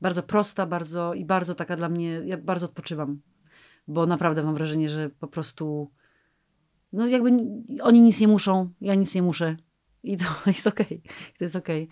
bardzo 0.00 0.22
prosta, 0.22 0.66
bardzo 0.66 1.14
i 1.14 1.24
bardzo 1.24 1.54
taka 1.54 1.76
dla 1.76 1.88
mnie, 1.88 2.20
ja 2.24 2.38
bardzo 2.38 2.66
odpoczywam, 2.66 3.20
bo 3.88 4.06
naprawdę 4.06 4.42
mam 4.42 4.54
wrażenie, 4.54 4.88
że 4.88 5.10
po 5.10 5.28
prostu 5.28 5.90
no 6.92 7.06
jakby 7.06 7.30
oni 7.82 8.02
nic 8.02 8.20
nie 8.20 8.28
muszą, 8.28 8.70
ja 8.80 8.94
nic 8.94 9.14
nie 9.14 9.22
muszę 9.22 9.56
i 10.02 10.16
to 10.16 10.24
jest 10.46 10.66
okej, 10.66 11.02
to 11.38 11.44
jest 11.44 11.56
okej. 11.56 11.88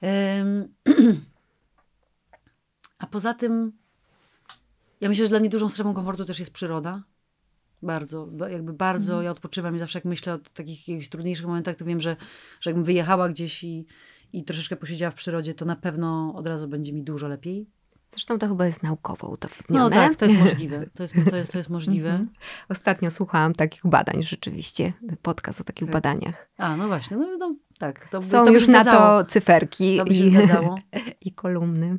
Em, 0.00 0.68
A 2.98 3.06
poza 3.06 3.34
tym, 3.34 3.72
ja 5.00 5.08
myślę, 5.08 5.24
że 5.24 5.28
dla 5.30 5.40
mnie 5.40 5.48
dużą 5.48 5.68
strefą 5.68 5.94
komfortu 5.94 6.24
też 6.24 6.38
jest 6.38 6.52
przyroda. 6.52 7.02
Bardzo, 7.82 8.26
ba- 8.26 8.50
jakby 8.50 8.72
bardzo 8.72 9.12
Mhm. 9.12 9.24
ja 9.24 9.30
odpoczywam 9.30 9.76
i 9.76 9.78
zawsze 9.78 9.98
jak 9.98 10.04
myślę 10.04 10.34
o 10.34 10.38
takich 10.54 10.88
jakichś 10.88 11.08
trudniejszych 11.08 11.46
momentach, 11.46 11.76
to 11.76 11.84
wiem, 11.84 12.00
że, 12.00 12.16
że 12.60 12.70
jakbym 12.70 12.84
wyjechała 12.84 13.28
gdzieś 13.28 13.64
i, 13.64 13.86
i 14.32 14.44
troszeczkę 14.44 14.76
posiedziała 14.76 15.10
w 15.10 15.14
przyrodzie, 15.14 15.54
to 15.54 15.64
na 15.64 15.76
pewno 15.76 16.32
od 16.36 16.46
razu 16.46 16.68
będzie 16.68 16.92
mi 16.92 17.02
dużo 17.02 17.28
lepiej. 17.28 17.66
Zresztą 18.08 18.38
to 18.38 18.48
chyba 18.48 18.66
jest 18.66 18.82
naukowo 18.82 19.28
udowodnione. 19.28 19.84
No 19.84 19.90
tak, 19.90 20.16
to 20.16 20.24
jest 20.24 20.38
możliwe. 20.44 20.86
To 20.94 21.02
jest, 21.02 21.14
to 21.30 21.36
jest, 21.36 21.52
to 21.52 21.58
jest 21.58 21.70
możliwe. 21.70 22.10
Mhm. 22.10 22.28
Ostatnio 22.68 23.10
słuchałam 23.10 23.52
takich 23.52 23.80
badań 23.86 24.22
rzeczywiście, 24.22 24.92
podcast 25.22 25.60
o 25.60 25.64
takich 25.64 25.88
Tak. 25.88 25.92
badaniach. 25.92 26.48
A, 26.58 26.76
no 26.76 26.86
właśnie, 26.86 27.16
no, 27.16 27.36
no 27.38 27.54
tak. 27.78 28.08
To, 28.08 28.22
Są 28.22 28.44
to 28.44 28.50
już 28.50 28.68
na 28.68 28.84
to 28.84 29.24
cyferki 29.24 29.96
To 29.96 30.04
i, 30.04 30.32
i 31.28 31.32
kolumny. 31.32 31.98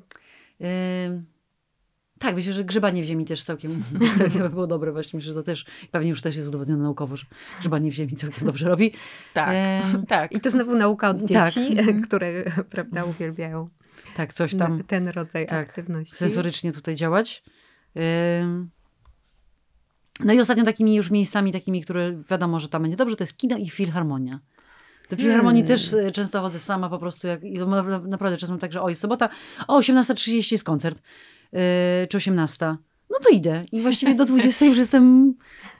Tak, 2.20 2.36
myślę, 2.36 2.54
że 2.54 2.64
grzebanie 2.64 3.02
w 3.04 3.06
ziemi 3.06 3.26
też 3.26 3.44
całkiem, 3.44 3.84
całkiem 4.18 4.42
by 4.42 4.50
było 4.50 4.68
dobre. 4.68 4.92
Właśnie 4.92 5.18
myślę, 5.18 5.28
że 5.28 5.34
to 5.40 5.44
też, 5.44 5.66
pewnie 5.92 6.10
już 6.10 6.22
też 6.22 6.36
jest 6.36 6.48
udowodnione 6.48 6.84
naukowo, 6.84 7.16
że 7.16 7.26
grzebanie 7.60 7.92
w 7.92 7.94
ziemi 7.94 8.16
całkiem 8.16 8.46
dobrze 8.46 8.70
robi. 8.70 8.92
Tak, 9.34 9.50
Em, 9.54 10.06
tak. 10.16 10.32
I 10.32 10.40
to 10.40 10.50
znowu 10.50 10.76
nauka 10.76 11.10
od 11.10 11.18
Tak. 11.34 11.54
dzieci, 11.54 11.78
Mhm. 11.80 12.02
które 12.02 12.44
prawda, 12.70 13.04
uwielbiają 13.06 13.70
tak, 14.16 14.34
coś 14.34 14.56
tam 14.56 14.84
ten 14.84 15.08
rodzaj 15.08 15.46
tak, 15.48 15.68
aktywności. 15.70 16.16
sensorycznie 16.16 16.72
tutaj 16.74 16.96
działać. 16.96 17.44
Ym, 18.42 18.70
No 20.20 20.34
i 20.34 20.40
ostatnio 20.40 20.64
takimi 20.64 20.96
już 20.96 21.12
miejscami, 21.12 21.52
takimi, 21.52 21.82
które 21.82 22.14
wiadomo, 22.30 22.60
że 22.60 22.70
tam 22.70 22.82
będzie 22.82 22.98
dobrze, 22.98 23.16
to 23.16 23.24
jest 23.24 23.38
kino 23.38 23.58
i 23.58 23.70
filharmonia. 23.70 24.40
Do 25.10 25.18
filharmonii 25.18 25.64
Hmm. 25.64 25.78
też 25.78 25.94
e, 25.94 26.12
często 26.12 26.42
chodzę 26.42 26.60
sama 26.60 26.90
po 26.90 27.00
prostu, 27.00 27.28
jak, 27.28 27.44
i 27.44 27.58
to 27.60 27.68
ma- 27.68 27.84
naprawdę 28.00 28.38
czasem 28.38 28.60
tak, 28.60 28.74
że 28.74 28.82
o, 28.82 28.90
jest 28.90 29.02
sobota, 29.02 29.30
o 29.68 29.80
18.30 29.80 30.52
jest 30.52 30.64
koncert, 30.64 31.02
czy 32.10 32.18
18. 32.18 32.76
No 33.10 33.18
to 33.24 33.30
idę. 33.30 33.66
I 33.72 33.82
właściwie 33.82 34.16
do 34.16 34.26
20 34.26 34.66
już 34.66 34.78
jestem 34.78 35.34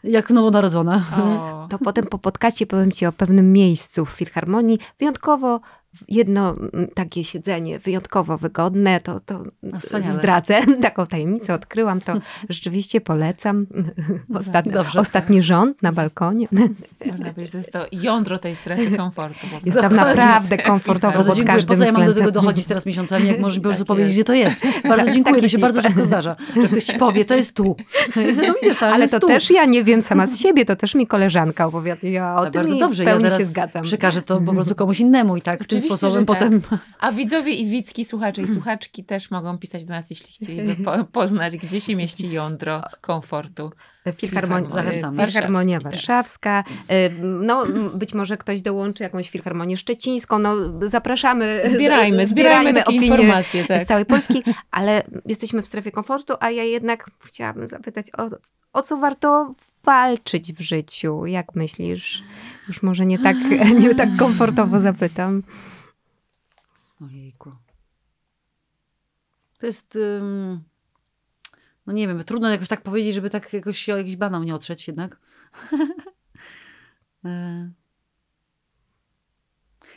jak 0.04 0.30
nowonarodzona. 0.30 1.04
O, 1.18 1.68
To 1.70 1.78
potem 1.80 2.06
po 2.06 2.18
podcaście 2.20 2.66
powiem 2.68 2.92
ci 2.92 3.06
o 3.06 3.12
pewnym 3.12 3.54
miejscu 3.54 4.06
w 4.06 4.10
Filharmonii, 4.10 4.80
wyjątkowo 5.00 5.62
jedno 6.08 6.54
mm, 6.74 6.88
takie 6.96 7.24
siedzenie 7.24 7.80
wyjątkowo 7.80 8.38
wygodne, 8.38 9.00
to, 9.02 9.20
to 9.20 9.44
No, 9.64 9.80
zdradzę, 10.02 10.60
taką 10.82 11.08
tajemnicę 11.08 11.54
odkryłam, 11.54 12.02
to 12.02 12.14
rzeczywiście 12.50 13.02
polecam. 13.02 13.66
Ostatni, 14.40 14.72
Dobrze. 14.72 15.00
ostatni 15.00 15.42
rząd 15.44 15.82
na 15.84 15.92
balkonie. 15.92 16.48
Można 17.06 17.34
powiedzieć, 17.34 17.52
to 17.52 17.58
jest 17.58 17.72
to 17.72 17.86
jądro 17.92 18.38
tej 18.38 18.56
strefy 18.56 18.98
komfortu. 18.98 19.40
po 19.48 19.56
Jest 19.56 19.64
prostu. 19.64 19.82
tam 19.82 19.96
naprawdę 19.96 20.58
komfortowo 20.58 21.14
Bardzo 21.14 21.30
pod 21.32 21.38
dziękuję. 21.38 21.54
Po 21.54 21.58
każdym 21.68 21.78
co 21.78 21.84
ja 21.86 21.92
mam 21.92 22.06
do 22.06 22.14
tego 22.14 22.32
dochodzić 22.32 22.66
teraz 22.66 22.86
miesiącami, 22.86 23.28
jak 23.28 23.40
możesz 23.40 23.58
po 23.60 23.64
prostu 23.64 23.84
Tak 23.84 23.88
powiedzieć, 23.88 24.16
jest. 24.16 24.18
gdzie 24.18 24.24
to 24.26 24.34
jest. 24.34 24.62
Bardzo 24.90 25.06
Tak, 25.06 25.14
dziękuję, 25.14 25.42
to 25.42 25.50
się 25.50 25.58
bardzo 25.58 25.82
rzadko 25.82 26.06
zdarza, 26.06 26.36
że 26.62 26.68
ktoś 26.68 26.84
ci 26.84 26.94
powie, 26.98 27.26
to 27.26 27.36
jest 27.36 27.56
tu. 27.56 27.76
No 28.16 28.24
widzisz, 28.62 28.84
ale 28.84 29.00
jest 29.02 29.14
to 29.14 29.20
tu. 29.20 29.28
też 29.28 29.52
ja 29.52 29.66
nie 29.66 29.84
wiem 29.84 30.02
sama 30.02 30.28
z 30.28 30.40
siebie, 30.40 30.66
to 30.66 30.76
też 30.76 30.96
mi 30.96 31.08
koleżanka 31.08 31.66
opowiada 31.66 31.98
o 32.36 32.38
Ale 32.38 32.52
tym 32.52 32.62
bardzo 32.62 32.78
dobrze, 32.78 33.04
ja 33.04 33.18
teraz 33.18 33.38
się 33.38 33.46
zgadzam. 33.46 33.84
przekażę 33.84 34.22
to 34.22 34.42
po 34.42 34.54
prostu 34.54 34.76
komuś 34.76 35.00
innemu 35.00 35.38
i 35.38 35.42
tak 35.42 35.60
tym 35.82 35.90
sposobem 35.90 36.26
tak. 36.26 36.38
potem... 36.38 36.62
A 37.00 37.12
widzowie 37.12 37.54
i 37.54 37.66
widzki, 37.70 38.06
słuchacze 38.06 38.42
i 38.42 38.48
słuchaczki 38.48 39.04
też 39.04 39.32
mogą 39.32 39.58
pisać 39.58 39.86
do 39.86 39.94
nas, 39.94 40.10
jeśli 40.10 40.34
chcieliby 40.34 40.76
po, 40.84 41.04
poznać, 41.04 41.58
gdzie 41.58 41.82
się 41.82 41.96
mieści 41.96 42.32
jądro 42.32 42.82
komfortu. 43.02 43.72
Filharmonia, 44.18 44.70
Zachęcamy. 44.70 45.26
Filharmonia 45.26 45.80
Warszawski, 45.80 46.08
Warszawska. 46.08 46.64
Y, 46.92 47.12
No, 47.22 47.66
być 47.94 48.14
może 48.14 48.38
ktoś 48.38 48.62
dołączy 48.62 49.04
jakąś 49.04 49.30
Filharmonię 49.30 49.78
Szczecińską. 49.78 50.40
No, 50.40 50.56
zapraszamy. 50.82 51.62
Zbierajmy, 51.66 52.28
z- 52.28 52.30
zbierajmy 52.30 52.74
takie 52.74 52.86
opinie 52.86 53.08
informacje. 53.08 53.66
Tak. 53.66 53.82
z 53.82 53.86
całej 53.86 54.06
Polski, 54.06 54.44
ale 54.72 55.04
jesteśmy 55.26 55.62
w 55.62 55.68
strefie 55.68 55.92
komfortu, 55.92 56.34
a 56.40 56.52
ja 56.52 56.64
jednak 56.64 57.10
chciałabym 57.26 57.68
zapytać, 57.68 58.06
o, 58.18 58.30
o 58.74 58.82
co 58.82 58.98
warto 58.98 59.54
walczyć 59.88 60.54
w 60.54 60.62
życiu? 60.62 61.26
Jak 61.26 61.56
myślisz? 61.56 62.24
Już 62.68 62.84
może 62.84 63.06
nie 63.06 63.20
tak, 63.20 63.38
nie 63.82 63.96
tak 63.96 64.10
komfortowo 64.18 64.80
zapytam. 64.80 65.44
Ojejku. 67.02 67.52
To 69.60 69.66
jest... 69.66 69.96
ym, 69.96 70.64
No 71.86 71.94
nie 71.94 72.08
wiem, 72.08 72.24
trudno 72.24 72.50
jakoś 72.50 72.68
tak 72.68 72.82
powiedzieć, 72.82 73.16
żeby 73.16 73.30
tak 73.30 73.54
jakoś 73.54 73.80
się 73.80 73.94
o 73.94 73.98
jakiś 73.98 74.16
banał 74.16 74.44
nie 74.44 74.56
otrzeć 74.56 74.88
jednak. 74.88 75.20
E, 77.26 77.72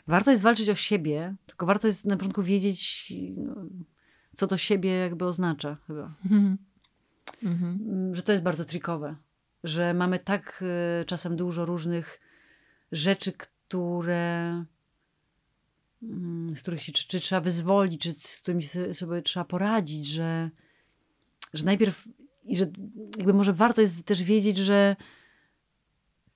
warto 0.06 0.30
jest 0.30 0.42
walczyć 0.42 0.68
o 0.68 0.74
siebie, 0.74 1.34
tylko 1.46 1.66
warto 1.66 1.86
jest 1.86 2.06
na 2.06 2.16
początku 2.16 2.42
wiedzieć, 2.42 3.12
co 4.36 4.46
to 4.46 4.56
siebie 4.56 4.90
jakby 4.90 5.24
oznacza 5.24 5.76
chyba. 5.86 6.14
Mm, 7.42 8.14
że 8.14 8.22
to 8.22 8.32
jest 8.32 8.44
bardzo 8.44 8.64
trikowe, 8.64 9.16
że 9.64 9.94
mamy 9.94 10.18
tak 10.18 10.64
y, 11.02 11.04
czasem 11.04 11.36
dużo 11.36 11.66
różnych 11.66 12.20
rzeczy, 12.92 13.32
które 13.32 14.64
mm, 16.02 16.56
z 16.56 16.62
których 16.62 16.82
się 16.82 16.92
czy, 16.92 17.06
czy 17.06 17.20
trzeba 17.20 17.40
wyzwolić, 17.40 18.00
czy 18.00 18.14
z 18.14 18.36
którymi 18.36 18.62
sobie, 18.62 18.94
sobie 18.94 19.22
trzeba 19.22 19.44
poradzić, 19.44 20.06
że, 20.06 20.50
że 21.52 21.64
najpierw 21.64 22.08
i 22.44 22.56
że 22.56 22.64
jakby 23.16 23.32
może 23.32 23.52
warto 23.52 23.80
jest 23.80 24.06
też 24.06 24.22
wiedzieć, 24.22 24.58
że 24.58 24.96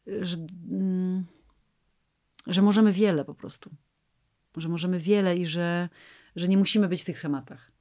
że, 0.06 0.36
mm, 0.70 1.24
że 2.46 2.62
możemy 2.62 2.92
wiele 2.92 3.24
po 3.24 3.34
prostu. 3.34 3.70
Że 4.56 4.68
możemy 4.68 4.98
wiele 4.98 5.36
i 5.36 5.46
że, 5.46 5.88
że 6.36 6.48
nie 6.48 6.58
musimy 6.58 6.88
być 6.88 7.02
w 7.02 7.04
tych 7.04 7.18
schematach 7.18 7.73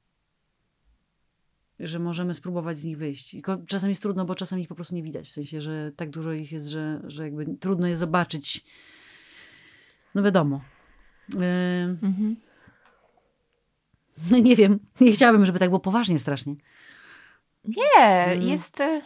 że 1.80 1.98
możemy 1.98 2.34
spróbować 2.34 2.78
z 2.78 2.84
nich 2.84 2.98
wyjść. 2.98 3.30
Tylko 3.30 3.58
czasem 3.66 3.88
jest 3.88 4.02
trudno, 4.02 4.24
bo 4.24 4.34
czasem 4.34 4.58
ich 4.60 4.68
po 4.68 4.74
prostu 4.74 4.94
nie 4.94 5.02
widać. 5.02 5.28
W 5.28 5.32
sensie, 5.32 5.60
że 5.60 5.92
tak 5.96 6.10
dużo 6.10 6.32
ich 6.32 6.52
jest, 6.52 6.66
że, 6.66 7.00
że 7.06 7.24
jakby 7.24 7.46
trudno 7.60 7.86
je 7.86 7.96
zobaczyć. 7.96 8.64
No 10.14 10.22
wiadomo. 10.22 10.60
Ym, 11.34 11.40
Mhm. 12.02 12.36
Nie 14.44 14.56
wiem. 14.56 14.78
Nie 15.00 15.12
chciałabym, 15.12 15.44
żeby 15.44 15.58
tak 15.58 15.68
było 15.68 15.80
poważnie 15.80 16.18
strasznie. 16.18 16.54
Nie, 17.64 18.04
Mm. 18.04 18.42
jest... 18.48 18.80
e, 18.80 19.00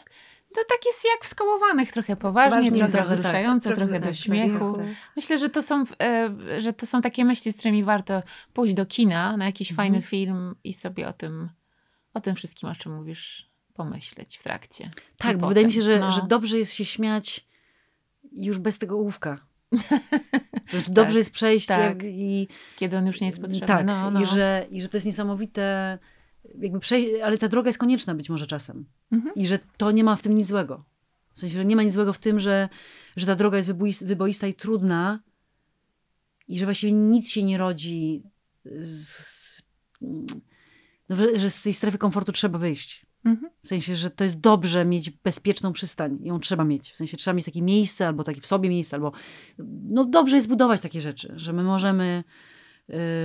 To 0.55 0.61
tak 0.69 0.79
jest 0.87 1.05
jak 1.15 1.25
w 1.25 1.29
skołowanych, 1.29 1.93
trochę 1.93 2.17
poważnie, 2.17 2.51
Poważnie, 2.51 2.71
trochę 2.79 2.93
trochę 2.93 3.09
tak. 3.09 3.19
wzruszające, 3.19 3.69
trochę, 3.69 3.85
Trochę 3.87 4.01
do 4.01 4.07
tak, 4.07 4.17
śmiechu. 4.17 4.73
tak. 4.77 4.87
Myślę, 5.17 5.39
że 5.39 5.49
to, 5.49 5.63
są, 5.63 5.85
e, 6.03 6.31
że 6.61 6.73
to 6.73 6.87
są 6.87 7.01
takie 7.03 7.25
myśli, 7.25 7.53
z 7.53 7.57
którymi 7.59 7.85
warto 7.85 8.23
pójść 8.53 8.75
do 8.75 8.87
kina 8.87 9.37
na 9.37 9.45
jakiś 9.47 9.71
Mhm. 9.71 9.77
fajny 9.87 10.03
film 10.03 10.55
i 10.65 10.75
sobie 10.75 11.09
o 11.09 11.13
tym, 11.13 11.49
o 12.19 12.21
tym 12.21 12.35
wszystkim, 12.35 12.69
o 12.69 12.75
czym 12.75 12.95
mówisz, 12.97 13.51
pomyśleć 13.75 14.39
w 14.39 14.43
trakcie. 14.43 14.91
Tak, 15.17 15.39
bo 15.39 15.49
wydaje 15.49 15.67
mi 15.67 15.73
potem. 15.73 15.83
się, 15.83 15.93
że, 15.95 16.01
No. 16.01 16.13
że 16.13 16.21
dobrze 16.29 16.59
jest 16.59 16.73
się 16.73 16.85
śmiać 16.85 17.47
już 18.33 18.59
bez 18.59 18.79
tego 18.79 18.95
ołówka. 18.95 19.39
Znaczy, 20.71 20.91
dobrze 20.91 21.19
jest 21.19 21.31
przejść 21.31 21.67
tak. 21.67 22.03
i 22.05 22.49
Kiedy 22.77 22.97
on 22.97 23.07
już 23.07 23.21
nie 23.21 23.27
jest 23.27 23.41
potrzebny. 23.41 23.67
tak, 23.67 23.87
no, 23.87 24.11
no. 24.11 24.21
I, 24.23 24.27
że, 24.27 24.67
i 24.71 24.83
że 24.83 24.89
to 24.89 24.97
jest 24.97 25.07
niesamowite, 25.07 25.99
jakby 26.59 26.79
przej- 26.81 27.23
ale 27.23 27.39
ta 27.39 27.49
droga 27.49 27.69
jest 27.69 27.79
konieczna 27.79 28.15
być 28.15 28.31
może 28.31 28.47
czasem. 28.47 28.87
Mhm. 29.13 29.35
I 29.35 29.47
że 29.47 29.59
to 29.77 29.91
nie 29.91 30.05
ma 30.05 30.17
w 30.17 30.23
tym 30.23 30.37
nic 30.37 30.49
złego. 30.49 30.85
W 31.35 31.39
sensie, 31.41 31.57
że 31.57 31.65
nie 31.65 31.77
ma 31.77 31.83
nic 31.83 31.93
złego 31.95 32.13
w 32.13 32.19
tym, 32.19 32.41
że, 32.41 32.69
że 33.17 33.27
ta 33.27 33.35
droga 33.35 33.57
jest 33.57 33.69
wybois- 33.69 34.05
wyboista 34.07 34.47
i 34.47 34.55
trudna 34.55 35.21
i 36.49 36.59
że 36.59 36.65
właściwie 36.65 36.93
nic 36.93 37.31
się 37.31 37.43
nie 37.43 37.59
rodzi 37.59 38.23
z, 38.81 39.63
że- 41.11 41.39
że 41.39 41.51
z 41.51 41.63
tej 41.63 41.75
strefy 41.75 41.99
komfortu 41.99 42.33
trzeba 42.33 42.59
wyjść. 42.59 43.07
Mhm. 43.25 43.53
W 43.63 43.69
sensie, 43.69 43.97
że 43.97 44.11
to 44.11 44.25
jest 44.25 44.41
dobrze 44.41 44.85
mieć 44.85 45.11
bezpieczną 45.11 45.73
przystań. 45.73 46.19
Ją 46.23 46.41
trzeba 46.41 46.65
mieć. 46.65 46.91
W 46.93 46.97
sensie 46.97 47.17
trzeba 47.17 47.35
mieć 47.35 47.45
takie 47.45 47.63
miejsce, 47.63 48.07
albo 48.07 48.25
takie 48.25 48.41
w 48.41 48.47
sobie 48.47 48.69
miejsce, 48.69 48.97
albo 48.97 49.13
no 49.89 50.05
dobrze 50.05 50.37
jest 50.37 50.49
budować 50.49 50.81
takie 50.81 51.01
rzeczy, 51.01 51.33
że 51.37 51.53
my 51.53 51.63
możemy 51.63 52.25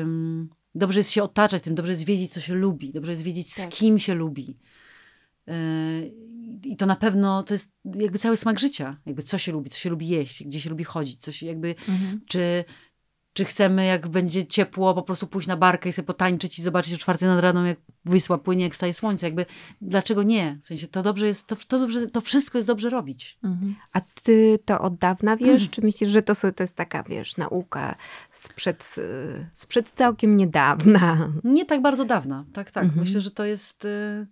ym, 0.01 0.49
dobrze 0.75 0.99
jest 0.99 1.11
się 1.11 1.23
otaczać 1.23 1.63
tym, 1.63 1.75
dobrze 1.75 1.91
jest 1.91 2.05
wiedzieć, 2.05 2.31
co 2.33 2.41
się 2.41 2.53
lubi, 2.53 2.91
dobrze 2.91 3.11
jest 3.11 3.23
wiedzieć, 3.23 3.55
Tak. 3.55 3.65
z 3.65 3.67
kim 3.77 3.99
się 3.99 4.13
lubi. 4.15 4.57
Yy, 5.47 5.53
I 6.65 6.77
to 6.77 6.85
na 6.85 6.95
pewno 6.95 7.43
to 7.43 7.53
jest 7.53 7.71
jakby 7.99 8.19
cały 8.19 8.37
smak 8.37 8.59
życia. 8.59 8.97
Jakby 9.05 9.23
co 9.23 9.37
się 9.37 9.51
lubi, 9.51 9.69
co 9.69 9.77
się 9.77 9.89
lubi 9.89 10.07
jeść, 10.07 10.43
gdzie 10.43 10.59
się 10.59 10.69
lubi 10.69 10.83
chodzić, 10.83 11.21
co 11.21 11.31
się 11.31 11.45
jakby, 11.45 11.75
Mhm. 11.89 12.21
czy, 12.27 12.65
czy 13.33 13.45
chcemy, 13.45 13.85
jak 13.85 14.07
będzie 14.07 14.47
ciepło, 14.47 14.93
po 14.93 15.03
prostu 15.03 15.27
pójść 15.27 15.47
na 15.47 15.57
barkę 15.57 15.89
i 15.89 15.93
sobie 15.93 16.05
potańczyć 16.05 16.59
i 16.59 16.63
zobaczyć 16.63 16.93
o 16.93 16.97
czwartej 16.97 17.27
nad 17.27 17.39
raną, 17.39 17.63
jak 17.63 17.77
Wisła 18.05 18.37
płynie, 18.37 18.63
jak 18.63 18.75
staje 18.75 18.93
słońce. 18.93 19.25
Jakby, 19.25 19.45
dlaczego 19.81 20.23
nie? 20.23 20.57
W 20.61 20.65
sensie, 20.65 20.87
to 20.87 21.03
dobrze 21.03 21.27
jest, 21.27 21.47
to, 21.47 21.55
to, 21.67 21.79
dobrze, 21.79 22.07
to 22.07 22.21
wszystko 22.21 22.57
jest 22.57 22.67
dobrze 22.67 22.89
robić. 22.89 23.37
Mhm. 23.43 23.75
A 23.93 24.01
ty 24.01 24.59
to 24.65 24.81
od 24.81 24.95
dawna 24.95 25.37
wiesz? 25.37 25.69
Czy 25.69 25.81
myślisz, 25.81 26.09
że 26.09 26.21
to, 26.21 26.33
to 26.35 26.63
jest 26.63 26.75
taka, 26.75 27.03
wiesz, 27.03 27.37
nauka 27.37 27.95
sprzed, 28.31 28.95
sprzed 29.53 29.91
całkiem 29.91 30.37
niedawna? 30.37 31.33
Nie 31.43 31.65
tak 31.65 31.81
bardzo 31.81 32.05
dawna, 32.05 32.45
tak, 32.53 32.71
tak. 32.71 32.83
Mhm. 32.83 33.01
Myślę, 33.01 33.21
że 33.21 33.31
to 33.31 33.45
jest, 33.45 33.85
y, 33.85 34.27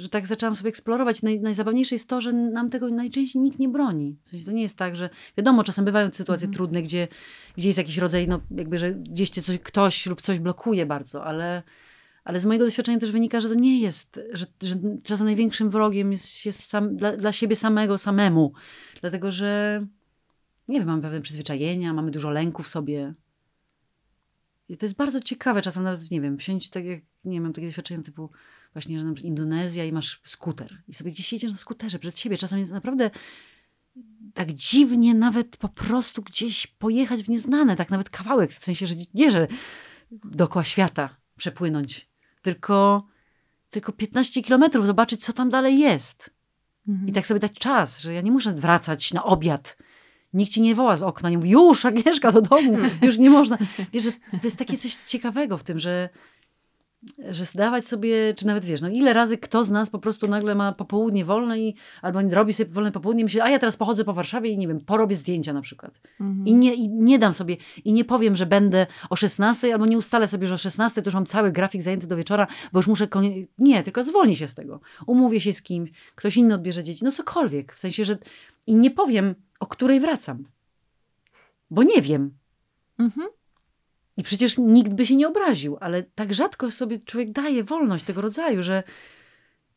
że 0.00 0.08
tak 0.08 0.26
zaczęłam 0.26 0.56
sobie 0.56 0.68
eksplorować. 0.68 1.22
Naj, 1.22 1.40
najzabawniejsze 1.40 1.94
jest 1.94 2.08
to, 2.08 2.20
że 2.20 2.32
nam 2.32 2.70
tego 2.70 2.88
najczęściej 2.88 3.42
nikt 3.42 3.58
nie 3.58 3.68
broni. 3.68 4.16
W 4.24 4.30
sensie 4.30 4.46
to 4.46 4.52
nie 4.52 4.62
jest 4.62 4.76
tak, 4.76 4.96
że 4.96 5.10
wiadomo, 5.36 5.64
czasem 5.64 5.84
bywają 5.84 6.10
sytuacje 6.12 6.46
Mhm. 6.46 6.52
trudne, 6.52 6.82
gdzie, 6.82 7.08
gdzie 7.56 7.68
jest 7.68 7.78
jakiś 7.78 7.98
rodzaj, 7.98 8.28
no 8.28 8.40
jakby, 8.50 8.78
że 8.78 8.92
gdzieś 8.94 9.30
cię 9.30 9.42
coś, 9.42 9.58
ktoś 9.58 10.06
lub 10.06 10.22
coś 10.22 10.38
blokuje 10.38 10.86
bardzo, 10.86 11.24
ale, 11.24 11.62
ale 12.24 12.40
z 12.40 12.46
mojego 12.46 12.64
doświadczenia 12.64 12.98
też 12.98 13.12
wynika, 13.12 13.40
że 13.40 13.48
to 13.48 13.54
nie 13.54 13.80
jest, 13.80 14.20
że, 14.32 14.46
że 14.62 14.76
czasem 15.02 15.26
największym 15.26 15.70
wrogiem 15.70 16.12
jest, 16.12 16.46
jest 16.46 16.64
sam, 16.64 16.96
dla, 16.96 17.16
dla 17.16 17.32
siebie 17.32 17.56
samego, 17.56 17.98
samemu. 17.98 18.52
Dlatego, 19.00 19.30
że 19.30 19.86
nie 20.68 20.78
wiem, 20.78 20.88
mamy 20.88 21.02
pewne 21.02 21.20
przyzwyczajenia, 21.20 21.92
mamy 21.92 22.10
dużo 22.10 22.30
lęku 22.30 22.62
w 22.62 22.68
sobie. 22.68 23.14
I 24.68 24.76
to 24.76 24.86
jest 24.86 24.96
bardzo 24.96 25.20
ciekawe, 25.20 25.62
czasem 25.62 25.82
nawet, 25.82 26.10
nie 26.10 26.20
wiem, 26.20 26.38
wsiąść 26.38 26.70
tak 26.70 26.84
jak, 26.84 27.00
nie 27.24 27.32
wiem, 27.32 27.42
mam 27.42 27.52
takie 27.52 27.66
doświadczenia 27.66 28.02
typu 28.02 28.30
właśnie, 28.72 28.98
że 28.98 29.04
na 29.04 29.12
przykład 29.12 29.28
Indonezja 29.28 29.84
i 29.84 29.92
masz 29.92 30.20
skuter 30.24 30.82
i 30.88 30.94
sobie 30.94 31.10
gdzieś 31.10 31.32
jedziesz 31.32 31.50
na 31.50 31.58
skuterze 31.58 31.98
przed 31.98 32.18
siebie. 32.18 32.38
Czasem 32.38 32.58
jest 32.58 32.72
naprawdę 32.72 33.10
tak 34.34 34.52
dziwnie 34.52 35.14
nawet 35.14 35.56
po 35.56 35.68
prostu 35.68 36.22
gdzieś 36.22 36.66
pojechać 36.66 37.22
w 37.22 37.28
nieznane, 37.28 37.76
tak 37.76 37.90
nawet 37.90 38.10
kawałek, 38.10 38.52
w 38.52 38.64
sensie, 38.64 38.86
że 38.86 38.94
nie, 39.14 39.30
że 39.30 39.48
dookoła 40.10 40.64
świata 40.64 41.16
przepłynąć, 41.36 42.08
tylko, 42.42 43.06
tylko 43.70 43.92
15 43.92 44.42
kilometrów 44.42 44.86
zobaczyć, 44.86 45.24
co 45.24 45.32
tam 45.32 45.50
dalej 45.50 45.78
jest. 45.78 46.30
Mhm. 46.88 47.08
I 47.08 47.12
tak 47.12 47.26
sobie 47.26 47.40
dać 47.40 47.52
czas, 47.52 48.00
że 48.00 48.14
ja 48.14 48.20
nie 48.20 48.30
muszę 48.30 48.52
wracać 48.52 49.12
na 49.12 49.24
obiad. 49.24 49.76
Nikt 50.32 50.52
ci 50.52 50.60
nie 50.60 50.74
woła 50.74 50.96
z 50.96 51.02
okna, 51.02 51.30
nie 51.30 51.36
mówi, 51.36 51.50
już 51.50 51.84
Agnieszka 51.84 52.32
do 52.32 52.42
domu, 52.42 52.78
już 53.02 53.18
nie 53.18 53.30
można. 53.30 53.58
Wiesz, 53.92 54.04
że 54.04 54.12
to 54.12 54.44
jest 54.44 54.56
takie 54.56 54.76
coś 54.76 54.94
ciekawego 54.94 55.58
w 55.58 55.64
tym, 55.64 55.78
że, 55.78 56.08
że 57.30 57.46
zdawać 57.46 57.88
sobie, 57.88 58.34
czy 58.34 58.46
nawet 58.46 58.64
wiesz, 58.64 58.80
no 58.80 58.88
ile 58.88 59.12
razy 59.12 59.38
kto 59.38 59.64
z 59.64 59.70
nas 59.70 59.90
po 59.90 59.98
prostu 59.98 60.28
nagle 60.28 60.54
ma 60.54 60.72
popołudnie 60.72 61.24
wolne 61.24 61.60
i 61.60 61.74
albo 62.02 62.20
robi 62.30 62.52
sobie 62.52 62.70
wolne 62.70 62.92
popołudnie, 62.92 63.24
myśli, 63.24 63.40
a 63.40 63.50
ja 63.50 63.58
teraz 63.58 63.76
pochodzę 63.76 64.04
po 64.04 64.12
Warszawie 64.12 64.50
i 64.50 64.58
nie 64.58 64.68
wiem, 64.68 64.80
porobię 64.80 65.16
zdjęcia 65.16 65.52
na 65.52 65.60
przykład. 65.60 66.00
Mhm. 66.20 66.46
I 66.46 66.54
nie, 66.54 66.74
I 66.74 66.88
nie 66.88 67.18
dam 67.18 67.34
sobie, 67.34 67.56
i 67.84 67.92
nie 67.92 68.04
powiem, 68.04 68.36
że 68.36 68.46
będę 68.46 68.86
o 69.10 69.16
16, 69.16 69.72
albo 69.72 69.86
nie 69.86 69.98
ustalę 69.98 70.28
sobie, 70.28 70.46
że 70.46 70.54
o 70.54 70.58
16 70.58 71.02
to 71.02 71.08
już 71.08 71.14
mam 71.14 71.26
cały 71.26 71.52
grafik 71.52 71.82
zajęty 71.82 72.06
do 72.06 72.16
wieczora, 72.16 72.46
bo 72.72 72.78
już 72.78 72.86
muszę. 72.86 73.08
Nie, 73.58 73.82
tylko 73.82 74.04
zwolnię 74.04 74.36
się 74.36 74.46
z 74.46 74.54
tego. 74.54 74.80
Umówię 75.06 75.40
się 75.40 75.52
z 75.52 75.62
kimś, 75.62 75.90
ktoś 76.14 76.36
inny 76.36 76.54
odbierze 76.54 76.84
dzieci, 76.84 77.04
no 77.04 77.12
cokolwiek. 77.12 77.74
W 77.74 77.80
sensie, 77.80 78.04
że 78.04 78.18
i 78.66 78.74
nie 78.74 78.90
powiem, 78.90 79.34
o 79.60 79.66
której 79.66 80.00
wracam. 80.00 80.44
Bo 81.70 81.82
nie 81.82 82.02
wiem. 82.02 82.30
Mhm. 82.98 83.28
I 84.20 84.22
przecież 84.22 84.58
nikt 84.58 84.94
by 84.94 85.06
się 85.06 85.16
nie 85.16 85.28
obraził, 85.28 85.76
ale 85.80 86.02
tak 86.02 86.34
rzadko 86.34 86.70
sobie 86.70 86.98
człowiek 86.98 87.32
daje 87.32 87.64
wolność 87.64 88.04
tego 88.04 88.20
rodzaju, 88.20 88.62
że 88.62 88.82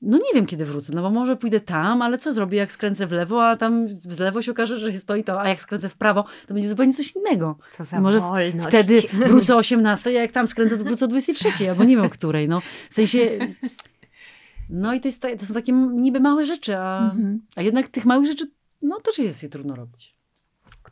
no 0.01 0.17
nie 0.17 0.33
wiem, 0.35 0.45
kiedy 0.45 0.65
wrócę, 0.65 0.93
no 0.95 1.01
bo 1.01 1.09
może 1.11 1.35
pójdę 1.35 1.59
tam, 1.59 2.01
ale 2.01 2.17
co 2.17 2.33
zrobię, 2.33 2.57
jak 2.57 2.71
skręcę 2.71 3.07
w 3.07 3.11
lewo, 3.11 3.47
a 3.47 3.57
tam 3.57 3.87
w 3.87 4.19
lewo 4.19 4.41
się 4.41 4.51
okaże, 4.51 4.77
że 4.77 4.91
stoi 4.91 5.23
to, 5.23 5.41
a 5.41 5.49
jak 5.49 5.61
skręcę 5.61 5.89
w 5.89 5.97
prawo, 5.97 6.25
to 6.47 6.53
będzie 6.53 6.69
zupełnie 6.69 6.93
coś 6.93 7.15
innego. 7.15 7.57
Co 7.71 7.83
za 7.83 8.01
Może 8.01 8.19
wolność. 8.19 8.67
Wtedy 8.67 9.01
wrócę 9.27 9.55
o 9.55 9.57
18, 9.57 10.09
a 10.09 10.13
jak 10.13 10.31
tam 10.31 10.47
skręcę, 10.47 10.77
to 10.77 10.83
wrócę 10.83 11.05
o 11.05 11.07
23, 11.07 11.69
albo 11.69 11.83
nie 11.83 11.95
wiem 11.95 12.05
o 12.05 12.09
której, 12.09 12.47
no. 12.47 12.61
W 12.89 12.93
sensie... 12.93 13.19
No 14.69 14.93
i 14.93 14.99
to, 14.99 15.07
jest, 15.07 15.21
to 15.39 15.45
są 15.45 15.53
takie 15.53 15.71
niby 15.71 16.19
małe 16.19 16.45
rzeczy, 16.45 16.77
a, 16.77 17.11
Mhm. 17.11 17.41
a 17.55 17.61
jednak 17.61 17.87
tych 17.87 18.05
małych 18.05 18.27
rzeczy, 18.27 18.51
no 18.81 18.99
też 18.99 19.19
jest 19.19 19.43
je 19.43 19.49
trudno 19.49 19.75
robić. 19.75 20.12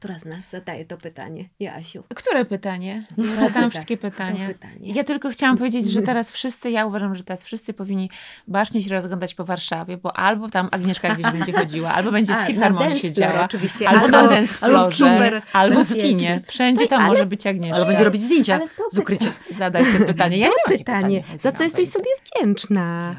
Która 0.02 0.20
z 0.20 0.26
nas 0.26 0.40
zadaje 0.52 0.86
to 0.86 0.98
pytanie? 0.98 1.50
Jasiu. 1.60 2.04
Które 2.16 2.46
pytanie? 2.46 3.04
To 3.16 3.24
Zadam 3.24 3.50
pyta- 3.52 3.70
wszystkie 3.70 3.98
pytania. 3.98 4.48
To 4.48 4.54
pytanie. 4.54 4.92
Ja 4.94 5.04
tylko 5.04 5.30
chciałam 5.30 5.58
powiedzieć, 5.58 5.86
że 5.92 6.02
teraz 6.12 6.32
wszyscy, 6.32 6.70
ja 6.72 6.86
uważam, 6.86 7.16
że 7.16 7.24
teraz 7.24 7.46
wszyscy 7.46 7.74
powinni 7.74 8.10
bacznie 8.48 8.84
się 8.84 8.90
rozglądać 8.90 9.34
po 9.36 9.46
Warszawie, 9.46 9.98
bo 9.98 10.18
albo 10.18 10.50
tam 10.50 10.70
Agnieszka 10.72 11.16
gdzieś 11.16 11.32
będzie 11.32 11.54
chodziła, 11.54 11.92
albo 11.94 12.12
będzie 12.12 12.34
w 12.44 12.48
Filharmonii 12.48 12.94
na 12.94 13.00
siedziała, 13.00 13.46
oczywiście. 13.46 13.90
albo 13.90 14.08
na 14.08 14.18
Albo- 14.20 14.30
dance 14.30 14.66
albo 14.66 14.90
w 14.92 15.56
albo 15.56 15.86
kinie. 15.86 16.42
Wszędzie 16.48 16.88
tam 16.88 17.00
Ale- 17.02 17.10
może 17.10 17.26
być 17.26 17.48
Agnieszka. 17.48 17.76
Ale 17.78 17.86
będzie 17.86 18.04
robić 18.04 18.24
zdjęcia 18.24 18.60
to 18.60 18.90
z 18.92 18.98
ukrycia. 18.98 19.32
Zadaj 19.58 19.84
te 19.86 20.06
pytanie. 20.06 20.38
Ja 20.38 20.48
nie 20.48 20.50
mam 20.50 20.58
takie 20.66 20.78
pytanie. 20.78 21.22
pytania, 21.22 21.40
Za 21.40 21.52
co 21.52 21.64
jesteś 21.64 21.90
sobie 21.90 22.10
wdzięczna? 22.26 23.16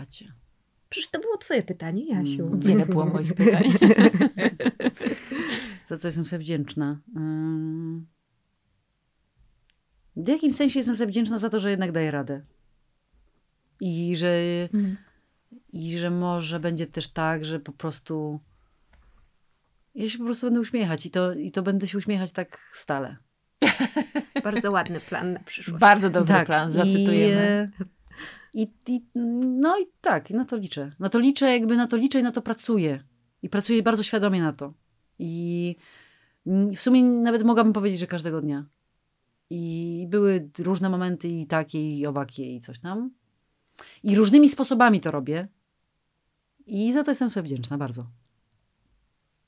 Przecież 0.88 1.10
to 1.10 1.20
było 1.20 1.36
twoje 1.36 1.62
pytanie, 1.62 2.06
Jasiu. 2.06 2.46
Mm. 2.46 2.60
Wiele 2.60 2.86
było 2.86 3.06
moich 3.06 3.34
pytań. 3.34 3.64
Za 5.92 5.98
co 5.98 6.08
jestem 6.08 6.24
sobie 6.24 6.40
wdzięczna? 6.40 7.00
W 10.16 10.28
jakimś 10.28 10.54
sensie 10.54 10.78
jestem 10.78 10.96
sobie 10.96 11.08
wdzięczna 11.08 11.38
za 11.38 11.50
to, 11.50 11.60
że 11.60 11.70
jednak 11.70 11.92
daję 11.92 12.10
radę. 12.10 12.42
I 13.80 14.16
że, 14.16 14.38
Mhm. 14.72 14.96
I 15.72 15.98
że 15.98 16.10
może 16.10 16.60
będzie 16.60 16.86
też 16.86 17.08
tak, 17.08 17.44
że 17.44 17.60
po 17.60 17.72
prostu 17.72 18.40
ja 19.94 20.08
się 20.08 20.18
po 20.18 20.24
prostu 20.24 20.46
będę 20.46 20.60
uśmiechać 20.60 21.06
i 21.06 21.10
to, 21.10 21.32
i 21.32 21.50
to 21.50 21.62
będę 21.62 21.88
się 21.88 21.98
uśmiechać 21.98 22.32
tak 22.32 22.58
stale. 22.72 23.16
Bardzo 24.44 24.70
ładny 24.70 25.00
plan 25.00 25.32
na 25.32 25.40
przyszłość. 25.40 25.80
Bardzo 25.80 26.10
dobry 26.10 26.34
tak. 26.34 26.46
plan, 26.46 26.70
zacytujemy. 26.70 27.70
I, 28.54 28.62
i, 28.62 28.94
I, 28.94 29.02
no 29.60 29.78
i 29.78 29.86
tak, 30.00 30.30
i 30.30 30.34
na 30.34 30.44
to 30.44 30.56
liczę. 30.56 30.92
Na 30.98 31.08
to 31.08 31.18
liczę, 31.18 31.52
jakby 31.52 31.76
na 31.76 31.86
to 31.86 31.96
liczę 31.96 32.20
i 32.20 32.22
na 32.22 32.32
to 32.32 32.42
pracuję. 32.42 33.04
I 33.42 33.48
pracuję 33.48 33.82
bardzo 33.82 34.02
świadomie 34.02 34.42
na 34.42 34.52
to. 34.52 34.81
I 35.22 35.76
w 36.76 36.80
sumie 36.80 37.04
nawet 37.04 37.42
mogłabym 37.42 37.72
powiedzieć, 37.72 38.00
że 38.00 38.06
każdego 38.06 38.40
dnia. 38.40 38.66
I 39.50 40.06
były 40.08 40.50
różne 40.58 40.88
momenty 40.88 41.28
i 41.28 41.46
takie, 41.46 41.98
i 41.98 42.06
owakie, 42.06 42.54
i 42.54 42.60
coś 42.60 42.78
tam. 42.78 43.10
I 44.02 44.16
różnymi 44.16 44.48
sposobami 44.48 45.00
to 45.00 45.10
robię. 45.10 45.48
I 46.66 46.92
za 46.92 47.04
to 47.04 47.10
jestem 47.10 47.30
sobie 47.30 47.44
wdzięczna 47.44 47.78
bardzo. 47.78 48.06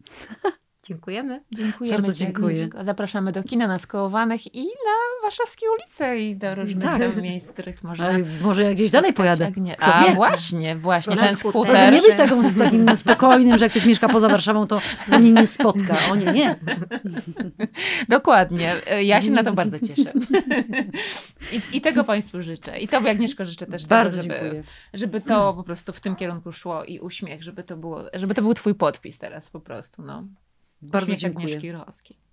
Dziękujemy. 0.87 1.43
Dziękujemy 1.53 2.03
Bardzo 2.03 2.19
dziękuję. 2.19 2.69
Zapraszamy 2.85 3.33
do 3.33 3.43
kina 3.43 3.67
na 3.67 3.79
Skołowanych 3.79 4.55
i 4.55 4.63
na 4.65 5.23
warszawskie 5.23 5.67
ulice 5.79 6.19
i 6.21 6.37
do 6.37 6.55
różnych 6.55 6.85
Tak. 6.85 7.23
miejsc, 7.23 7.49
w 7.51 7.53
których 7.53 7.83
można 7.83 8.07
Ale 8.07 8.19
może 8.43 8.63
ja 8.63 8.75
gdzieś 8.75 8.91
dalej 8.91 9.13
pojadę. 9.13 9.47
Agnie- 9.47 9.77
Kto 9.77 9.95
A 9.95 10.05
wie? 10.05 10.15
właśnie, 10.15 10.77
właśnie, 10.77 11.17
ten 11.17 11.37
skuterze. 11.37 11.59
Może 11.59 11.73
skuter. 11.79 11.93
nie 11.93 12.03
być 12.03 12.17
taką, 12.17 12.43
takim 12.59 12.97
spokojnym, 13.05 13.59
że 13.59 13.65
jak 13.65 13.73
ktoś 13.73 13.87
mieszka 13.87 14.09
poza 14.09 14.29
Warszawą, 14.29 14.67
to, 14.67 14.81
to 15.11 15.19
mnie 15.19 15.33
nie 15.33 15.47
spotka. 15.47 15.97
O 16.13 16.17
nie, 16.17 16.33
nie. 16.33 16.57
Dokładnie. 18.09 18.75
Ja 19.05 19.23
się 19.23 19.31
na 19.31 19.43
to 19.45 19.53
bardzo 19.53 19.79
cieszę. 19.79 20.13
I, 21.53 21.77
I 21.77 21.81
tego 21.81 22.05
Państwu 22.05 22.43
życzę. 22.43 22.79
I 22.79 22.89
Tobie, 22.89 23.11
Agnieszko, 23.11 23.45
życzę 23.45 23.67
też 23.67 23.87
Bardzo 23.87 24.23
tego, 24.23 24.35
żeby, 24.35 24.41
dziękuję. 24.45 24.63
żeby 24.95 25.21
to 25.21 25.55
po 25.55 25.63
prostu 25.65 25.93
w 25.93 26.01
tym 26.01 26.17
kierunku 26.17 26.53
szło 26.53 26.85
i 26.85 27.01
uśmiech, 27.01 27.43
żeby 27.43 27.63
to 27.63 27.77
było, 27.77 28.05
żeby 28.15 28.35
to 28.35 28.43
był 28.43 28.55
Twój 28.55 28.75
podpis 28.75 29.19
teraz 29.19 29.51
po 29.51 29.61
prostu, 29.61 30.03
no. 30.03 30.25
Bardzo 30.85 31.07
Uśmiech 31.07 31.21
dziękuję. 31.21 31.47
Agnieszki 31.47 31.73
Roskiej. 31.73 32.24